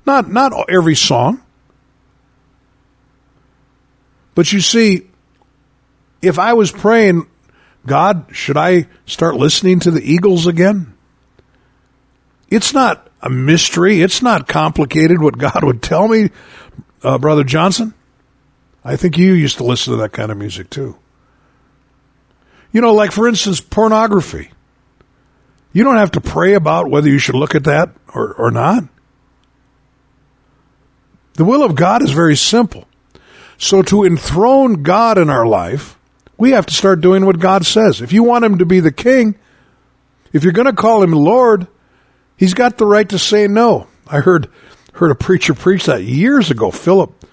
Not, 0.05 0.29
not 0.29 0.69
every 0.69 0.95
song. 0.95 1.41
But 4.35 4.51
you 4.51 4.59
see, 4.59 5.07
if 6.21 6.39
I 6.39 6.53
was 6.53 6.71
praying, 6.71 7.27
God, 7.85 8.27
should 8.31 8.57
I 8.57 8.87
start 9.05 9.35
listening 9.35 9.79
to 9.81 9.91
the 9.91 10.01
Eagles 10.01 10.47
again? 10.47 10.93
It's 12.49 12.73
not 12.73 13.09
a 13.21 13.29
mystery. 13.29 14.01
It's 14.01 14.21
not 14.21 14.47
complicated 14.47 15.21
what 15.21 15.37
God 15.37 15.63
would 15.63 15.81
tell 15.81 16.07
me, 16.07 16.29
uh, 17.03 17.17
Brother 17.17 17.43
Johnson. 17.43 17.93
I 18.83 18.95
think 18.95 19.17
you 19.17 19.33
used 19.33 19.57
to 19.57 19.63
listen 19.63 19.93
to 19.93 19.97
that 20.01 20.11
kind 20.11 20.31
of 20.31 20.37
music 20.37 20.69
too. 20.69 20.97
You 22.71 22.81
know, 22.81 22.93
like 22.93 23.11
for 23.11 23.27
instance, 23.27 23.61
pornography. 23.61 24.51
You 25.73 25.83
don't 25.83 25.97
have 25.97 26.11
to 26.11 26.21
pray 26.21 26.53
about 26.53 26.89
whether 26.89 27.09
you 27.09 27.17
should 27.17 27.35
look 27.35 27.55
at 27.55 27.65
that 27.65 27.89
or, 28.13 28.33
or 28.35 28.51
not. 28.51 28.83
The 31.33 31.45
will 31.45 31.63
of 31.63 31.73
God 31.73 32.03
is 32.03 32.11
very 32.11 32.35
simple. 32.35 32.87
So 33.57 33.81
to 33.81 34.05
enthrone 34.05 34.83
God 34.83 35.17
in 35.17 35.31
our 35.31 35.47
life, 35.47 35.97
we 36.37 36.51
have 36.51 36.67
to 36.67 36.73
start 36.73 37.01
doing 37.01 37.25
what 37.25 37.39
God 37.39 37.65
says. 37.65 38.01
If 38.01 38.13
you 38.13 38.23
want 38.23 38.45
him 38.45 38.59
to 38.59 38.65
be 38.65 38.81
the 38.81 38.91
king, 38.91 39.35
if 40.31 40.43
you're 40.43 40.53
going 40.53 40.67
to 40.67 40.73
call 40.73 41.01
him 41.01 41.11
Lord, 41.11 41.67
he's 42.37 42.53
got 42.53 42.77
the 42.77 42.85
right 42.85 43.07
to 43.09 43.17
say 43.17 43.47
no. 43.47 43.87
I 44.07 44.19
heard 44.19 44.49
heard 44.93 45.09
a 45.09 45.15
preacher 45.15 45.55
preach 45.55 45.85
that 45.85 46.03
years 46.03 46.51
ago, 46.51 46.69
Philip 46.69 47.25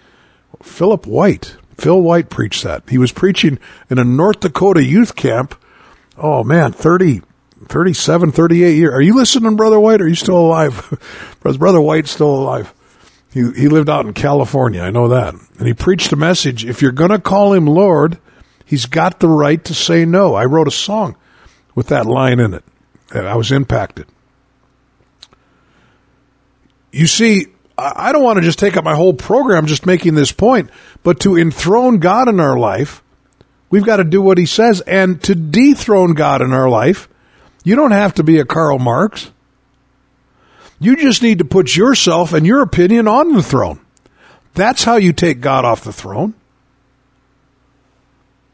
Philip 0.62 1.06
White. 1.06 1.56
Phil 1.76 2.00
White 2.00 2.30
preached 2.30 2.64
that. 2.64 2.88
He 2.88 2.98
was 2.98 3.12
preaching 3.12 3.58
in 3.90 3.98
a 3.98 4.04
North 4.04 4.40
Dakota 4.40 4.82
youth 4.82 5.16
camp. 5.16 5.54
Oh 6.16 6.44
man, 6.44 6.72
30 6.72 7.22
37, 7.70 8.32
38 8.32 8.74
years. 8.74 8.92
Are 8.92 9.00
you 9.00 9.14
listening, 9.14 9.56
Brother 9.56 9.78
White? 9.78 10.00
Are 10.00 10.08
you 10.08 10.16
still 10.16 10.38
alive? 10.38 10.98
Brother 11.40 11.80
White's 11.80 12.10
still 12.10 12.34
alive. 12.34 12.74
He, 13.32 13.48
he 13.52 13.68
lived 13.68 13.88
out 13.88 14.06
in 14.06 14.12
California. 14.12 14.82
I 14.82 14.90
know 14.90 15.08
that. 15.08 15.34
And 15.58 15.66
he 15.68 15.72
preached 15.72 16.12
a 16.12 16.16
message. 16.16 16.64
If 16.64 16.82
you're 16.82 16.90
going 16.90 17.12
to 17.12 17.20
call 17.20 17.52
him 17.52 17.66
Lord, 17.66 18.18
he's 18.64 18.86
got 18.86 19.20
the 19.20 19.28
right 19.28 19.64
to 19.64 19.74
say 19.74 20.04
no. 20.04 20.34
I 20.34 20.46
wrote 20.46 20.66
a 20.66 20.72
song 20.72 21.16
with 21.76 21.86
that 21.88 22.06
line 22.06 22.40
in 22.40 22.54
it. 22.54 22.64
I 23.12 23.36
was 23.36 23.52
impacted. 23.52 24.06
You 26.90 27.06
see, 27.06 27.46
I 27.78 28.10
don't 28.10 28.24
want 28.24 28.38
to 28.38 28.42
just 28.42 28.58
take 28.58 28.76
up 28.76 28.84
my 28.84 28.96
whole 28.96 29.14
program 29.14 29.66
just 29.66 29.86
making 29.86 30.16
this 30.16 30.32
point, 30.32 30.70
but 31.04 31.20
to 31.20 31.38
enthrone 31.38 31.98
God 31.98 32.28
in 32.28 32.40
our 32.40 32.58
life, 32.58 33.02
we've 33.70 33.84
got 33.84 33.98
to 33.98 34.04
do 34.04 34.20
what 34.20 34.38
he 34.38 34.46
says. 34.46 34.80
And 34.80 35.22
to 35.22 35.36
dethrone 35.36 36.14
God 36.14 36.42
in 36.42 36.52
our 36.52 36.68
life, 36.68 37.08
you 37.64 37.76
don't 37.76 37.90
have 37.90 38.14
to 38.14 38.22
be 38.22 38.38
a 38.38 38.44
Karl 38.44 38.78
Marx. 38.78 39.30
You 40.78 40.96
just 40.96 41.22
need 41.22 41.38
to 41.38 41.44
put 41.44 41.76
yourself 41.76 42.32
and 42.32 42.46
your 42.46 42.62
opinion 42.62 43.06
on 43.06 43.34
the 43.34 43.42
throne. 43.42 43.80
That's 44.54 44.84
how 44.84 44.96
you 44.96 45.12
take 45.12 45.40
God 45.40 45.64
off 45.64 45.84
the 45.84 45.92
throne. 45.92 46.34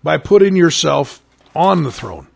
By 0.03 0.19
putting 0.19 0.57
yourself 0.57 1.23
on 1.55 1.85
the 1.85 1.93
throne. 1.93 2.27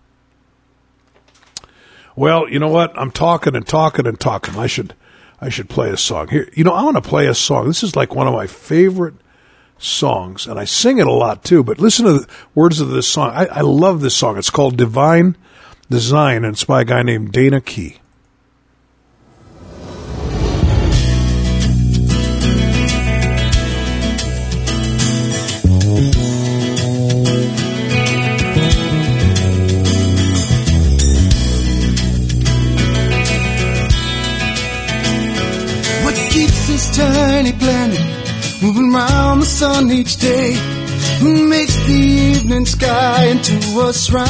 Well, 2.16 2.48
you 2.48 2.58
know 2.58 2.68
what? 2.68 2.96
I'm 2.98 3.10
talking 3.10 3.54
and 3.54 3.66
talking 3.66 4.06
and 4.06 4.18
talking. 4.18 4.56
I 4.56 4.66
should 4.66 4.94
I 5.40 5.48
should 5.48 5.68
play 5.68 5.90
a 5.90 5.96
song. 5.96 6.28
Here, 6.28 6.48
you 6.54 6.64
know, 6.64 6.72
I 6.72 6.82
want 6.82 6.96
to 6.96 7.08
play 7.08 7.26
a 7.26 7.34
song. 7.34 7.66
This 7.66 7.82
is 7.82 7.96
like 7.96 8.14
one 8.14 8.26
of 8.26 8.34
my 8.34 8.46
favorite 8.46 9.14
songs, 9.78 10.46
and 10.46 10.58
I 10.58 10.64
sing 10.64 10.98
it 10.98 11.06
a 11.06 11.12
lot 11.12 11.44
too. 11.44 11.62
But 11.62 11.78
listen 11.78 12.04
to 12.04 12.12
the 12.12 12.28
words 12.54 12.80
of 12.80 12.90
this 12.90 13.08
song. 13.08 13.30
I, 13.30 13.46
I 13.46 13.60
love 13.62 14.00
this 14.00 14.16
song. 14.16 14.36
It's 14.36 14.50
called 14.50 14.76
Divine 14.76 15.36
Design, 15.90 16.44
and 16.44 16.54
it's 16.54 16.62
by 16.62 16.82
a 16.82 16.84
guy 16.84 17.02
named 17.02 17.32
Dana 17.32 17.60
Key. 17.60 17.96
What 36.04 36.14
keeps 36.30 36.68
this 36.68 36.96
tiny 36.96 37.52
planet 37.52 38.62
moving 38.62 38.92
round 38.92 39.42
the 39.42 39.46
sun 39.46 39.90
each 39.90 40.18
day? 40.18 40.79
Who 41.20 41.46
makes 41.48 41.76
the 41.84 41.92
evening 41.92 42.64
sky 42.64 43.26
into 43.26 43.56
a 43.86 43.92
shrine? 43.92 44.24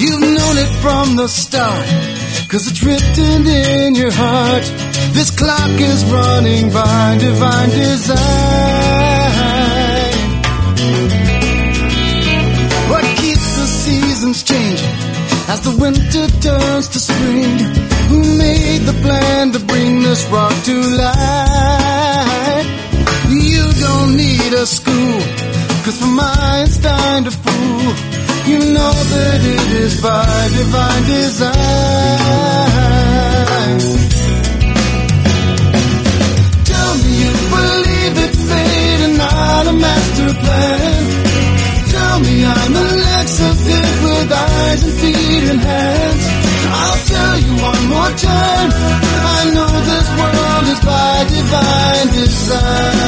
You've 0.00 0.20
known 0.20 0.56
it 0.64 0.72
from 0.80 1.16
the 1.16 1.28
start, 1.28 1.86
cause 2.48 2.66
it's 2.70 2.82
written 2.82 3.46
in 3.46 3.94
your 3.94 4.10
heart. 4.10 4.64
This 5.12 5.30
clock 5.30 5.78
is 5.78 6.06
running 6.06 6.72
by 6.72 7.18
divine 7.18 7.68
design. 7.68 8.22
What 12.88 13.04
keeps 13.20 13.56
the 13.60 13.66
seasons 13.66 14.42
changing 14.42 14.96
as 15.52 15.60
the 15.60 15.76
winter 15.78 16.26
turns 16.40 16.88
to 16.88 16.98
spring? 16.98 17.58
Who 18.08 18.38
made 18.38 18.82
the 18.88 18.98
plan 19.02 19.52
to 19.52 19.58
bring 19.58 20.00
this 20.00 20.24
rock 20.28 20.54
to 20.64 20.80
life? 20.96 22.01
A 24.54 24.66
school, 24.66 25.18
cause 25.82 25.96
from 25.98 26.20
Einstein 26.20 27.24
to 27.24 27.30
Fool, 27.30 27.94
you 28.44 28.58
know 28.74 28.92
that 28.92 29.40
it 29.40 29.72
is 29.80 30.00
by 30.02 30.28
divine 30.52 31.04
design. 31.08 31.52
Tell 36.68 36.92
me 37.00 37.10
you 37.24 37.32
believe 37.48 38.14
it's 38.28 38.42
fate 38.44 39.00
and 39.08 39.16
not 39.16 39.66
a 39.68 39.72
master 39.72 40.34
plan. 40.44 41.00
Tell 41.88 42.20
me 42.20 42.44
I'm 42.44 42.76
Alexa 42.76 43.54
fit 43.56 43.94
with 44.04 44.32
eyes 44.32 44.84
and 44.84 44.94
feet 45.00 45.48
and 45.48 45.60
hands. 45.60 46.24
I'll 46.68 47.00
tell 47.08 47.38
you 47.40 47.54
one 47.56 47.84
more 47.88 48.12
time. 48.20 48.68
I 48.68 49.48
know 49.54 49.72
this 49.90 50.08
world 50.20 50.66
is 50.68 50.80
by 50.84 51.24
divine 51.24 52.08
design. 52.20 53.01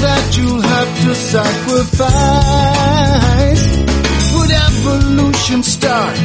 That 0.00 0.36
you'll 0.36 0.60
have 0.60 0.90
to 1.04 1.14
sacrifice. 1.14 2.08
Would 4.34 4.50
evolution 4.50 5.62
start 5.62 6.16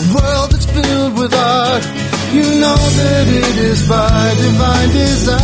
a 0.00 0.02
world 0.14 0.50
that's 0.52 0.66
filled 0.66 1.18
with 1.18 1.34
art? 1.34 1.84
You 2.32 2.46
know 2.62 2.80
that 3.00 3.26
it 3.28 3.56
is 3.70 3.88
by 3.88 4.34
divine 4.36 4.90
design. 4.90 5.38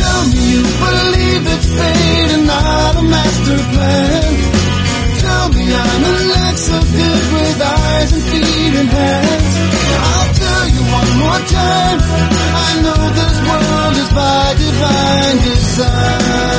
Tell 0.00 0.20
me 0.32 0.40
you 0.52 0.62
believe 0.62 1.42
it's 1.54 1.68
fate 1.78 2.30
and 2.36 2.46
not 2.46 2.96
a 2.96 3.02
master 3.02 3.58
plan. 3.72 4.32
Tell 5.20 5.48
me 5.48 5.64
I'm 5.74 6.04
Alexa 6.16 6.78
good 6.96 7.24
with 7.34 7.62
eyes 7.62 8.12
and 8.12 8.22
feet 8.22 8.74
and 8.80 8.88
hands. 8.88 9.31
More 11.18 11.40
time. 11.48 11.98
I 12.00 12.70
know 12.84 13.00
this 13.18 13.36
world 13.48 13.96
is 14.02 14.10
by 14.12 14.54
divine 14.58 15.38
design. 15.44 16.51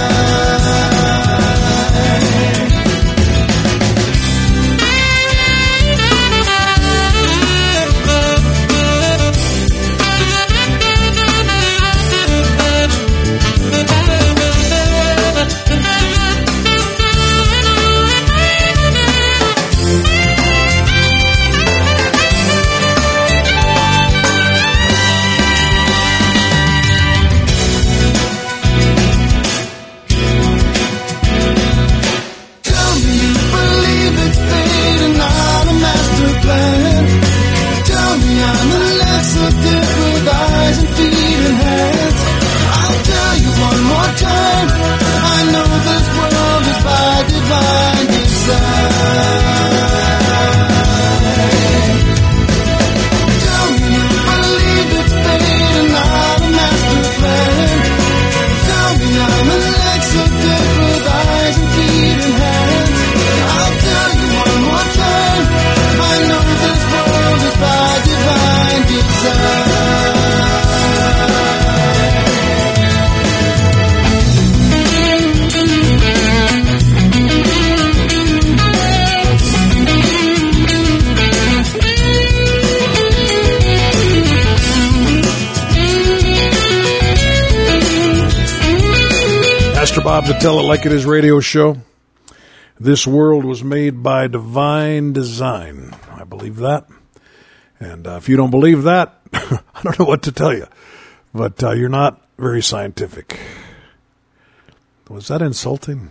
The 90.26 90.38
Tell 90.40 90.58
It 90.60 90.64
Like 90.64 90.86
It 90.86 90.94
Is 90.94 91.06
radio 91.06 91.42
show. 91.42 91.82
This 92.80 93.06
world 93.06 93.44
was 93.44 93.62
made 93.62 94.02
by 94.02 94.28
divine 94.28 95.12
design. 95.12 95.94
I 96.10 96.24
believe 96.24 96.56
that. 96.58 96.88
And 97.78 98.08
uh, 98.08 98.16
if 98.16 98.30
you 98.30 98.38
don't 98.38 98.50
believe 98.50 98.84
that, 98.84 99.20
I 99.34 99.82
don't 99.84 100.00
know 100.00 100.06
what 100.06 100.24
to 100.24 100.32
tell 100.32 100.54
you. 100.54 100.68
But 101.34 101.62
uh, 101.62 101.72
you're 101.72 101.90
not 101.90 102.26
very 102.38 102.62
scientific. 102.62 103.38
Was 105.10 105.28
that 105.28 105.42
insulting? 105.42 106.10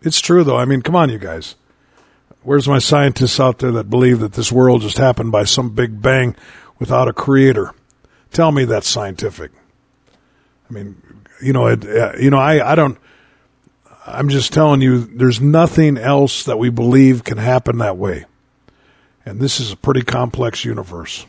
It's 0.00 0.20
true, 0.20 0.44
though. 0.44 0.56
I 0.56 0.64
mean, 0.64 0.80
come 0.80 0.94
on, 0.94 1.10
you 1.10 1.18
guys. 1.18 1.56
Where's 2.44 2.68
my 2.68 2.78
scientists 2.78 3.40
out 3.40 3.58
there 3.58 3.72
that 3.72 3.90
believe 3.90 4.20
that 4.20 4.34
this 4.34 4.52
world 4.52 4.82
just 4.82 4.98
happened 4.98 5.32
by 5.32 5.42
some 5.42 5.74
big 5.74 6.00
bang 6.00 6.36
without 6.78 7.08
a 7.08 7.12
creator? 7.12 7.74
Tell 8.30 8.52
me 8.52 8.64
that's 8.64 8.88
scientific. 8.88 9.50
I 10.68 10.72
mean, 10.72 11.02
you 11.42 11.52
know, 11.52 11.66
it, 11.66 11.84
uh, 11.84 12.12
you 12.16 12.30
know, 12.30 12.38
I, 12.38 12.72
I 12.72 12.74
don't, 12.76 12.96
I'm 14.12 14.28
just 14.28 14.52
telling 14.52 14.82
you, 14.82 15.04
there's 15.04 15.40
nothing 15.40 15.96
else 15.96 16.44
that 16.44 16.58
we 16.58 16.70
believe 16.70 17.24
can 17.24 17.38
happen 17.38 17.78
that 17.78 17.96
way. 17.96 18.24
And 19.24 19.38
this 19.38 19.60
is 19.60 19.72
a 19.72 19.76
pretty 19.76 20.02
complex 20.02 20.64
universe. 20.64 21.26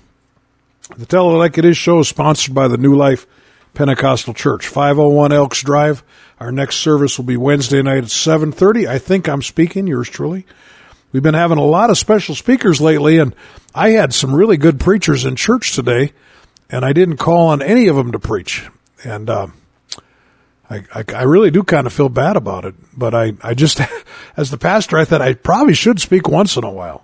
The 0.98 1.06
Tell 1.06 1.30
It 1.30 1.38
Like 1.38 1.58
It 1.58 1.66
Is 1.66 1.78
show 1.78 2.00
is 2.00 2.08
sponsored 2.08 2.56
by 2.56 2.68
the 2.68 2.78
New 2.78 2.96
Life 2.96 3.28
Pentecostal 3.74 4.34
Church, 4.34 4.68
501 4.68 5.32
Elks 5.32 5.62
Drive. 5.62 6.04
Our 6.40 6.52
next 6.52 6.78
service 6.78 7.18
will 7.18 7.26
be 7.26 7.38
Wednesday 7.38 7.82
night 7.82 8.00
at 8.00 8.10
7.30. 8.10 8.88
I 8.88 8.98
think 8.98 9.30
I'm 9.30 9.42
speaking, 9.42 9.88
yours 9.88 10.10
truly. 10.10 10.46
We've 11.12 11.24
been 11.24 11.34
having 11.34 11.58
a 11.58 11.64
lot 11.64 11.90
of 11.90 11.98
special 11.98 12.36
speakers 12.36 12.82
lately, 12.82 13.20
and 13.20 13.36
I 13.76 13.92
had 13.92 14.14
some 14.14 14.34
really 14.34 14.58
good 14.58 14.80
preachers 14.80 15.26
in 15.26 15.36
church 15.36 15.76
today, 15.76 16.14
and 16.70 16.84
I 16.84 16.94
didn't 16.94 17.18
call 17.18 17.48
on 17.48 17.62
any 17.62 17.88
of 17.88 17.96
them 17.96 18.14
to 18.14 18.20
preach. 18.20 18.68
And, 19.04 19.30
uh, 19.30 19.48
I, 20.72 20.86
I, 20.96 21.04
I 21.14 21.24
really 21.24 21.52
do 21.52 21.64
kind 21.64 21.86
of 21.86 21.92
feel 21.92 22.08
bad 22.08 22.38
about 22.38 22.64
it, 22.64 22.76
but 22.98 23.14
I, 23.14 23.34
I 23.42 23.54
just, 23.54 23.82
as 24.38 24.52
the 24.52 24.58
pastor, 24.58 24.98
I 24.98 25.04
thought 25.04 25.22
I 25.22 25.34
probably 25.34 25.74
should 25.74 26.00
speak 26.00 26.30
once 26.30 26.56
in 26.56 26.64
a 26.64 26.72
while. 26.72 27.04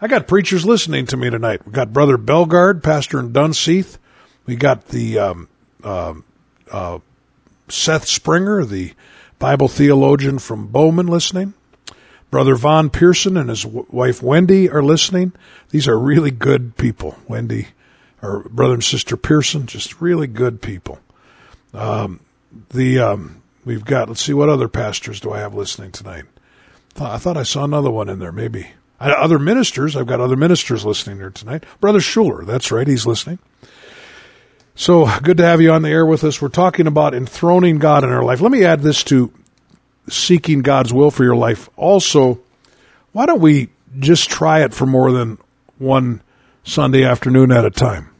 I 0.00 0.08
got 0.08 0.28
preachers 0.28 0.66
listening 0.66 1.06
to 1.06 1.16
me 1.16 1.30
tonight. 1.30 1.66
We 1.66 1.72
got 1.72 1.92
Brother 1.92 2.18
Belgard, 2.18 2.82
pastor 2.82 3.18
in 3.18 3.32
Dunseith. 3.32 3.96
We 4.44 4.56
got 4.56 4.88
the 4.88 5.18
um, 5.18 5.48
uh, 5.82 6.14
uh, 6.70 6.98
Seth 7.68 8.06
Springer, 8.06 8.66
the 8.66 8.92
Bible 9.38 9.68
theologian 9.68 10.38
from 10.38 10.66
Bowman, 10.66 11.06
listening. 11.06 11.54
Brother 12.30 12.56
Von 12.56 12.90
Pearson 12.90 13.38
and 13.38 13.48
his 13.48 13.62
w- 13.62 13.86
wife 13.88 14.22
Wendy 14.22 14.68
are 14.68 14.82
listening. 14.82 15.32
These 15.70 15.88
are 15.88 15.98
really 15.98 16.30
good 16.30 16.76
people. 16.76 17.16
Wendy, 17.26 17.68
or 18.22 18.46
brother 18.50 18.74
and 18.74 18.84
sister 18.84 19.16
Pearson, 19.16 19.66
just 19.66 20.00
really 20.00 20.26
good 20.26 20.60
people. 20.60 20.98
Um, 21.72 22.20
the 22.70 22.98
um, 22.98 23.42
we've 23.64 23.84
got. 23.84 24.08
Let's 24.08 24.22
see 24.22 24.32
what 24.32 24.48
other 24.48 24.68
pastors 24.68 25.20
do 25.20 25.32
I 25.32 25.38
have 25.40 25.54
listening 25.54 25.92
tonight. 25.92 26.24
I 27.00 27.18
thought 27.18 27.36
I 27.36 27.44
saw 27.44 27.64
another 27.64 27.90
one 27.90 28.08
in 28.08 28.18
there. 28.18 28.32
Maybe 28.32 28.72
I, 29.00 29.10
other 29.12 29.38
ministers. 29.38 29.96
I've 29.96 30.06
got 30.06 30.20
other 30.20 30.36
ministers 30.36 30.84
listening 30.84 31.18
here 31.18 31.30
tonight. 31.30 31.64
Brother 31.80 32.00
Schuler, 32.00 32.44
that's 32.44 32.72
right, 32.72 32.86
he's 32.86 33.06
listening. 33.06 33.38
So 34.74 35.08
good 35.22 35.38
to 35.38 35.44
have 35.44 35.60
you 35.60 35.72
on 35.72 35.82
the 35.82 35.88
air 35.88 36.06
with 36.06 36.24
us. 36.24 36.40
We're 36.40 36.48
talking 36.48 36.86
about 36.86 37.14
enthroning 37.14 37.78
God 37.78 38.04
in 38.04 38.10
our 38.10 38.22
life. 38.22 38.40
Let 38.40 38.52
me 38.52 38.64
add 38.64 38.80
this 38.80 39.02
to 39.04 39.32
seeking 40.08 40.62
God's 40.62 40.92
will 40.92 41.10
for 41.10 41.24
your 41.24 41.36
life. 41.36 41.68
Also, 41.76 42.40
why 43.12 43.26
don't 43.26 43.40
we 43.40 43.68
just 43.98 44.30
try 44.30 44.62
it 44.62 44.72
for 44.72 44.86
more 44.86 45.12
than 45.12 45.38
one 45.78 46.22
Sunday 46.64 47.04
afternoon 47.04 47.50
at 47.50 47.64
a 47.64 47.70
time? 47.70 48.10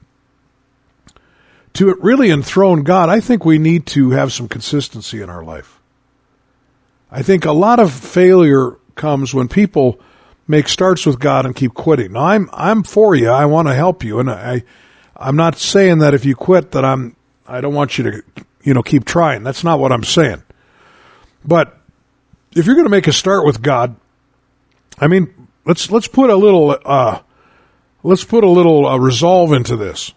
To 1.78 1.94
really 2.00 2.28
enthrone 2.30 2.82
God, 2.82 3.08
I 3.08 3.20
think 3.20 3.44
we 3.44 3.56
need 3.56 3.86
to 3.86 4.10
have 4.10 4.32
some 4.32 4.48
consistency 4.48 5.22
in 5.22 5.30
our 5.30 5.44
life. 5.44 5.78
I 7.08 7.22
think 7.22 7.44
a 7.44 7.52
lot 7.52 7.78
of 7.78 7.92
failure 7.92 8.72
comes 8.96 9.32
when 9.32 9.46
people 9.46 10.00
make 10.48 10.68
starts 10.68 11.06
with 11.06 11.20
God 11.20 11.46
and 11.46 11.54
keep 11.54 11.74
quitting. 11.74 12.14
Now 12.14 12.24
I'm 12.24 12.50
I'm 12.52 12.82
for 12.82 13.14
you. 13.14 13.28
I 13.28 13.46
want 13.46 13.68
to 13.68 13.74
help 13.74 14.02
you, 14.02 14.18
and 14.18 14.28
I 14.28 14.64
I'm 15.16 15.36
not 15.36 15.56
saying 15.56 15.98
that 15.98 16.14
if 16.14 16.24
you 16.24 16.34
quit 16.34 16.72
that 16.72 16.84
I'm 16.84 17.14
I 17.46 17.60
don't 17.60 17.74
want 17.74 17.96
you 17.96 18.10
to 18.10 18.22
you 18.64 18.74
know 18.74 18.82
keep 18.82 19.04
trying. 19.04 19.44
That's 19.44 19.62
not 19.62 19.78
what 19.78 19.92
I'm 19.92 20.02
saying. 20.02 20.42
But 21.44 21.78
if 22.56 22.66
you're 22.66 22.74
going 22.74 22.86
to 22.86 22.90
make 22.90 23.06
a 23.06 23.12
start 23.12 23.46
with 23.46 23.62
God, 23.62 23.94
I 24.98 25.06
mean 25.06 25.32
let's 25.64 25.92
let's 25.92 26.08
put 26.08 26.28
a 26.28 26.36
little 26.36 26.76
uh, 26.84 27.20
let's 28.02 28.24
put 28.24 28.42
a 28.42 28.50
little 28.50 28.84
uh, 28.84 28.96
resolve 28.98 29.52
into 29.52 29.76
this. 29.76 30.12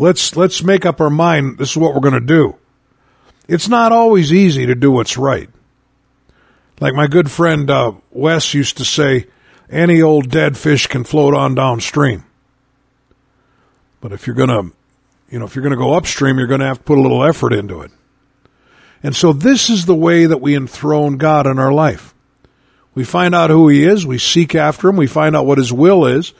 Let's 0.00 0.34
let's 0.34 0.62
make 0.62 0.86
up 0.86 0.98
our 1.02 1.10
mind. 1.10 1.58
This 1.58 1.72
is 1.72 1.76
what 1.76 1.92
we're 1.92 2.00
going 2.00 2.14
to 2.14 2.20
do. 2.20 2.56
It's 3.46 3.68
not 3.68 3.92
always 3.92 4.32
easy 4.32 4.64
to 4.64 4.74
do 4.74 4.90
what's 4.90 5.18
right. 5.18 5.50
Like 6.80 6.94
my 6.94 7.06
good 7.06 7.30
friend 7.30 7.70
uh, 7.70 7.92
Wes 8.10 8.54
used 8.54 8.78
to 8.78 8.84
say, 8.86 9.26
any 9.68 10.00
old 10.00 10.30
dead 10.30 10.56
fish 10.56 10.86
can 10.86 11.04
float 11.04 11.34
on 11.34 11.54
downstream. 11.54 12.24
But 14.00 14.12
if 14.12 14.26
you're 14.26 14.36
going 14.36 14.48
to, 14.48 14.72
you 15.28 15.38
know, 15.38 15.44
if 15.44 15.54
you're 15.54 15.62
going 15.62 15.76
to 15.76 15.76
go 15.76 15.92
upstream, 15.92 16.38
you're 16.38 16.46
going 16.46 16.60
to 16.60 16.66
have 16.66 16.78
to 16.78 16.84
put 16.84 16.96
a 16.96 17.02
little 17.02 17.22
effort 17.22 17.52
into 17.52 17.82
it. 17.82 17.90
And 19.02 19.14
so 19.14 19.34
this 19.34 19.68
is 19.68 19.84
the 19.84 19.94
way 19.94 20.24
that 20.24 20.40
we 20.40 20.56
enthrone 20.56 21.18
God 21.18 21.46
in 21.46 21.58
our 21.58 21.72
life. 21.72 22.14
We 22.94 23.04
find 23.04 23.34
out 23.34 23.50
who 23.50 23.68
He 23.68 23.84
is, 23.84 24.06
we 24.06 24.16
seek 24.16 24.54
after 24.54 24.88
Him, 24.88 24.96
we 24.96 25.06
find 25.06 25.36
out 25.36 25.44
what 25.44 25.58
His 25.58 25.74
will 25.74 26.06
is, 26.06 26.32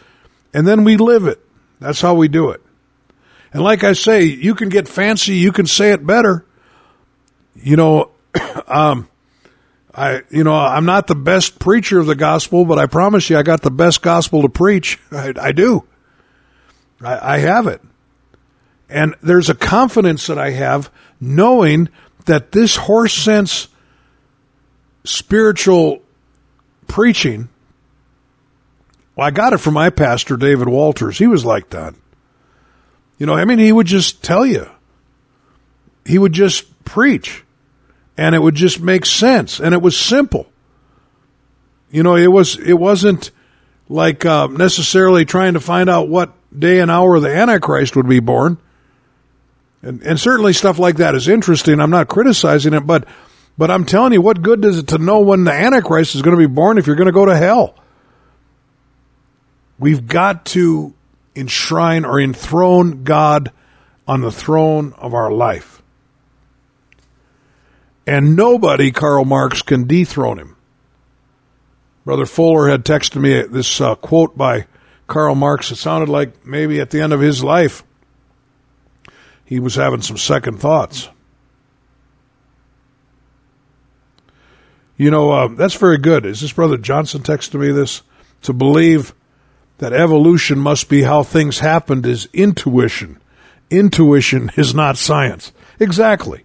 and 0.54 0.66
then 0.66 0.84
we 0.84 0.96
live 0.96 1.26
it. 1.26 1.44
That's 1.78 2.00
how 2.00 2.14
we 2.14 2.28
do 2.28 2.50
it. 2.50 2.62
And 3.52 3.62
like 3.62 3.82
I 3.84 3.94
say, 3.94 4.24
you 4.24 4.54
can 4.54 4.68
get 4.68 4.88
fancy, 4.88 5.34
you 5.34 5.52
can 5.52 5.66
say 5.66 5.92
it 5.92 6.06
better. 6.06 6.44
You 7.54 7.76
know, 7.76 8.10
um, 8.66 9.08
I, 9.94 10.22
you 10.30 10.44
know, 10.44 10.54
I'm 10.54 10.84
not 10.84 11.08
the 11.08 11.16
best 11.16 11.58
preacher 11.58 11.98
of 11.98 12.06
the 12.06 12.14
gospel, 12.14 12.64
but 12.64 12.78
I 12.78 12.86
promise 12.86 13.28
you, 13.28 13.36
I 13.36 13.42
got 13.42 13.62
the 13.62 13.70
best 13.70 14.02
gospel 14.02 14.42
to 14.42 14.48
preach. 14.48 14.98
I, 15.10 15.32
I 15.40 15.52
do. 15.52 15.84
I, 17.00 17.34
I 17.34 17.38
have 17.38 17.66
it. 17.66 17.82
And 18.88 19.14
there's 19.22 19.48
a 19.48 19.54
confidence 19.54 20.26
that 20.26 20.38
I 20.38 20.50
have 20.50 20.90
knowing 21.20 21.88
that 22.26 22.52
this 22.52 22.76
horse 22.76 23.14
sense 23.14 23.68
spiritual 25.04 26.02
preaching, 26.86 27.48
well, 29.16 29.26
I 29.26 29.30
got 29.30 29.52
it 29.52 29.58
from 29.58 29.74
my 29.74 29.90
pastor, 29.90 30.36
David 30.36 30.68
Walters. 30.68 31.18
He 31.18 31.26
was 31.26 31.44
like 31.44 31.70
that. 31.70 31.94
You 33.20 33.26
know, 33.26 33.34
I 33.34 33.44
mean, 33.44 33.58
he 33.58 33.70
would 33.70 33.86
just 33.86 34.24
tell 34.24 34.46
you. 34.46 34.66
He 36.06 36.18
would 36.18 36.32
just 36.32 36.84
preach 36.86 37.44
and 38.16 38.34
it 38.34 38.38
would 38.38 38.54
just 38.54 38.80
make 38.80 39.04
sense 39.04 39.60
and 39.60 39.74
it 39.74 39.82
was 39.82 39.96
simple. 39.96 40.46
You 41.90 42.02
know, 42.02 42.16
it 42.16 42.28
was, 42.28 42.58
it 42.58 42.72
wasn't 42.72 43.30
like 43.90 44.24
uh, 44.24 44.46
necessarily 44.46 45.26
trying 45.26 45.52
to 45.52 45.60
find 45.60 45.90
out 45.90 46.08
what 46.08 46.32
day 46.58 46.80
and 46.80 46.90
hour 46.90 47.20
the 47.20 47.28
Antichrist 47.28 47.94
would 47.94 48.08
be 48.08 48.20
born. 48.20 48.56
And, 49.82 50.00
and 50.02 50.18
certainly 50.18 50.54
stuff 50.54 50.78
like 50.78 50.96
that 50.96 51.14
is 51.14 51.28
interesting. 51.28 51.78
I'm 51.78 51.90
not 51.90 52.08
criticizing 52.08 52.72
it, 52.72 52.86
but, 52.86 53.06
but 53.58 53.70
I'm 53.70 53.84
telling 53.84 54.14
you, 54.14 54.22
what 54.22 54.40
good 54.40 54.62
does 54.62 54.78
it 54.78 54.88
to 54.88 54.98
know 54.98 55.20
when 55.20 55.44
the 55.44 55.52
Antichrist 55.52 56.14
is 56.14 56.22
going 56.22 56.36
to 56.38 56.48
be 56.48 56.52
born 56.52 56.78
if 56.78 56.86
you're 56.86 56.96
going 56.96 57.04
to 57.04 57.12
go 57.12 57.26
to 57.26 57.36
hell? 57.36 57.74
We've 59.78 60.06
got 60.06 60.46
to 60.46 60.94
enshrine 61.34 62.04
or 62.04 62.20
enthrone 62.20 63.04
God 63.04 63.52
on 64.06 64.20
the 64.20 64.32
throne 64.32 64.92
of 64.98 65.14
our 65.14 65.30
life. 65.30 65.82
And 68.06 68.34
nobody, 68.34 68.90
Karl 68.90 69.24
Marx, 69.24 69.62
can 69.62 69.86
dethrone 69.86 70.38
him. 70.38 70.56
Brother 72.04 72.26
Fuller 72.26 72.68
had 72.68 72.84
texted 72.84 73.20
me 73.20 73.42
this 73.42 73.80
uh, 73.80 73.94
quote 73.94 74.36
by 74.36 74.66
Karl 75.06 75.34
Marx. 75.34 75.70
It 75.70 75.76
sounded 75.76 76.08
like 76.08 76.44
maybe 76.44 76.80
at 76.80 76.90
the 76.90 77.00
end 77.00 77.12
of 77.12 77.20
his 77.20 77.44
life, 77.44 77.84
he 79.44 79.60
was 79.60 79.74
having 79.74 80.02
some 80.02 80.16
second 80.16 80.58
thoughts. 80.58 81.08
You 84.96 85.10
know, 85.10 85.30
uh, 85.30 85.48
that's 85.48 85.74
very 85.74 85.98
good. 85.98 86.26
Is 86.26 86.40
this 86.40 86.52
Brother 86.52 86.76
Johnson 86.76 87.22
texted 87.22 87.60
me 87.60 87.72
this? 87.72 88.02
To 88.42 88.52
believe 88.52 89.14
that 89.80 89.94
evolution 89.94 90.58
must 90.58 90.90
be 90.90 91.02
how 91.02 91.22
things 91.22 91.58
happened 91.58 92.04
is 92.04 92.28
intuition. 92.34 93.18
Intuition 93.70 94.50
is 94.56 94.74
not 94.74 94.98
science. 94.98 95.52
Exactly. 95.78 96.44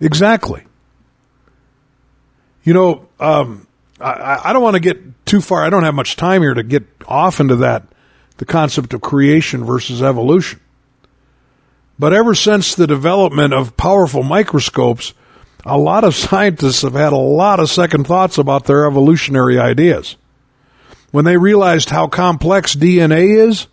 Exactly. 0.00 0.62
You 2.62 2.72
know, 2.72 3.08
um, 3.18 3.66
I, 4.00 4.40
I 4.44 4.52
don't 4.52 4.62
want 4.62 4.74
to 4.74 4.80
get 4.80 5.26
too 5.26 5.40
far. 5.40 5.64
I 5.64 5.70
don't 5.70 5.82
have 5.82 5.96
much 5.96 6.14
time 6.14 6.42
here 6.42 6.54
to 6.54 6.62
get 6.62 6.84
off 7.08 7.40
into 7.40 7.56
that, 7.56 7.82
the 8.36 8.44
concept 8.44 8.94
of 8.94 9.00
creation 9.00 9.64
versus 9.64 10.00
evolution. 10.00 10.60
But 11.98 12.12
ever 12.12 12.34
since 12.36 12.76
the 12.76 12.86
development 12.86 13.54
of 13.54 13.76
powerful 13.76 14.22
microscopes, 14.22 15.14
a 15.64 15.76
lot 15.76 16.04
of 16.04 16.14
scientists 16.14 16.82
have 16.82 16.94
had 16.94 17.12
a 17.12 17.16
lot 17.16 17.58
of 17.58 17.70
second 17.70 18.06
thoughts 18.06 18.38
about 18.38 18.66
their 18.66 18.86
evolutionary 18.86 19.58
ideas 19.58 20.16
when 21.16 21.24
they 21.24 21.38
realized 21.38 21.88
how 21.88 22.08
complex 22.08 22.76
DNA 22.76 23.48
is, 23.48 23.68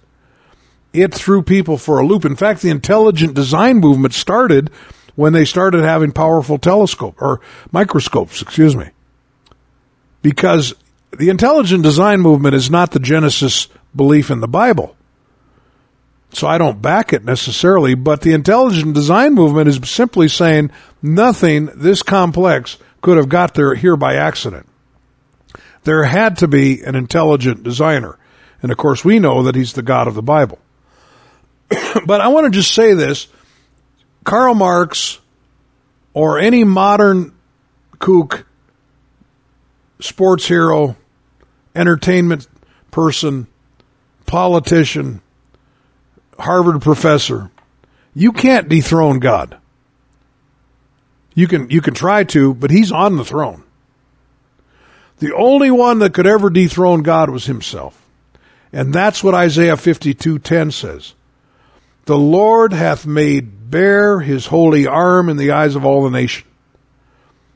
it 0.94 1.14
threw 1.14 1.44
people 1.44 1.78
for 1.78 2.00
a 2.00 2.06
loop. 2.06 2.24
In 2.24 2.38
fact, 2.38 2.62
the 2.62 2.70
intelligent 2.70 3.34
design 3.34 3.80
movement 3.80 4.14
started 4.14 4.72
when 5.16 5.34
they 5.34 5.44
started 5.44 5.84
having 5.84 6.14
powerful 6.14 6.58
telescope 6.58 7.22
or 7.22 7.42
microscopes, 7.70 8.42
excuse 8.42 8.78
me. 8.78 8.92
Because 10.22 10.74
the 11.12 11.28
intelligent 11.28 11.84
design 11.84 12.22
movement 12.22 12.56
is 12.56 12.72
not 12.72 12.92
the 12.92 13.00
Genesis 13.02 13.68
belief 13.94 14.32
in 14.32 14.40
the 14.40 14.48
Bible. 14.48 14.96
So 16.32 16.48
I 16.48 16.58
don't 16.58 16.82
back 16.82 17.12
it 17.12 17.26
necessarily, 17.26 17.94
but 17.94 18.22
the 18.22 18.32
intelligent 18.32 18.94
design 18.94 19.34
movement 19.34 19.68
is 19.68 19.82
simply 19.90 20.30
saying 20.30 20.72
nothing 21.02 21.66
this 21.76 22.04
complex 22.04 22.78
could 23.02 23.18
have 23.18 23.28
got 23.28 23.54
there 23.54 23.76
here 23.76 23.98
by 23.98 24.16
accident. 24.16 24.66
There 25.84 26.04
had 26.04 26.38
to 26.38 26.48
be 26.48 26.82
an 26.82 26.96
intelligent 26.96 27.64
designer. 27.64 28.18
And 28.62 28.72
of 28.72 28.78
course 28.78 29.04
we 29.04 29.20
know 29.20 29.44
that 29.44 29.56
he's 29.56 29.74
the 29.74 29.82
God 29.82 30.08
of 30.08 30.16
the 30.16 30.22
Bible. 30.22 30.60
but 32.06 32.22
I 32.22 32.30
want 32.30 32.46
to 32.46 32.58
just 32.58 32.74
say 32.74 32.94
this. 32.94 33.28
Karl 34.24 34.56
Marx 34.56 35.20
or 36.14 36.40
any 36.40 36.64
modern 36.64 37.34
kook, 38.00 38.46
sports 40.00 40.48
hero, 40.48 40.96
entertainment 41.76 42.48
person, 42.92 43.48
politician, 44.26 45.22
Harvard 46.40 46.82
professor, 46.82 47.52
you 48.16 48.32
can't 48.32 48.70
dethrone 48.70 49.20
God. 49.20 49.58
You 51.36 51.48
can 51.48 51.70
you 51.70 51.82
can 51.82 51.94
try 51.94 52.24
to, 52.26 52.54
but 52.54 52.70
he's 52.70 52.92
on 52.92 53.18
the 53.18 53.26
throne. 53.26 53.64
The 55.20 55.34
only 55.34 55.72
one 55.72 56.00
that 56.00 56.14
could 56.14 56.28
ever 56.28 56.50
dethrone 56.50 57.04
God 57.04 57.30
was 57.30 57.46
himself. 57.46 58.02
And 58.72 58.94
that's 58.94 59.24
what 59.24 59.36
Isaiah 59.36 59.78
52:10 59.78 60.72
says. 60.72 61.14
The 62.06 62.18
Lord 62.18 62.74
hath 62.74 63.06
made 63.06 63.70
bare 63.70 64.20
his 64.20 64.48
holy 64.48 64.88
arm 64.88 65.30
in 65.30 65.38
the 65.38 65.52
eyes 65.52 65.76
of 65.76 65.86
all 65.86 66.04
the 66.04 66.10
nation. 66.10 66.48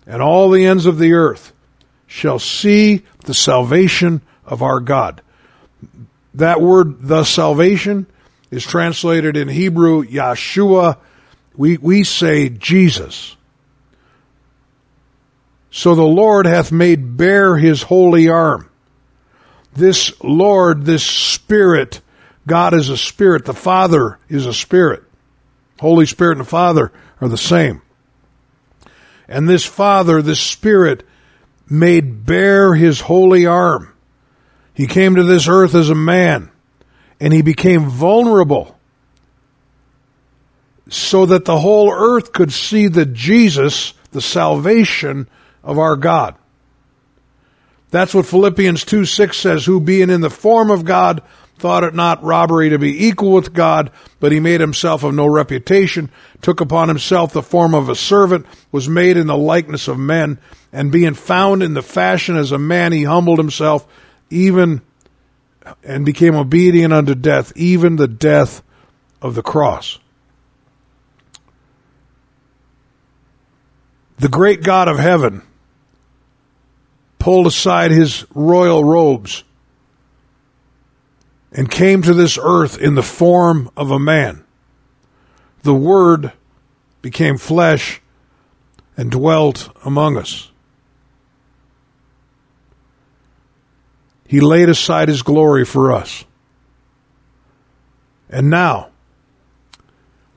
And 0.05 0.21
all 0.21 0.49
the 0.49 0.65
ends 0.65 0.85
of 0.85 0.99
the 0.99 1.13
earth 1.13 1.51
shall 2.05 2.39
see 2.39 3.03
the 3.25 3.33
salvation 3.33 4.21
of 4.45 4.61
our 4.61 4.79
God. 4.79 5.21
That 6.33 6.61
word, 6.61 7.01
the 7.01 7.23
salvation, 7.23 8.05
is 8.51 8.63
translated 8.63 9.35
in 9.35 9.47
Hebrew, 9.47 10.03
Yeshua. 10.03 10.97
We, 11.55 11.77
we 11.77 12.03
say 12.03 12.49
Jesus. 12.49 13.36
So 15.71 15.95
the 15.95 16.03
Lord 16.03 16.45
hath 16.45 16.71
made 16.71 17.17
bare 17.17 17.57
his 17.57 17.83
holy 17.83 18.29
arm. 18.29 18.69
This 19.73 20.11
Lord, 20.23 20.85
this 20.85 21.05
Spirit, 21.05 22.01
God 22.47 22.73
is 22.73 22.89
a 22.89 22.97
Spirit. 22.97 23.45
The 23.45 23.53
Father 23.53 24.17
is 24.29 24.45
a 24.45 24.53
Spirit. 24.53 25.03
Holy 25.79 26.05
Spirit 26.05 26.37
and 26.37 26.45
the 26.45 26.49
Father 26.49 26.91
are 27.21 27.27
the 27.27 27.37
same. 27.37 27.81
And 29.27 29.47
this 29.47 29.65
Father, 29.65 30.21
this 30.21 30.39
Spirit, 30.39 31.05
made 31.69 32.25
bare 32.25 32.73
his 32.73 33.01
holy 33.01 33.45
arm. 33.45 33.93
He 34.73 34.87
came 34.87 35.15
to 35.15 35.23
this 35.23 35.47
earth 35.47 35.75
as 35.75 35.89
a 35.89 35.95
man 35.95 36.49
and 37.19 37.33
he 37.33 37.41
became 37.41 37.89
vulnerable 37.89 38.77
so 40.89 41.25
that 41.25 41.45
the 41.45 41.59
whole 41.59 41.91
earth 41.91 42.31
could 42.31 42.53
see 42.53 42.87
that 42.87 43.13
Jesus, 43.13 43.93
the 44.11 44.21
salvation 44.21 45.27
of 45.67 45.77
our 45.77 45.97
God. 45.97 46.35
That's 47.91 48.13
what 48.13 48.25
Philippians 48.25 48.85
2 48.85 49.05
6 49.05 49.37
says, 49.37 49.65
who 49.65 49.79
being 49.79 50.09
in 50.09 50.21
the 50.21 50.29
form 50.29 50.71
of 50.71 50.85
God, 50.85 51.21
thought 51.59 51.83
it 51.83 51.93
not 51.93 52.23
robbery 52.23 52.69
to 52.69 52.79
be 52.79 53.07
equal 53.07 53.33
with 53.33 53.53
God, 53.53 53.91
but 54.19 54.31
he 54.31 54.39
made 54.39 54.61
himself 54.61 55.03
of 55.03 55.13
no 55.13 55.27
reputation, 55.27 56.09
took 56.41 56.61
upon 56.61 56.87
himself 56.87 57.33
the 57.33 57.41
form 57.41 57.73
of 57.73 57.89
a 57.89 57.95
servant, 57.95 58.45
was 58.71 58.87
made 58.87 59.17
in 59.17 59.27
the 59.27 59.37
likeness 59.37 59.87
of 59.87 59.99
men, 59.99 60.39
and 60.71 60.91
being 60.91 61.13
found 61.13 61.63
in 61.63 61.73
the 61.73 61.81
fashion 61.81 62.37
as 62.37 62.51
a 62.51 62.57
man, 62.57 62.91
he 62.91 63.03
humbled 63.03 63.39
himself, 63.39 63.87
even 64.29 64.81
and 65.83 66.05
became 66.05 66.35
obedient 66.35 66.93
unto 66.93 67.13
death, 67.13 67.51
even 67.55 67.97
the 67.97 68.07
death 68.07 68.61
of 69.21 69.35
the 69.35 69.41
cross. 69.41 69.99
The 74.19 74.29
great 74.29 74.63
God 74.63 74.87
of 74.87 74.97
heaven 74.97 75.41
pulled 77.19 77.47
aside 77.47 77.91
his 77.91 78.25
royal 78.33 78.83
robes 78.83 79.43
and 81.51 81.69
came 81.69 82.01
to 82.01 82.13
this 82.13 82.37
earth 82.41 82.77
in 82.77 82.95
the 82.95 83.03
form 83.03 83.69
of 83.75 83.91
a 83.91 83.99
man. 83.99 84.43
The 85.63 85.73
Word 85.73 86.31
became 87.01 87.37
flesh 87.37 88.01
and 88.95 89.11
dwelt 89.11 89.69
among 89.83 90.17
us. 90.17 90.51
He 94.27 94.41
laid 94.41 94.67
aside 94.69 95.07
his 95.07 95.21
glory 95.21 95.63
for 95.63 95.91
us. 95.91 96.25
And 98.29 98.49
now, 98.49 98.89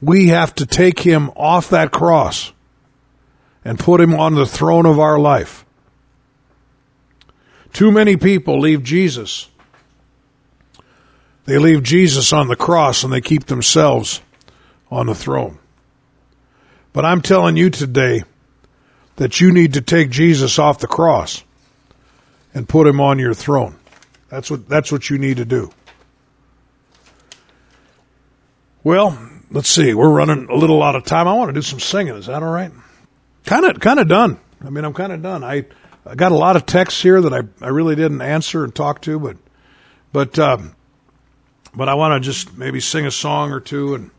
we 0.00 0.28
have 0.28 0.54
to 0.56 0.66
take 0.66 1.00
him 1.00 1.30
off 1.36 1.70
that 1.70 1.90
cross 1.90 2.52
and 3.64 3.78
put 3.78 4.00
him 4.00 4.14
on 4.14 4.34
the 4.34 4.46
throne 4.46 4.86
of 4.86 4.98
our 4.98 5.18
life. 5.18 5.66
Too 7.72 7.90
many 7.90 8.16
people 8.16 8.60
leave 8.60 8.82
Jesus. 8.82 9.48
They 11.44 11.58
leave 11.58 11.82
Jesus 11.82 12.32
on 12.32 12.48
the 12.48 12.56
cross 12.56 13.04
and 13.04 13.12
they 13.12 13.20
keep 13.20 13.46
themselves 13.46 14.20
on 14.90 15.06
the 15.06 15.14
throne. 15.14 15.58
But 16.92 17.04
I'm 17.04 17.22
telling 17.22 17.56
you 17.56 17.70
today 17.70 18.24
that 19.16 19.40
you 19.40 19.52
need 19.52 19.74
to 19.74 19.80
take 19.80 20.10
Jesus 20.10 20.58
off 20.58 20.78
the 20.78 20.86
cross 20.86 21.44
and 22.54 22.68
put 22.68 22.86
him 22.86 23.00
on 23.00 23.18
your 23.18 23.34
throne. 23.34 23.76
That's 24.28 24.50
what 24.50 24.68
that's 24.68 24.90
what 24.90 25.10
you 25.10 25.18
need 25.18 25.38
to 25.38 25.44
do. 25.44 25.70
Well, 28.82 29.18
let's 29.50 29.68
see. 29.68 29.92
We're 29.92 30.10
running 30.10 30.48
a 30.48 30.54
little 30.54 30.82
out 30.82 30.96
of 30.96 31.04
time. 31.04 31.28
I 31.28 31.34
want 31.34 31.50
to 31.50 31.52
do 31.52 31.62
some 31.62 31.80
singing. 31.80 32.14
Is 32.14 32.26
that 32.26 32.42
all 32.42 32.50
right? 32.50 32.72
Kind 33.44 33.64
of, 33.64 33.80
kind 33.80 34.00
of 34.00 34.08
done. 34.08 34.40
I 34.64 34.70
mean, 34.70 34.84
I'm 34.84 34.94
kind 34.94 35.12
of 35.12 35.22
done. 35.22 35.44
I, 35.44 35.66
I 36.06 36.14
got 36.14 36.32
a 36.32 36.36
lot 36.36 36.56
of 36.56 36.66
texts 36.66 37.02
here 37.02 37.20
that 37.20 37.32
I, 37.32 37.42
I 37.64 37.68
really 37.68 37.94
didn't 37.94 38.22
answer 38.22 38.64
and 38.64 38.74
talk 38.74 39.02
to, 39.02 39.18
but, 39.18 39.36
but, 40.12 40.38
um, 40.38 40.74
but 41.74 41.88
I 41.88 41.94
want 41.94 42.14
to 42.14 42.26
just 42.26 42.56
maybe 42.56 42.80
sing 42.80 43.06
a 43.06 43.10
song 43.10 43.52
or 43.52 43.60
two 43.60 43.94
and 43.94 44.10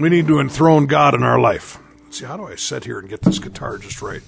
we 0.00 0.08
need 0.08 0.26
to 0.26 0.40
enthrone 0.40 0.86
God 0.86 1.14
in 1.14 1.22
our 1.22 1.38
life. 1.38 1.78
Let's 2.04 2.18
see, 2.18 2.26
how 2.26 2.36
do 2.36 2.46
I 2.46 2.56
sit 2.56 2.84
here 2.84 2.98
and 2.98 3.08
get 3.08 3.22
this 3.22 3.38
guitar 3.38 3.78
just 3.78 4.02
right? 4.02 4.22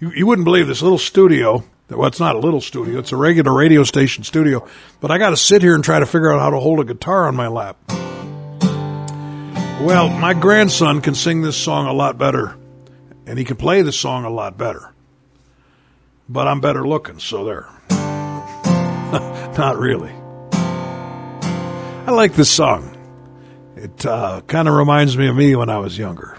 You, 0.00 0.12
you 0.12 0.26
wouldn't 0.26 0.44
believe 0.44 0.66
this 0.66 0.82
little 0.82 0.98
studio. 0.98 1.64
Well, 1.88 2.06
it's 2.06 2.20
not 2.20 2.34
a 2.34 2.38
little 2.38 2.60
studio. 2.60 2.98
It's 2.98 3.12
a 3.12 3.16
regular 3.16 3.52
radio 3.52 3.84
station 3.84 4.24
studio. 4.24 4.66
But 5.00 5.10
I 5.10 5.18
got 5.18 5.30
to 5.30 5.36
sit 5.36 5.62
here 5.62 5.74
and 5.74 5.84
try 5.84 5.98
to 5.98 6.06
figure 6.06 6.32
out 6.32 6.40
how 6.40 6.50
to 6.50 6.58
hold 6.58 6.80
a 6.80 6.84
guitar 6.84 7.26
on 7.26 7.36
my 7.36 7.48
lap. 7.48 7.76
Well, 9.80 10.08
my 10.08 10.34
grandson 10.34 11.00
can 11.00 11.14
sing 11.14 11.42
this 11.42 11.56
song 11.56 11.86
a 11.86 11.92
lot 11.92 12.16
better, 12.16 12.56
and 13.26 13.38
he 13.38 13.44
can 13.44 13.56
play 13.56 13.82
the 13.82 13.92
song 13.92 14.24
a 14.24 14.30
lot 14.30 14.56
better. 14.58 14.92
But 16.28 16.48
I'm 16.48 16.60
better 16.60 16.86
looking, 16.86 17.18
so 17.18 17.44
there. 17.44 17.68
Not 19.58 19.78
really. 19.78 20.12
I 20.52 22.10
like 22.10 22.34
this 22.34 22.50
song. 22.50 22.96
It 23.76 24.04
uh, 24.06 24.40
kind 24.46 24.68
of 24.68 24.74
reminds 24.74 25.16
me 25.16 25.28
of 25.28 25.36
me 25.36 25.56
when 25.56 25.68
I 25.68 25.78
was 25.78 25.98
younger. 25.98 26.38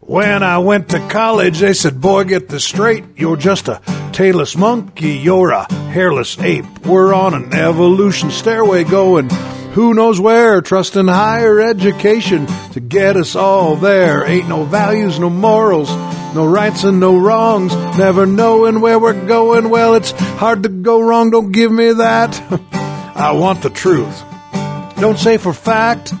When 0.00 0.42
I 0.42 0.58
went 0.58 0.88
to 0.90 1.08
college, 1.08 1.58
they 1.58 1.72
said, 1.74 2.00
boy, 2.00 2.24
get 2.24 2.48
this 2.48 2.64
straight. 2.64 3.04
You're 3.16 3.36
just 3.36 3.68
a 3.68 3.80
tailless 4.12 4.56
monkey. 4.56 5.12
You're 5.18 5.50
a 5.50 5.72
hairless 5.72 6.38
ape. 6.40 6.86
We're 6.86 7.14
on 7.14 7.34
an 7.34 7.52
evolution 7.52 8.30
stairway 8.30 8.84
going 8.84 9.28
who 9.72 9.94
knows 9.94 10.20
where. 10.20 10.60
Trusting 10.60 11.06
higher 11.06 11.60
education 11.60 12.46
to 12.72 12.80
get 12.80 13.16
us 13.16 13.36
all 13.36 13.76
there. 13.76 14.24
Ain't 14.24 14.48
no 14.48 14.64
values, 14.64 15.18
no 15.18 15.30
morals, 15.30 15.90
no 16.34 16.46
rights 16.46 16.84
and 16.84 17.00
no 17.00 17.16
wrongs. 17.16 17.74
Never 17.98 18.26
knowing 18.26 18.80
where 18.80 18.98
we're 18.98 19.26
going. 19.26 19.70
Well, 19.70 19.94
it's 19.94 20.10
hard 20.10 20.64
to 20.64 20.68
go 20.68 21.00
wrong. 21.00 21.30
Don't 21.30 21.52
give 21.52 21.70
me 21.70 21.92
that. 21.92 22.40
I 23.14 23.32
want 23.32 23.62
the 23.62 23.70
truth. 23.70 24.24
Don't 24.98 25.18
say 25.18 25.36
for 25.36 25.52
fact 25.52 26.12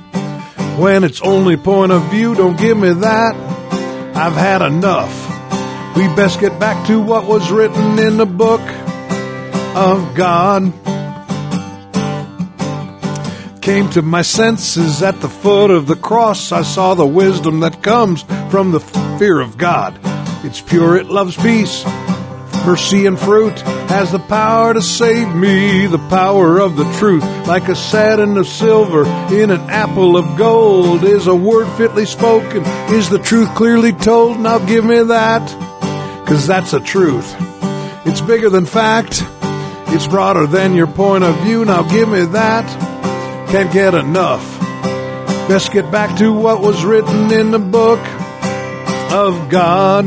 when 0.78 1.04
it's 1.04 1.20
only 1.20 1.56
point 1.56 1.92
of 1.92 2.10
view. 2.10 2.34
Don't 2.34 2.58
give 2.58 2.76
me 2.76 2.92
that. 2.92 3.34
I've 4.14 4.34
had 4.34 4.62
enough. 4.62 5.28
We 5.96 6.06
best 6.14 6.40
get 6.40 6.58
back 6.60 6.86
to 6.86 7.00
what 7.00 7.26
was 7.26 7.50
written 7.50 7.98
in 7.98 8.16
the 8.16 8.26
book 8.26 8.60
of 9.74 10.14
God. 10.14 10.72
Came 13.60 13.90
to 13.90 14.02
my 14.02 14.22
senses 14.22 15.02
at 15.02 15.20
the 15.20 15.28
foot 15.28 15.70
of 15.70 15.86
the 15.86 15.94
cross. 15.94 16.50
I 16.50 16.62
saw 16.62 16.94
the 16.94 17.06
wisdom 17.06 17.60
that 17.60 17.82
comes 17.82 18.22
from 18.50 18.72
the 18.72 18.80
fear 19.18 19.38
of 19.40 19.58
God. 19.58 19.98
It's 20.44 20.60
pure, 20.60 20.96
it 20.96 21.06
loves 21.06 21.36
peace. 21.36 21.84
mercy 22.64 23.06
and 23.06 23.18
fruit 23.18 23.58
has 23.90 24.12
the 24.12 24.18
power 24.18 24.74
to 24.74 24.82
save 24.82 25.34
me, 25.34 25.86
the 25.86 25.98
power 26.08 26.58
of 26.58 26.76
the 26.76 26.90
truth. 26.98 27.22
Like 27.46 27.68
a 27.68 27.74
satin 27.74 28.36
of 28.36 28.46
silver 28.46 29.02
in 29.32 29.50
an 29.50 29.60
apple 29.68 30.16
of 30.16 30.36
gold 30.36 31.04
is 31.04 31.26
a 31.26 31.34
word 31.34 31.68
fitly 31.76 32.06
spoken, 32.06 32.62
is 32.92 33.08
the 33.10 33.18
truth 33.18 33.54
clearly 33.54 33.92
told. 33.92 34.40
Now 34.40 34.58
give 34.58 34.84
me 34.84 35.02
that, 35.02 36.26
cause 36.26 36.46
that's 36.46 36.70
the 36.70 36.80
truth. 36.80 37.34
It's 38.06 38.20
bigger 38.20 38.50
than 38.50 38.66
fact. 38.66 39.22
It's 39.92 40.06
broader 40.06 40.46
than 40.46 40.74
your 40.74 40.86
point 40.86 41.24
of 41.24 41.36
view. 41.40 41.64
Now 41.64 41.82
give 41.82 42.08
me 42.08 42.24
that. 42.26 42.89
Can't 43.50 43.72
get 43.72 43.94
enough. 43.94 44.60
Best 45.48 45.72
get 45.72 45.90
back 45.90 46.16
to 46.18 46.32
what 46.32 46.60
was 46.60 46.84
written 46.84 47.32
in 47.32 47.50
the 47.50 47.58
book 47.58 47.98
of 49.10 49.50
God. 49.50 50.04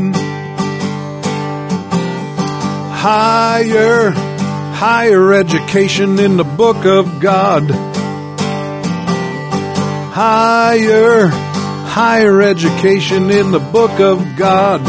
Higher, 2.96 4.12
higher 4.12 5.34
education 5.34 6.20
in 6.20 6.38
the 6.38 6.46
book 6.46 6.86
of 6.86 7.20
God. 7.20 7.70
Higher, 10.14 11.28
higher 11.28 12.42
education 12.42 13.30
in 13.30 13.52
the 13.52 13.60
book 13.60 14.00
of 14.00 14.38
God. 14.38 14.80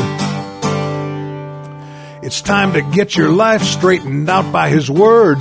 It's 2.23 2.41
time 2.41 2.75
to 2.75 2.83
get 2.83 3.17
your 3.17 3.31
life 3.31 3.65
straightened 3.65 4.31
out 4.31 4.53
by 4.53 4.69
His 4.69 4.89
Word. 4.89 5.39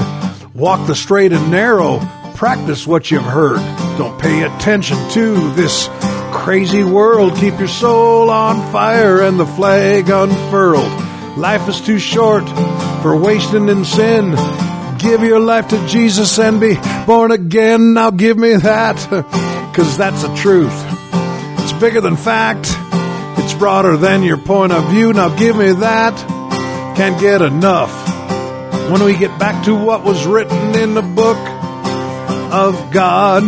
Walk 0.56 0.88
the 0.88 0.96
straight 0.96 1.32
and 1.32 1.52
narrow. 1.52 2.02
Practice 2.44 2.86
what 2.86 3.10
you've 3.10 3.24
heard. 3.24 3.62
Don't 3.98 4.20
pay 4.20 4.44
attention 4.44 4.98
to 5.12 5.54
this 5.54 5.88
crazy 6.34 6.84
world. 6.84 7.38
Keep 7.38 7.58
your 7.58 7.70
soul 7.70 8.30
on 8.30 8.70
fire 8.70 9.22
and 9.22 9.40
the 9.40 9.46
flag 9.46 10.10
unfurled. 10.10 11.38
Life 11.38 11.70
is 11.70 11.80
too 11.80 12.00
short 12.00 12.44
for 13.02 13.16
wasting 13.16 13.70
in 13.70 13.86
sin. 13.86 14.32
Give 14.98 15.24
your 15.24 15.40
life 15.40 15.70
to 15.70 15.88
Jesus 15.88 16.38
and 16.38 16.60
be 16.60 16.76
born 17.08 17.32
again. 17.32 17.94
Now 17.94 18.12
give 18.12 18.38
me 18.38 18.58
that, 18.58 18.98
cause 19.74 19.98
that's 19.98 20.22
the 20.22 20.36
truth. 20.36 20.78
It's 21.64 21.72
bigger 21.80 22.02
than 22.02 22.18
fact. 22.18 22.68
It's 23.42 23.54
broader 23.54 23.96
than 23.96 24.22
your 24.22 24.36
point 24.38 24.74
of 24.74 24.90
view. 24.90 25.14
Now 25.14 25.34
give 25.34 25.56
me 25.56 25.72
that. 25.72 26.14
Can't 26.98 27.18
get 27.22 27.42
enough. 27.42 28.92
When 28.92 29.02
we 29.06 29.16
get 29.16 29.40
back 29.40 29.64
to 29.64 29.74
what 29.74 30.04
was 30.04 30.26
written 30.26 30.76
in 30.76 30.94
the 30.94 31.02
book 31.02 31.63
of 32.54 32.94
God. 32.94 33.44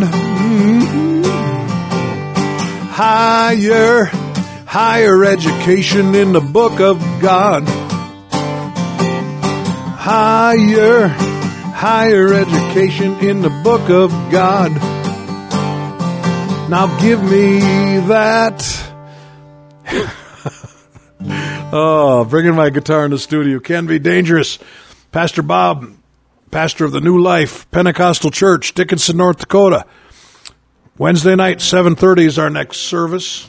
Higher, 2.90 4.06
higher 4.66 5.24
education 5.24 6.16
in 6.16 6.32
the 6.32 6.40
book 6.40 6.80
of 6.80 6.98
God. 7.20 7.62
Higher, 9.96 11.06
higher 11.06 12.34
education 12.34 13.20
in 13.20 13.42
the 13.42 13.50
book 13.62 13.88
of 13.90 14.10
God. 14.32 14.72
Now 16.68 16.98
give 17.00 17.22
me 17.22 17.60
that. 18.08 18.60
oh, 21.72 22.26
bringing 22.28 22.56
my 22.56 22.70
guitar 22.70 23.04
in 23.04 23.12
the 23.12 23.20
studio 23.20 23.60
can 23.60 23.86
be 23.86 24.00
dangerous. 24.00 24.58
Pastor 25.12 25.42
Bob, 25.42 25.92
pastor 26.50 26.84
of 26.84 26.92
the 26.92 27.00
New 27.00 27.20
Life 27.20 27.70
Pentecostal 27.70 28.30
Church, 28.30 28.72
Dickinson, 28.74 29.16
North 29.16 29.38
Dakota. 29.38 29.84
Wednesday 30.96 31.34
night, 31.34 31.58
7.30 31.58 32.26
is 32.26 32.38
our 32.38 32.50
next 32.50 32.78
service. 32.78 33.48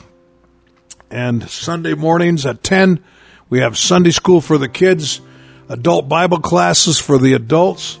And 1.10 1.48
Sunday 1.48 1.94
mornings 1.94 2.44
at 2.44 2.62
10, 2.62 3.02
we 3.48 3.60
have 3.60 3.78
Sunday 3.78 4.10
school 4.10 4.40
for 4.40 4.58
the 4.58 4.68
kids, 4.68 5.20
adult 5.68 6.08
Bible 6.08 6.40
classes 6.40 6.98
for 6.98 7.18
the 7.18 7.34
adults. 7.34 7.98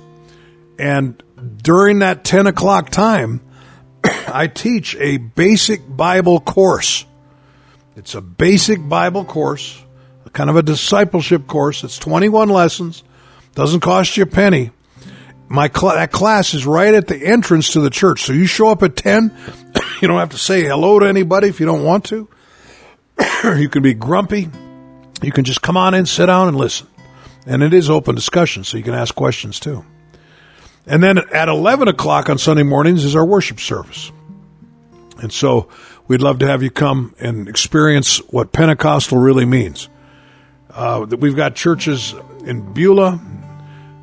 And 0.78 1.22
during 1.62 2.00
that 2.00 2.24
10 2.24 2.46
o'clock 2.46 2.90
time, 2.90 3.40
I 4.04 4.48
teach 4.48 4.94
a 4.96 5.16
basic 5.16 5.80
Bible 5.88 6.40
course. 6.40 7.06
It's 7.96 8.14
a 8.14 8.20
basic 8.20 8.86
Bible 8.86 9.24
course, 9.24 9.82
a 10.26 10.30
kind 10.30 10.50
of 10.50 10.56
a 10.56 10.62
discipleship 10.62 11.46
course. 11.46 11.82
It's 11.84 11.98
21 11.98 12.48
lessons, 12.48 13.02
doesn't 13.54 13.80
cost 13.80 14.16
you 14.16 14.24
a 14.24 14.26
penny 14.26 14.70
my 15.48 15.70
cl- 15.74 15.94
that 15.94 16.12
class 16.12 16.54
is 16.54 16.66
right 16.66 16.94
at 16.94 17.06
the 17.06 17.16
entrance 17.16 17.72
to 17.72 17.80
the 17.80 17.90
church. 17.90 18.22
So 18.22 18.32
you 18.32 18.46
show 18.46 18.68
up 18.68 18.82
at 18.82 18.96
10. 18.96 19.36
you 20.02 20.08
don't 20.08 20.18
have 20.18 20.30
to 20.30 20.38
say 20.38 20.64
hello 20.64 20.98
to 20.98 21.06
anybody 21.06 21.48
if 21.48 21.60
you 21.60 21.66
don't 21.66 21.84
want 21.84 22.04
to. 22.06 22.28
you 23.56 23.68
can 23.68 23.82
be 23.82 23.94
grumpy. 23.94 24.48
You 25.22 25.32
can 25.32 25.44
just 25.44 25.62
come 25.62 25.76
on 25.76 25.94
in, 25.94 26.06
sit 26.06 26.26
down 26.26 26.48
and 26.48 26.56
listen. 26.56 26.86
And 27.46 27.62
it 27.62 27.72
is 27.72 27.88
open 27.88 28.14
discussion, 28.14 28.62
so 28.64 28.76
you 28.76 28.84
can 28.84 28.94
ask 28.94 29.14
questions 29.14 29.58
too. 29.58 29.84
And 30.86 31.02
then 31.02 31.18
at 31.32 31.48
11 31.48 31.88
o'clock 31.88 32.28
on 32.30 32.38
Sunday 32.38 32.62
mornings 32.62 33.04
is 33.04 33.16
our 33.16 33.24
worship 33.24 33.58
service. 33.58 34.12
And 35.20 35.32
so 35.32 35.68
we'd 36.06 36.22
love 36.22 36.40
to 36.40 36.46
have 36.46 36.62
you 36.62 36.70
come 36.70 37.14
and 37.18 37.48
experience 37.48 38.18
what 38.28 38.52
Pentecostal 38.52 39.18
really 39.18 39.44
means. 39.44 39.88
Uh, 40.70 41.06
we've 41.18 41.36
got 41.36 41.54
churches 41.54 42.14
in 42.44 42.72
Beulah. 42.72 43.20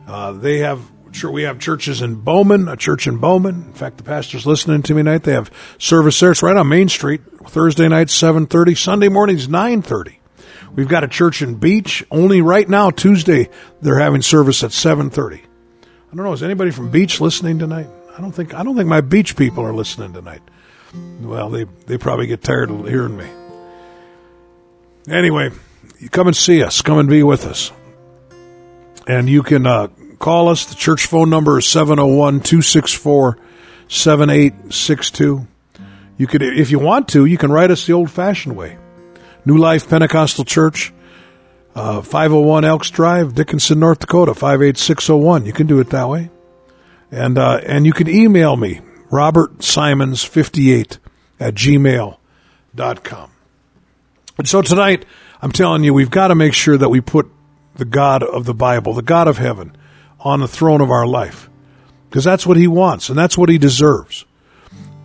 Uh, 0.07 0.33
they 0.33 0.59
have 0.59 0.81
Sure, 1.15 1.31
we 1.31 1.43
have 1.43 1.59
churches 1.59 2.01
in 2.01 2.15
Bowman, 2.15 2.67
a 2.67 2.75
church 2.75 3.07
in 3.07 3.19
Bowman. 3.19 3.55
In 3.67 3.73
fact, 3.73 3.95
the 3.95 4.03
pastor's 4.03 4.45
listening 4.45 4.83
to 4.83 4.93
me 4.93 4.99
tonight. 4.99 5.23
They 5.23 5.31
have 5.31 5.49
service 5.77 6.19
there. 6.19 6.31
It's 6.31 6.43
right 6.43 6.57
on 6.57 6.67
Main 6.67 6.89
Street. 6.89 7.21
Thursday 7.47 7.87
night, 7.87 8.07
7.30. 8.07 8.77
Sunday 8.77 9.07
mornings, 9.07 9.47
9.30. 9.47 10.17
We've 10.75 10.89
got 10.89 11.05
a 11.05 11.07
church 11.07 11.41
in 11.41 11.55
Beach. 11.55 12.05
Only 12.11 12.41
right 12.41 12.67
now, 12.67 12.91
Tuesday, 12.91 13.47
they're 13.79 13.97
having 13.97 14.21
service 14.21 14.61
at 14.61 14.71
7.30. 14.71 15.37
I 15.37 15.45
don't 16.13 16.25
know. 16.25 16.33
Is 16.33 16.43
anybody 16.43 16.71
from 16.71 16.91
Beach 16.91 17.21
listening 17.21 17.59
tonight? 17.59 17.87
I 18.17 18.19
don't 18.19 18.33
think, 18.33 18.53
I 18.53 18.63
don't 18.63 18.75
think 18.75 18.89
my 18.89 18.99
Beach 18.99 19.37
people 19.37 19.63
are 19.63 19.73
listening 19.73 20.11
tonight. 20.11 20.41
Well, 21.21 21.49
they, 21.49 21.63
they 21.85 21.97
probably 21.97 22.27
get 22.27 22.43
tired 22.43 22.69
of 22.69 22.89
hearing 22.89 23.15
me. 23.15 23.29
Anyway, 25.07 25.51
you 25.97 26.09
come 26.09 26.27
and 26.27 26.35
see 26.35 26.61
us. 26.61 26.81
Come 26.81 26.97
and 26.97 27.07
be 27.07 27.23
with 27.23 27.45
us. 27.45 27.71
And 29.07 29.29
you 29.29 29.43
can, 29.43 29.65
uh, 29.65 29.87
call 30.25 30.49
us. 30.49 30.65
The 30.65 30.73
church 30.73 31.05
phone 31.05 31.29
number 31.29 31.59
is 31.59 31.67
701 31.67 32.39
264 32.39 33.37
7862. 33.87 35.47
You 36.17 36.25
could, 36.25 36.41
if 36.41 36.71
you 36.71 36.79
want 36.79 37.09
to, 37.09 37.25
you 37.25 37.37
can 37.37 37.51
write 37.51 37.69
us 37.69 37.85
the 37.85 37.93
old 37.93 38.09
fashioned 38.09 38.55
way. 38.55 38.79
New 39.45 39.57
Life 39.57 39.87
Pentecostal 39.87 40.43
Church, 40.43 40.91
uh, 41.75 42.01
501 42.01 42.65
Elks 42.65 42.89
Drive, 42.89 43.35
Dickinson, 43.35 43.79
North 43.79 43.99
Dakota, 43.99 44.33
58601. 44.33 45.45
You 45.45 45.53
can 45.53 45.67
do 45.67 45.79
it 45.79 45.91
that 45.91 46.09
way. 46.09 46.31
And, 47.11 47.37
uh, 47.37 47.59
and 47.63 47.85
you 47.85 47.93
can 47.93 48.09
email 48.09 48.55
me, 48.55 48.81
Robert 49.11 49.63
Simons 49.63 50.23
58 50.23 50.97
at 51.39 51.53
gmail.com. 51.53 53.29
And 54.39 54.49
so 54.49 54.63
tonight, 54.63 55.05
I'm 55.43 55.51
telling 55.51 55.83
you, 55.83 55.93
we've 55.93 56.09
got 56.09 56.29
to 56.29 56.35
make 56.35 56.55
sure 56.55 56.77
that 56.79 56.89
we 56.89 56.99
put 56.99 57.31
the 57.75 57.85
God 57.85 58.23
of 58.23 58.45
the 58.45 58.55
Bible, 58.55 58.93
the 58.93 59.03
God 59.03 59.27
of 59.27 59.37
heaven, 59.37 59.77
on 60.25 60.39
the 60.39 60.47
throne 60.47 60.81
of 60.81 60.89
our 60.89 61.05
life. 61.05 61.49
Because 62.09 62.23
that's 62.23 62.45
what 62.45 62.57
he 62.57 62.67
wants 62.67 63.09
and 63.09 63.17
that's 63.17 63.37
what 63.37 63.49
he 63.49 63.57
deserves. 63.57 64.25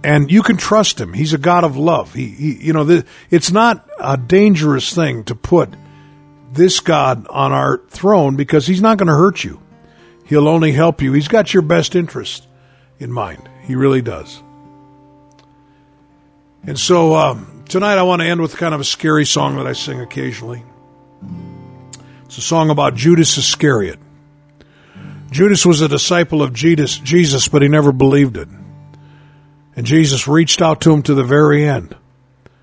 And 0.02 0.30
you 0.32 0.42
can 0.42 0.56
trust 0.56 0.98
him. 0.98 1.12
He's 1.12 1.34
a 1.34 1.38
God 1.38 1.62
of 1.62 1.76
love. 1.76 2.14
He, 2.14 2.28
he 2.28 2.66
you 2.66 2.72
know, 2.72 2.84
the, 2.84 3.04
it's 3.30 3.52
not 3.52 3.86
a 3.98 4.16
dangerous 4.16 4.94
thing 4.94 5.24
to 5.24 5.34
put 5.34 5.68
this 6.52 6.80
God 6.80 7.26
on 7.28 7.52
our 7.52 7.78
throne 7.88 8.36
because 8.36 8.66
he's 8.66 8.80
not 8.80 8.96
going 8.96 9.08
to 9.08 9.14
hurt 9.14 9.44
you. 9.44 9.60
He'll 10.24 10.48
only 10.48 10.72
help 10.72 11.02
you. 11.02 11.12
He's 11.12 11.28
got 11.28 11.52
your 11.52 11.62
best 11.62 11.94
interest 11.94 12.46
in 12.98 13.12
mind. 13.12 13.48
He 13.64 13.74
really 13.74 14.00
does. 14.00 14.42
And 16.66 16.78
so 16.78 17.14
um, 17.14 17.64
tonight 17.68 17.98
I 17.98 18.02
want 18.04 18.22
to 18.22 18.28
end 18.28 18.40
with 18.40 18.56
kind 18.56 18.74
of 18.74 18.80
a 18.80 18.84
scary 18.84 19.26
song 19.26 19.56
that 19.56 19.66
I 19.66 19.72
sing 19.74 20.00
occasionally. 20.00 20.62
It's 22.24 22.38
a 22.38 22.42
song 22.42 22.70
about 22.70 22.94
Judas 22.94 23.36
Iscariot. 23.36 23.98
Judas 25.30 25.64
was 25.64 25.80
a 25.80 25.88
disciple 25.88 26.42
of 26.42 26.52
Jesus, 26.52 27.48
but 27.48 27.62
he 27.62 27.68
never 27.68 27.92
believed 27.92 28.36
it. 28.36 28.48
And 29.76 29.86
Jesus 29.86 30.26
reached 30.26 30.60
out 30.60 30.80
to 30.82 30.92
him 30.92 31.02
to 31.04 31.14
the 31.14 31.24
very 31.24 31.64
end. 31.64 31.96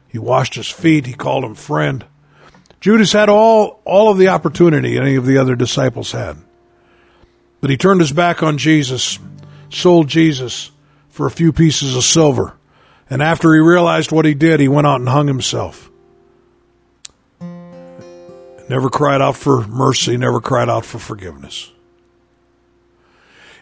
He 0.10 0.20
washed 0.20 0.56
his 0.56 0.70
feet. 0.70 1.06
He 1.06 1.14
called 1.14 1.46
him 1.46 1.56
friend. 1.56 2.06
Judas 2.82 3.14
had 3.14 3.30
all, 3.30 3.82
all 3.86 4.12
of 4.12 4.18
the 4.18 4.28
opportunity 4.28 4.98
any 4.98 5.16
of 5.16 5.26
the 5.26 5.38
other 5.38 5.56
disciples 5.56 6.12
had. 6.12 6.38
But 7.62 7.70
he 7.70 7.78
turned 7.78 8.02
his 8.02 8.12
back 8.12 8.44
on 8.44 8.58
Jesus, 8.58 9.18
sold 9.70 10.08
Jesus 10.08 10.72
for 11.10 11.26
a 11.26 11.32
few 11.32 11.52
pieces 11.52 11.96
of 11.96 12.04
silver. 12.04 12.56
And 13.10 13.24
after 13.24 13.54
he 13.54 13.62
realized 13.62 14.12
what 14.12 14.26
he 14.26 14.34
did, 14.34 14.60
he 14.60 14.68
went 14.68 14.86
out 14.86 15.00
and 15.00 15.10
hung 15.10 15.28
himself. 15.28 15.90
Never 18.70 18.90
cried 18.90 19.22
out 19.22 19.38
for 19.38 19.66
mercy, 19.66 20.18
never 20.18 20.42
cried 20.42 20.70
out 20.70 20.86
for 20.86 21.00
forgiveness. 21.00 21.72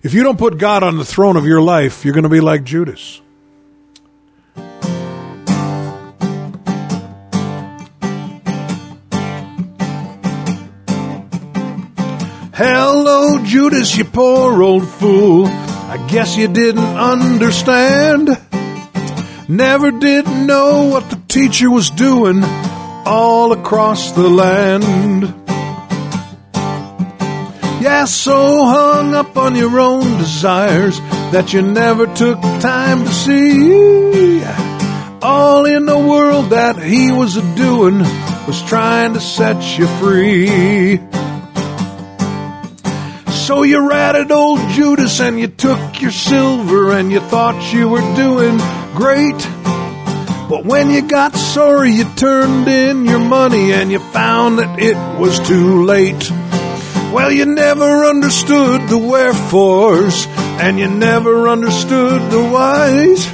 If 0.06 0.14
you 0.14 0.22
don't 0.22 0.38
put 0.38 0.60
God 0.60 0.84
on 0.84 1.00
the 1.00 1.04
throne 1.04 1.36
of 1.36 1.48
your 1.48 1.62
life, 1.62 2.06
you're 2.06 2.14
going 2.14 2.26
to 2.26 2.30
be 2.30 2.40
like 2.40 2.64
Judas. 2.64 3.24
Hello, 12.54 13.44
Judas, 13.44 13.98
you 13.98 14.06
poor 14.06 14.62
old 14.62 14.88
fool. 14.88 15.48
I 15.48 16.06
guess 16.08 16.38
you 16.38 16.50
didn't 16.50 16.84
understand. 16.84 18.30
Never 19.50 19.90
did 19.90 20.28
know 20.28 20.84
what 20.84 21.10
the 21.10 21.20
teacher 21.28 21.72
was 21.72 21.90
doing 21.90 22.44
all 22.44 23.54
across 23.54 24.12
the 24.12 24.30
land. 24.30 25.45
Yeah, 27.86 28.06
so 28.06 28.66
hung 28.66 29.14
up 29.14 29.38
on 29.38 29.54
your 29.54 29.80
own 29.80 30.18
desires 30.18 31.00
that 31.34 31.54
you 31.54 31.62
never 31.62 32.08
took 32.08 32.42
time 32.60 33.06
to 33.06 33.14
see. 33.14 34.44
All 35.22 35.66
in 35.68 35.86
the 35.86 36.00
world 36.00 36.50
that 36.50 36.82
he 36.82 37.12
was 37.12 37.38
a 37.38 37.44
doing 37.56 38.00
was 38.48 38.60
trying 38.64 39.14
to 39.14 39.20
set 39.20 39.78
you 39.78 39.86
free. 40.00 40.98
So 43.46 43.62
you 43.62 43.88
ratted 43.88 44.32
old 44.32 44.68
Judas 44.72 45.20
and 45.20 45.40
you 45.40 45.46
took 45.48 46.02
your 46.02 46.10
silver 46.10 46.92
and 46.92 47.12
you 47.12 47.20
thought 47.20 47.72
you 47.72 47.88
were 47.88 48.16
doing 48.16 48.58
great. 48.96 49.38
But 50.50 50.66
when 50.66 50.90
you 50.90 51.08
got 51.08 51.36
sorry, 51.36 51.92
you 51.92 52.06
turned 52.16 52.68
in 52.68 53.06
your 53.06 53.20
money 53.20 53.74
and 53.74 53.92
you 53.92 54.00
found 54.00 54.58
that 54.58 54.80
it 54.80 54.98
was 55.20 55.40
too 55.40 55.86
late. 55.86 56.32
Well, 57.16 57.32
you 57.32 57.46
never 57.46 58.04
understood 58.04 58.90
the 58.90 58.98
wherefores 58.98 60.28
and 60.60 60.78
you 60.78 60.90
never 60.90 61.48
understood 61.48 62.22
the 62.30 62.44
whys. 62.44 63.26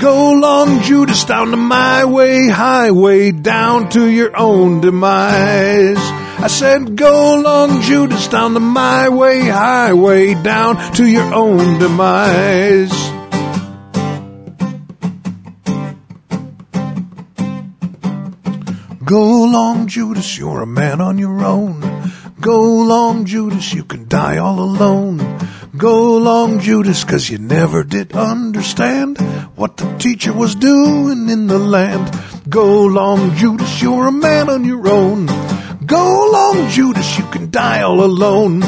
Go 0.00 0.34
long, 0.34 0.80
Judas, 0.82 1.24
down 1.24 1.50
to 1.50 1.56
my 1.56 2.04
way, 2.04 2.48
highway, 2.48 3.32
down 3.32 3.88
to 3.88 4.08
your 4.08 4.36
own 4.38 4.80
demise. 4.82 5.96
I 5.98 6.46
said, 6.46 6.96
go 6.96 7.42
long, 7.42 7.82
Judas, 7.82 8.28
down 8.28 8.54
the 8.54 8.60
my 8.60 9.08
way, 9.08 9.40
highway, 9.40 10.34
down 10.34 10.92
to 10.92 11.04
your 11.04 11.34
own 11.34 11.80
demise. 11.80 12.92
Go 19.04 19.42
long, 19.42 19.88
Judas, 19.88 20.38
you're 20.38 20.62
a 20.62 20.66
man 20.68 21.00
on 21.00 21.18
your 21.18 21.44
own. 21.44 21.90
Go 22.40 22.62
long, 22.62 23.26
Judas, 23.26 23.74
you 23.74 23.84
can 23.84 24.08
die 24.08 24.38
all 24.38 24.60
alone. 24.60 25.20
Go 25.76 26.16
long, 26.16 26.60
Judas, 26.60 27.04
cause 27.04 27.28
you 27.28 27.36
never 27.36 27.84
did 27.84 28.16
understand 28.16 29.18
what 29.56 29.76
the 29.76 29.98
teacher 29.98 30.32
was 30.32 30.54
doing 30.54 31.28
in 31.28 31.48
the 31.48 31.58
land. 31.58 32.10
Go 32.48 32.86
long, 32.86 33.34
Judas, 33.36 33.82
you're 33.82 34.06
a 34.06 34.12
man 34.12 34.48
on 34.48 34.64
your 34.64 34.88
own. 34.88 35.26
Go 35.84 36.30
long, 36.32 36.70
Judas, 36.70 37.18
you 37.18 37.24
can 37.26 37.50
die 37.50 37.82
all 37.82 38.02
alone. 38.02 38.60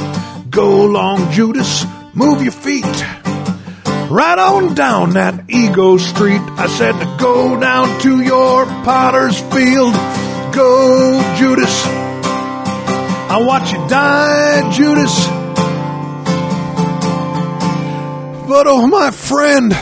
Go 0.50 0.84
long, 0.84 1.32
Judas, 1.32 1.86
move 2.12 2.42
your 2.42 2.52
feet. 2.52 2.84
Right 4.10 4.38
on 4.38 4.74
down 4.74 5.14
that 5.14 5.48
ego 5.48 5.96
street. 5.96 6.42
I 6.58 6.66
said 6.66 6.92
to 6.92 7.16
go 7.18 7.58
down 7.58 8.00
to 8.02 8.20
your 8.20 8.66
potter's 8.84 9.40
field. 9.40 9.94
Go, 10.52 11.36
Judas. 11.38 12.01
I 13.32 13.38
watch 13.38 13.72
you 13.72 13.78
die, 13.88 14.70
Judas. 14.72 15.26
But 18.46 18.66
oh, 18.66 18.86
my 18.86 19.10
friend, 19.10 19.74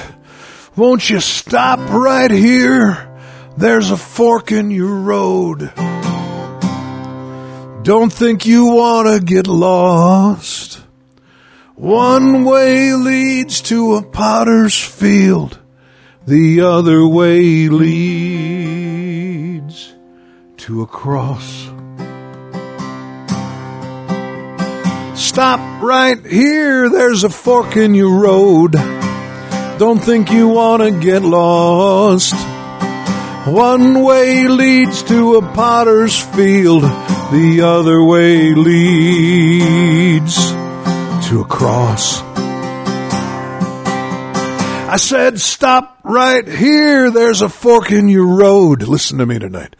won't 0.76 1.10
you 1.10 1.18
stop 1.18 1.80
right 1.90 2.30
here? 2.30 3.12
There's 3.56 3.90
a 3.90 3.96
fork 3.96 4.52
in 4.52 4.70
your 4.70 4.94
road. 4.94 5.72
Don't 7.82 8.12
think 8.12 8.46
you 8.46 8.66
want 8.66 9.08
to 9.08 9.18
get 9.20 9.48
lost. 9.48 10.80
One 11.74 12.44
way 12.44 12.94
leads 12.94 13.62
to 13.62 13.96
a 13.96 14.02
potter's 14.04 14.80
field. 14.80 15.58
The 16.24 16.60
other 16.60 17.04
way 17.04 17.66
leads 17.68 19.12
to 20.58 20.82
a 20.82 20.86
cross. 20.86 21.68
Stop 25.20 25.82
right 25.82 26.18
here. 26.24 26.88
There's 26.88 27.24
a 27.24 27.28
fork 27.28 27.76
in 27.76 27.94
your 27.94 28.20
road. 28.20 28.72
Don't 28.72 29.98
think 29.98 30.32
you 30.32 30.48
want 30.48 30.82
to 30.82 30.98
get 30.98 31.22
lost. 31.22 32.34
One 33.46 34.02
way 34.02 34.48
leads 34.48 35.02
to 35.04 35.36
a 35.36 35.42
potter's 35.42 36.18
field. 36.18 36.82
The 36.82 37.60
other 37.62 38.02
way 38.02 38.54
leads 38.54 40.36
to 41.28 41.42
a 41.42 41.46
cross. 41.46 42.22
I 44.90 44.96
said, 44.96 45.38
stop 45.38 46.00
right 46.02 46.48
here. 46.48 47.10
There's 47.10 47.42
a 47.42 47.48
fork 47.50 47.92
in 47.92 48.08
your 48.08 48.26
road. 48.26 48.82
Listen 48.82 49.18
to 49.18 49.26
me 49.26 49.38
tonight. 49.38 49.76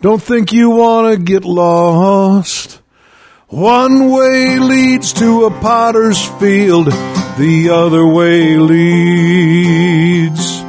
Don't 0.00 0.22
think 0.22 0.52
you 0.52 0.70
want 0.70 1.16
to 1.16 1.22
get 1.22 1.44
lost. 1.44 2.79
One 3.50 4.12
way 4.12 4.60
leads 4.60 5.12
to 5.14 5.46
a 5.46 5.50
potter's 5.50 6.24
field. 6.38 6.86
The 6.86 7.70
other 7.72 8.06
way 8.06 8.56
leads. 8.56 10.60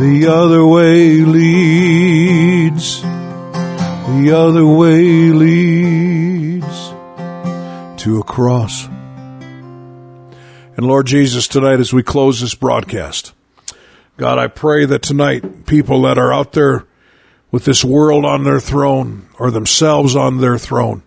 The 0.00 0.26
other 0.28 0.66
way 0.66 1.20
leads. 1.20 3.00
The 3.00 4.36
other 4.36 4.66
way 4.66 5.30
leads 5.30 6.88
to 8.02 8.18
a 8.18 8.24
cross. 8.24 8.88
And 8.88 10.80
Lord 10.80 11.06
Jesus, 11.06 11.46
tonight 11.46 11.78
as 11.78 11.92
we 11.92 12.02
close 12.02 12.40
this 12.40 12.56
broadcast, 12.56 13.34
God, 14.16 14.36
I 14.36 14.48
pray 14.48 14.84
that 14.84 15.02
tonight 15.02 15.64
people 15.64 16.02
that 16.02 16.18
are 16.18 16.32
out 16.32 16.54
there 16.54 16.86
with 17.52 17.64
this 17.64 17.84
world 17.84 18.24
on 18.24 18.42
their 18.42 18.58
throne 18.58 19.28
or 19.38 19.52
themselves 19.52 20.16
on 20.16 20.38
their 20.38 20.58
throne, 20.58 21.04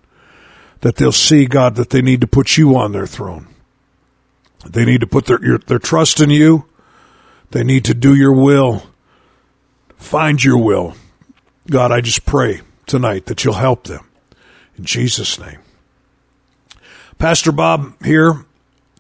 that 0.84 0.98
they'll 0.98 1.14
see, 1.14 1.46
God, 1.46 1.76
that 1.76 1.92
they 1.92 2.02
need 2.02 2.20
to 2.20 2.28
put 2.28 2.58
you 2.58 2.76
on 2.76 2.92
their 2.92 3.08
throne. 3.08 3.48
They 4.66 4.84
need 4.84 5.00
to 5.00 5.08
put 5.08 5.28
their, 5.28 5.44
your, 5.44 5.58
their 5.58 5.80
trust 5.80 6.20
in 6.20 6.30
you. 6.30 6.66
They 7.52 7.64
need 7.64 7.86
to 7.86 7.94
do 7.94 8.14
your 8.14 8.34
will. 8.34 8.84
Find 9.96 10.44
your 10.44 10.58
will. 10.58 10.96
God, 11.70 11.94
I 11.94 12.02
just 12.02 12.26
pray 12.26 12.62
tonight 12.86 13.28
that 13.28 13.46
you'll 13.46 13.54
help 13.54 13.86
them. 13.86 14.06
In 14.78 14.84
Jesus' 14.84 15.40
name. 15.40 15.60
Pastor 17.18 17.54
Bob 17.54 18.04
here, 18.04 18.46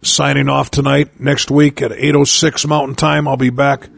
signing 0.01 0.47
off 0.47 0.71
tonight. 0.71 1.19
Next 1.19 1.51
week 1.51 1.81
at 1.81 1.91
8.06 1.91 2.65
Mountain 2.65 2.95
Time, 2.95 3.27
I'll 3.27 3.35
be 3.35 3.49
back, 3.49 3.89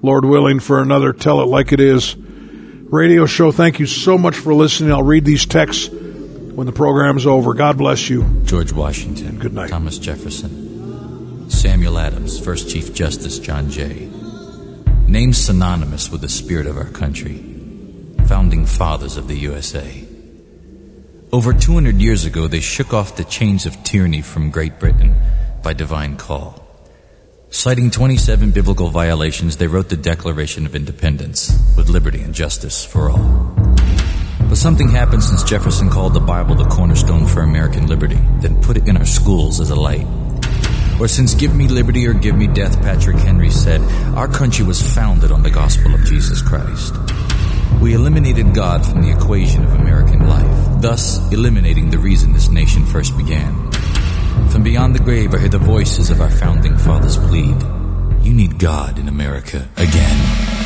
Lord 0.00 0.24
willing, 0.24 0.60
for 0.60 0.80
another 0.80 1.12
Tell 1.12 1.42
It 1.42 1.46
Like 1.48 1.72
It 1.72 1.80
Is 1.80 2.16
radio 2.16 3.26
show. 3.26 3.52
Thank 3.52 3.80
you 3.80 3.86
so 3.86 4.16
much 4.16 4.36
for 4.36 4.54
listening. 4.54 4.92
I'll 4.92 5.02
read 5.02 5.26
these 5.26 5.44
texts 5.44 5.90
when 6.54 6.66
the 6.66 6.72
program's 6.72 7.26
over. 7.26 7.54
God 7.54 7.78
bless 7.78 8.08
you. 8.08 8.42
George 8.44 8.72
Washington. 8.72 9.38
Good 9.38 9.52
night. 9.52 9.70
Thomas 9.70 9.98
Jefferson. 9.98 11.50
Samuel 11.50 11.98
Adams, 11.98 12.38
First 12.38 12.70
Chief 12.70 12.94
Justice 12.94 13.38
John 13.38 13.70
Jay. 13.70 14.08
Names 15.06 15.38
synonymous 15.38 16.10
with 16.10 16.20
the 16.20 16.28
spirit 16.28 16.66
of 16.66 16.76
our 16.76 16.88
country. 16.90 17.44
Founding 18.26 18.66
fathers 18.66 19.16
of 19.16 19.28
the 19.28 19.36
USA. 19.36 20.04
Over 21.32 21.52
200 21.52 22.00
years 22.00 22.24
ago, 22.24 22.46
they 22.46 22.60
shook 22.60 22.94
off 22.94 23.16
the 23.16 23.24
chains 23.24 23.66
of 23.66 23.82
tyranny 23.82 24.22
from 24.22 24.50
Great 24.50 24.78
Britain 24.78 25.20
by 25.62 25.72
divine 25.72 26.16
call. 26.16 26.60
Citing 27.50 27.90
27 27.90 28.52
biblical 28.52 28.88
violations, 28.88 29.56
they 29.56 29.66
wrote 29.66 29.88
the 29.88 29.96
Declaration 29.96 30.66
of 30.66 30.74
Independence 30.74 31.52
with 31.76 31.88
liberty 31.88 32.22
and 32.22 32.34
justice 32.34 32.84
for 32.84 33.10
all. 33.10 33.63
But 34.54 34.60
something 34.60 34.88
happened 34.88 35.24
since 35.24 35.42
Jefferson 35.42 35.90
called 35.90 36.14
the 36.14 36.20
Bible 36.20 36.54
the 36.54 36.64
cornerstone 36.66 37.26
for 37.26 37.40
American 37.40 37.88
liberty, 37.88 38.20
then 38.38 38.62
put 38.62 38.76
it 38.76 38.86
in 38.86 38.96
our 38.96 39.04
schools 39.04 39.58
as 39.58 39.70
a 39.70 39.74
light. 39.74 40.06
Or 41.00 41.08
since 41.08 41.34
Give 41.34 41.52
Me 41.52 41.66
Liberty 41.66 42.06
or 42.06 42.12
Give 42.14 42.36
Me 42.36 42.46
Death, 42.46 42.80
Patrick 42.80 43.16
Henry 43.16 43.50
said, 43.50 43.80
our 44.14 44.28
country 44.28 44.64
was 44.64 44.80
founded 44.80 45.32
on 45.32 45.42
the 45.42 45.50
gospel 45.50 45.92
of 45.92 46.04
Jesus 46.04 46.40
Christ. 46.40 46.94
We 47.82 47.94
eliminated 47.94 48.54
God 48.54 48.86
from 48.86 49.02
the 49.02 49.10
equation 49.10 49.64
of 49.64 49.72
American 49.72 50.28
life, 50.28 50.80
thus 50.80 51.18
eliminating 51.32 51.90
the 51.90 51.98
reason 51.98 52.32
this 52.32 52.48
nation 52.48 52.86
first 52.86 53.16
began. 53.16 53.72
From 54.50 54.62
beyond 54.62 54.94
the 54.94 55.02
grave, 55.02 55.34
I 55.34 55.40
hear 55.40 55.48
the 55.48 55.58
voices 55.58 56.10
of 56.10 56.20
our 56.20 56.30
founding 56.30 56.78
fathers 56.78 57.16
plead. 57.16 57.60
You 58.24 58.32
need 58.32 58.60
God 58.60 59.00
in 59.00 59.08
America 59.08 59.68
again. 59.76 60.63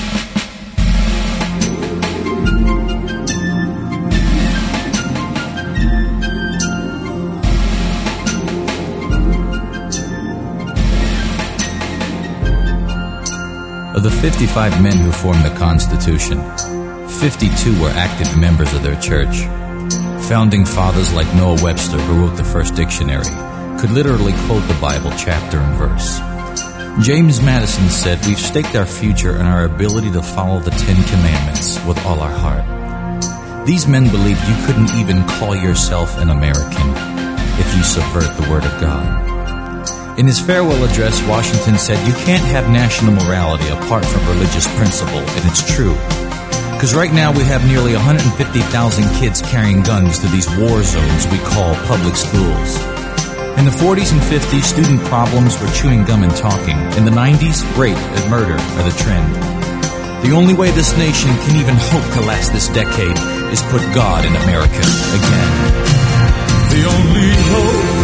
Of 13.99 14.05
the 14.05 14.11
55 14.13 14.81
men 14.81 14.97
who 14.97 15.11
formed 15.11 15.45
the 15.45 15.53
Constitution, 15.59 16.39
52 17.19 17.83
were 17.83 17.91
active 17.91 18.39
members 18.39 18.73
of 18.73 18.85
their 18.85 18.95
church. 19.01 19.41
Founding 20.29 20.65
fathers 20.65 21.13
like 21.13 21.27
Noah 21.35 21.61
Webster, 21.61 21.99
who 21.99 22.21
wrote 22.21 22.37
the 22.37 22.45
first 22.45 22.77
dictionary, 22.77 23.25
could 23.81 23.91
literally 23.91 24.35
quote 24.47 24.63
the 24.69 24.79
Bible 24.81 25.11
chapter 25.19 25.59
and 25.59 25.75
verse. 25.75 26.21
James 27.05 27.43
Madison 27.43 27.89
said, 27.89 28.25
We've 28.25 28.39
staked 28.39 28.77
our 28.77 28.87
future 28.87 29.35
in 29.35 29.47
our 29.47 29.65
ability 29.65 30.13
to 30.13 30.23
follow 30.23 30.61
the 30.61 30.71
Ten 30.71 31.03
Commandments 31.09 31.85
with 31.85 31.99
all 32.07 32.21
our 32.21 32.31
heart. 32.31 33.67
These 33.67 33.89
men 33.89 34.09
believed 34.11 34.49
you 34.49 34.65
couldn't 34.65 34.95
even 34.95 35.27
call 35.27 35.57
yourself 35.57 36.17
an 36.19 36.31
American 36.31 36.89
if 37.59 37.77
you 37.77 37.83
subvert 37.83 38.41
the 38.41 38.49
Word 38.49 38.65
of 38.65 38.81
God. 38.81 39.38
In 40.19 40.27
his 40.27 40.41
farewell 40.41 40.83
address, 40.83 41.23
Washington 41.31 41.79
said, 41.79 41.95
You 42.03 42.13
can't 42.27 42.43
have 42.51 42.69
national 42.75 43.15
morality 43.23 43.69
apart 43.69 44.05
from 44.05 44.27
religious 44.27 44.67
principle, 44.75 45.23
and 45.23 45.47
it's 45.47 45.63
true. 45.63 45.95
Because 46.75 46.93
right 46.93 47.15
now 47.15 47.31
we 47.31 47.45
have 47.45 47.65
nearly 47.71 47.95
150,000 47.95 48.67
kids 49.15 49.41
carrying 49.43 49.81
guns 49.81 50.19
to 50.19 50.27
these 50.27 50.51
war 50.59 50.83
zones 50.83 51.31
we 51.31 51.39
call 51.47 51.79
public 51.87 52.19
schools. 52.19 52.83
In 53.63 53.63
the 53.63 53.79
40s 53.79 54.11
and 54.11 54.19
50s, 54.27 54.67
student 54.67 54.99
problems 55.07 55.55
were 55.63 55.71
chewing 55.71 56.03
gum 56.03 56.25
and 56.25 56.35
talking. 56.35 56.79
In 56.99 57.07
the 57.07 57.15
90s, 57.15 57.63
rape 57.79 57.95
and 57.95 58.29
murder 58.29 58.59
are 58.59 58.83
the 58.91 58.99
trend. 58.99 59.31
The 60.27 60.35
only 60.35 60.55
way 60.55 60.73
this 60.73 60.99
nation 60.99 61.31
can 61.47 61.55
even 61.63 61.79
hope 61.79 62.03
to 62.19 62.27
last 62.27 62.51
this 62.51 62.67
decade 62.75 63.15
is 63.55 63.63
put 63.71 63.87
God 63.95 64.27
in 64.27 64.35
America 64.35 64.83
again. 65.15 65.55
The 66.75 66.83
only 66.91 67.31
hope 67.55 67.98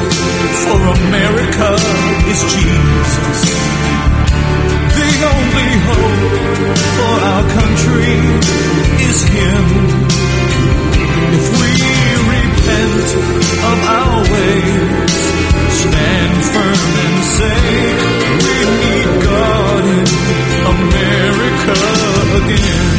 for 0.64 0.80
America 1.07 1.70
is 2.30 2.40
Jesus. 2.53 3.40
The 4.99 5.12
only 5.32 5.70
hope 5.88 6.76
for 6.97 7.14
our 7.30 7.45
country 7.59 8.14
is 9.09 9.18
Him. 9.36 9.64
If 11.36 11.47
we 11.61 11.72
repent 12.34 13.09
of 13.70 13.78
our 13.99 14.18
ways, 14.32 15.22
stand 15.82 16.36
firm 16.53 16.82
and 17.05 17.16
say 17.36 17.61
we 18.45 18.57
need 18.82 19.09
God 19.24 19.84
in 19.84 20.05
America 20.76 21.76
again. 22.40 22.93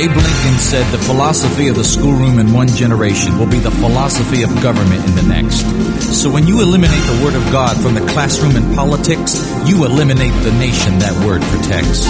Abe 0.00 0.16
Lincoln 0.16 0.58
said 0.58 0.90
the 0.92 1.04
philosophy 1.04 1.68
of 1.68 1.76
the 1.76 1.84
schoolroom 1.84 2.38
in 2.38 2.54
one 2.54 2.68
generation 2.68 3.38
will 3.38 3.50
be 3.50 3.58
the 3.58 3.70
philosophy 3.70 4.42
of 4.42 4.62
government 4.62 5.04
in 5.04 5.14
the 5.14 5.28
next. 5.28 5.60
So 6.16 6.30
when 6.30 6.46
you 6.46 6.62
eliminate 6.62 7.04
the 7.04 7.20
Word 7.22 7.34
of 7.34 7.44
God 7.52 7.76
from 7.76 7.92
the 7.92 8.00
classroom 8.08 8.56
and 8.56 8.74
politics, 8.74 9.36
you 9.68 9.84
eliminate 9.84 10.32
the 10.40 10.52
nation 10.52 10.98
that 11.00 11.12
Word 11.26 11.42
protects. 11.52 12.08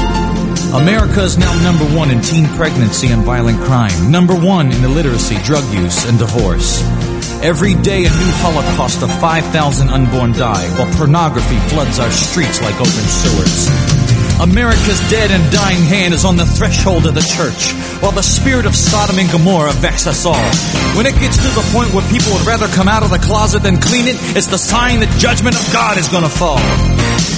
America 0.71 1.23
is 1.23 1.37
now 1.37 1.51
number 1.65 1.85
one 1.87 2.13
in 2.13 2.21
teen 2.23 2.47
pregnancy 2.55 3.09
and 3.09 3.25
violent 3.25 3.59
crime, 3.59 4.09
number 4.09 4.37
one 4.37 4.71
in 4.71 4.85
illiteracy, 4.85 5.43
drug 5.43 5.67
use, 5.75 6.07
and 6.07 6.17
divorce. 6.17 6.87
Every 7.43 7.75
day 7.75 8.07
a 8.07 8.09
new 8.09 8.33
holocaust 8.39 9.03
of 9.03 9.11
5,000 9.19 9.89
unborn 9.89 10.31
die, 10.31 10.69
while 10.79 10.95
pornography 10.95 11.59
floods 11.75 11.99
our 11.99 12.13
streets 12.13 12.63
like 12.63 12.77
open 12.77 12.87
sewers. 12.87 14.00
America's 14.41 15.01
dead 15.13 15.31
and 15.31 15.45
dying 15.53 15.85
hand 15.85 16.15
is 16.15 16.25
on 16.25 16.37
the 16.37 16.47
threshold 16.47 17.05
of 17.05 17.13
the 17.13 17.21
church, 17.21 17.77
while 18.01 18.13
the 18.13 18.25
spirit 18.25 18.65
of 18.65 18.75
Sodom 18.75 19.19
and 19.21 19.31
Gomorrah 19.31 19.77
vexes 19.77 20.09
us 20.09 20.25
all. 20.25 20.49
When 20.97 21.05
it 21.05 21.13
gets 21.21 21.37
to 21.37 21.51
the 21.53 21.67
point 21.77 21.93
where 21.93 22.07
people 22.09 22.33
would 22.33 22.49
rather 22.49 22.67
come 22.73 22.89
out 22.89 23.05
of 23.05 23.13
the 23.13 23.21
closet 23.21 23.61
than 23.63 23.77
clean 23.77 24.09
it, 24.09 24.17
it's 24.33 24.49
the 24.49 24.57
sign 24.57 25.01
that 25.05 25.13
judgment 25.21 25.61
of 25.61 25.65
God 25.77 26.01
is 26.01 26.09
to 26.09 26.25
fall. 26.33 26.57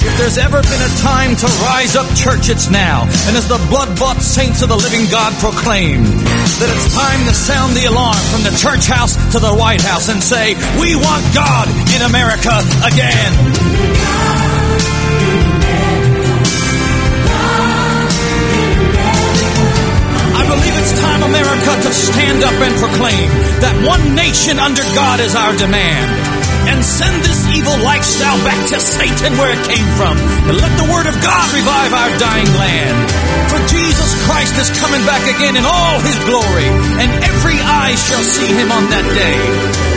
If 0.02 0.14
there's 0.18 0.38
ever 0.38 0.62
been 0.62 0.82
a 0.82 0.92
time 1.02 1.34
to 1.34 1.46
rise 1.66 1.98
up, 1.98 2.06
church, 2.14 2.46
it's 2.50 2.70
now. 2.70 3.02
And 3.26 3.34
as 3.34 3.50
the 3.50 3.58
blood-bought 3.66 4.22
saints 4.22 4.62
of 4.62 4.70
the 4.70 4.78
living 4.78 5.10
God 5.10 5.34
proclaim 5.42 6.06
that 6.06 6.70
it's 6.70 6.94
time 6.94 7.26
to 7.26 7.34
sound 7.34 7.74
the 7.74 7.90
alarm 7.90 8.18
from 8.30 8.46
the 8.46 8.54
church 8.54 8.86
house 8.86 9.18
to 9.34 9.38
the 9.38 9.50
White 9.50 9.82
House 9.82 10.08
and 10.08 10.22
say, 10.22 10.54
we 10.78 10.94
want 10.94 11.22
God 11.34 11.66
in 11.94 12.02
America 12.06 12.54
again. 12.86 13.71
Under 24.62 24.86
God 24.94 25.18
is 25.18 25.34
our 25.34 25.50
demand 25.58 26.06
and 26.70 26.78
send 26.84 27.18
this 27.26 27.50
evil 27.50 27.74
lifestyle 27.82 28.38
back 28.46 28.62
to 28.70 28.78
Satan 28.78 29.34
where 29.34 29.50
it 29.50 29.62
came 29.66 29.88
from. 29.98 30.14
And 30.46 30.54
let 30.54 30.70
the 30.78 30.86
word 30.86 31.10
of 31.10 31.18
God 31.18 31.46
revive 31.50 31.90
our 31.90 32.12
dying 32.22 32.46
land. 32.54 32.96
For 33.50 33.58
Jesus 33.66 34.14
Christ 34.22 34.54
is 34.62 34.70
coming 34.78 35.02
back 35.02 35.26
again 35.26 35.58
in 35.58 35.66
all 35.66 35.98
his 35.98 36.14
glory, 36.22 36.70
and 37.02 37.10
every 37.26 37.58
eye 37.58 37.98
shall 37.98 38.22
see 38.22 38.46
him 38.46 38.70
on 38.70 38.86
that 38.94 39.06
day. 39.18 39.38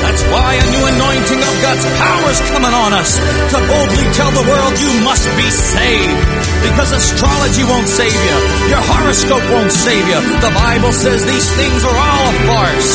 That's 0.06 0.22
why 0.30 0.54
a 0.54 0.66
new 0.70 0.84
anointing 0.86 1.42
of 1.42 1.54
God's 1.66 1.86
power 1.98 2.30
is 2.30 2.38
coming 2.54 2.70
on 2.78 2.94
us 2.94 3.18
to 3.18 3.58
boldly 3.58 4.06
tell 4.14 4.30
the 4.38 4.46
world 4.46 4.78
you 4.78 5.02
must 5.02 5.26
be 5.34 5.50
saved. 5.50 6.22
Because 6.62 6.94
astrology 6.94 7.66
won't 7.66 7.90
save 7.90 8.14
you. 8.14 8.38
Your 8.70 8.86
horoscope 8.86 9.42
won't 9.50 9.74
save 9.74 10.06
you. 10.06 10.20
The 10.46 10.54
Bible 10.54 10.94
says 10.94 11.26
these 11.26 11.50
things 11.58 11.82
are 11.82 11.98
all 11.98 12.24
a 12.30 12.36
farce. 12.46 12.90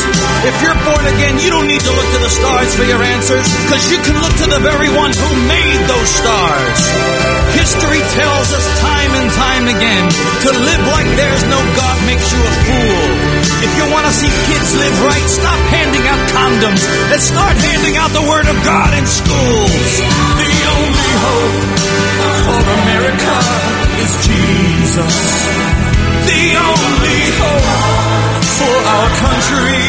If 0.47 0.55
you're 0.63 0.81
born 0.87 1.05
again, 1.19 1.35
you 1.43 1.51
don't 1.51 1.67
need 1.67 1.83
to 1.83 1.91
look 1.91 2.09
to 2.15 2.21
the 2.23 2.31
stars 2.31 2.79
for 2.79 2.87
your 2.87 3.03
answers. 3.03 3.47
Because 3.67 3.91
you 3.91 3.99
can 4.07 4.15
look 4.23 4.35
to 4.47 4.49
the 4.55 4.63
very 4.63 4.91
one 4.95 5.11
who 5.11 5.31
made 5.51 5.83
those 5.91 6.11
stars. 6.15 6.79
History 7.59 8.03
tells 8.15 8.49
us 8.55 8.67
time 8.79 9.13
and 9.19 9.29
time 9.35 9.67
again 9.67 10.05
to 10.47 10.51
live 10.55 10.83
like 10.95 11.09
there's 11.19 11.43
no 11.51 11.59
God 11.75 11.97
makes 12.07 12.31
you 12.31 12.39
a 12.39 12.55
fool. 12.71 13.03
If 13.67 13.71
you 13.77 13.85
want 13.91 14.07
to 14.07 14.15
see 14.15 14.31
kids 14.47 14.79
live 14.79 14.97
right, 15.03 15.27
stop 15.27 15.59
handing 15.75 16.05
out 16.07 16.23
condoms 16.31 17.00
and 17.09 17.21
start 17.21 17.57
handing 17.57 17.97
out 17.97 18.11
the 18.13 18.23
Word 18.23 18.47
of 18.47 18.57
God 18.65 18.93
in 18.93 19.07
schools. 19.07 19.93
The 20.37 20.55
only 20.77 21.13
hope 21.25 21.65
for 22.45 22.61
America 22.85 23.39
is 24.05 24.11
Jesus. 24.29 25.17
The 26.29 26.45
only 26.61 27.21
hope 27.41 28.45
for 28.61 28.77
our 28.95 29.09
country 29.25 29.81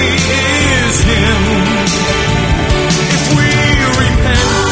is 0.87 0.95
Him. 1.03 1.41
If 3.11 3.23
we 3.35 3.51
repent 3.99 4.71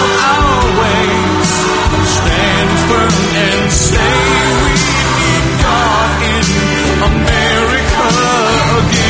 of 0.00 0.10
our 0.26 0.62
ways, 0.80 1.50
stand 2.18 2.70
firm 2.90 3.14
and 3.46 3.72
say 3.72 4.12
we 4.64 4.74
need 5.18 5.46
God 5.62 6.10
in 6.34 6.46
America 7.14 8.06
again. 8.86 9.09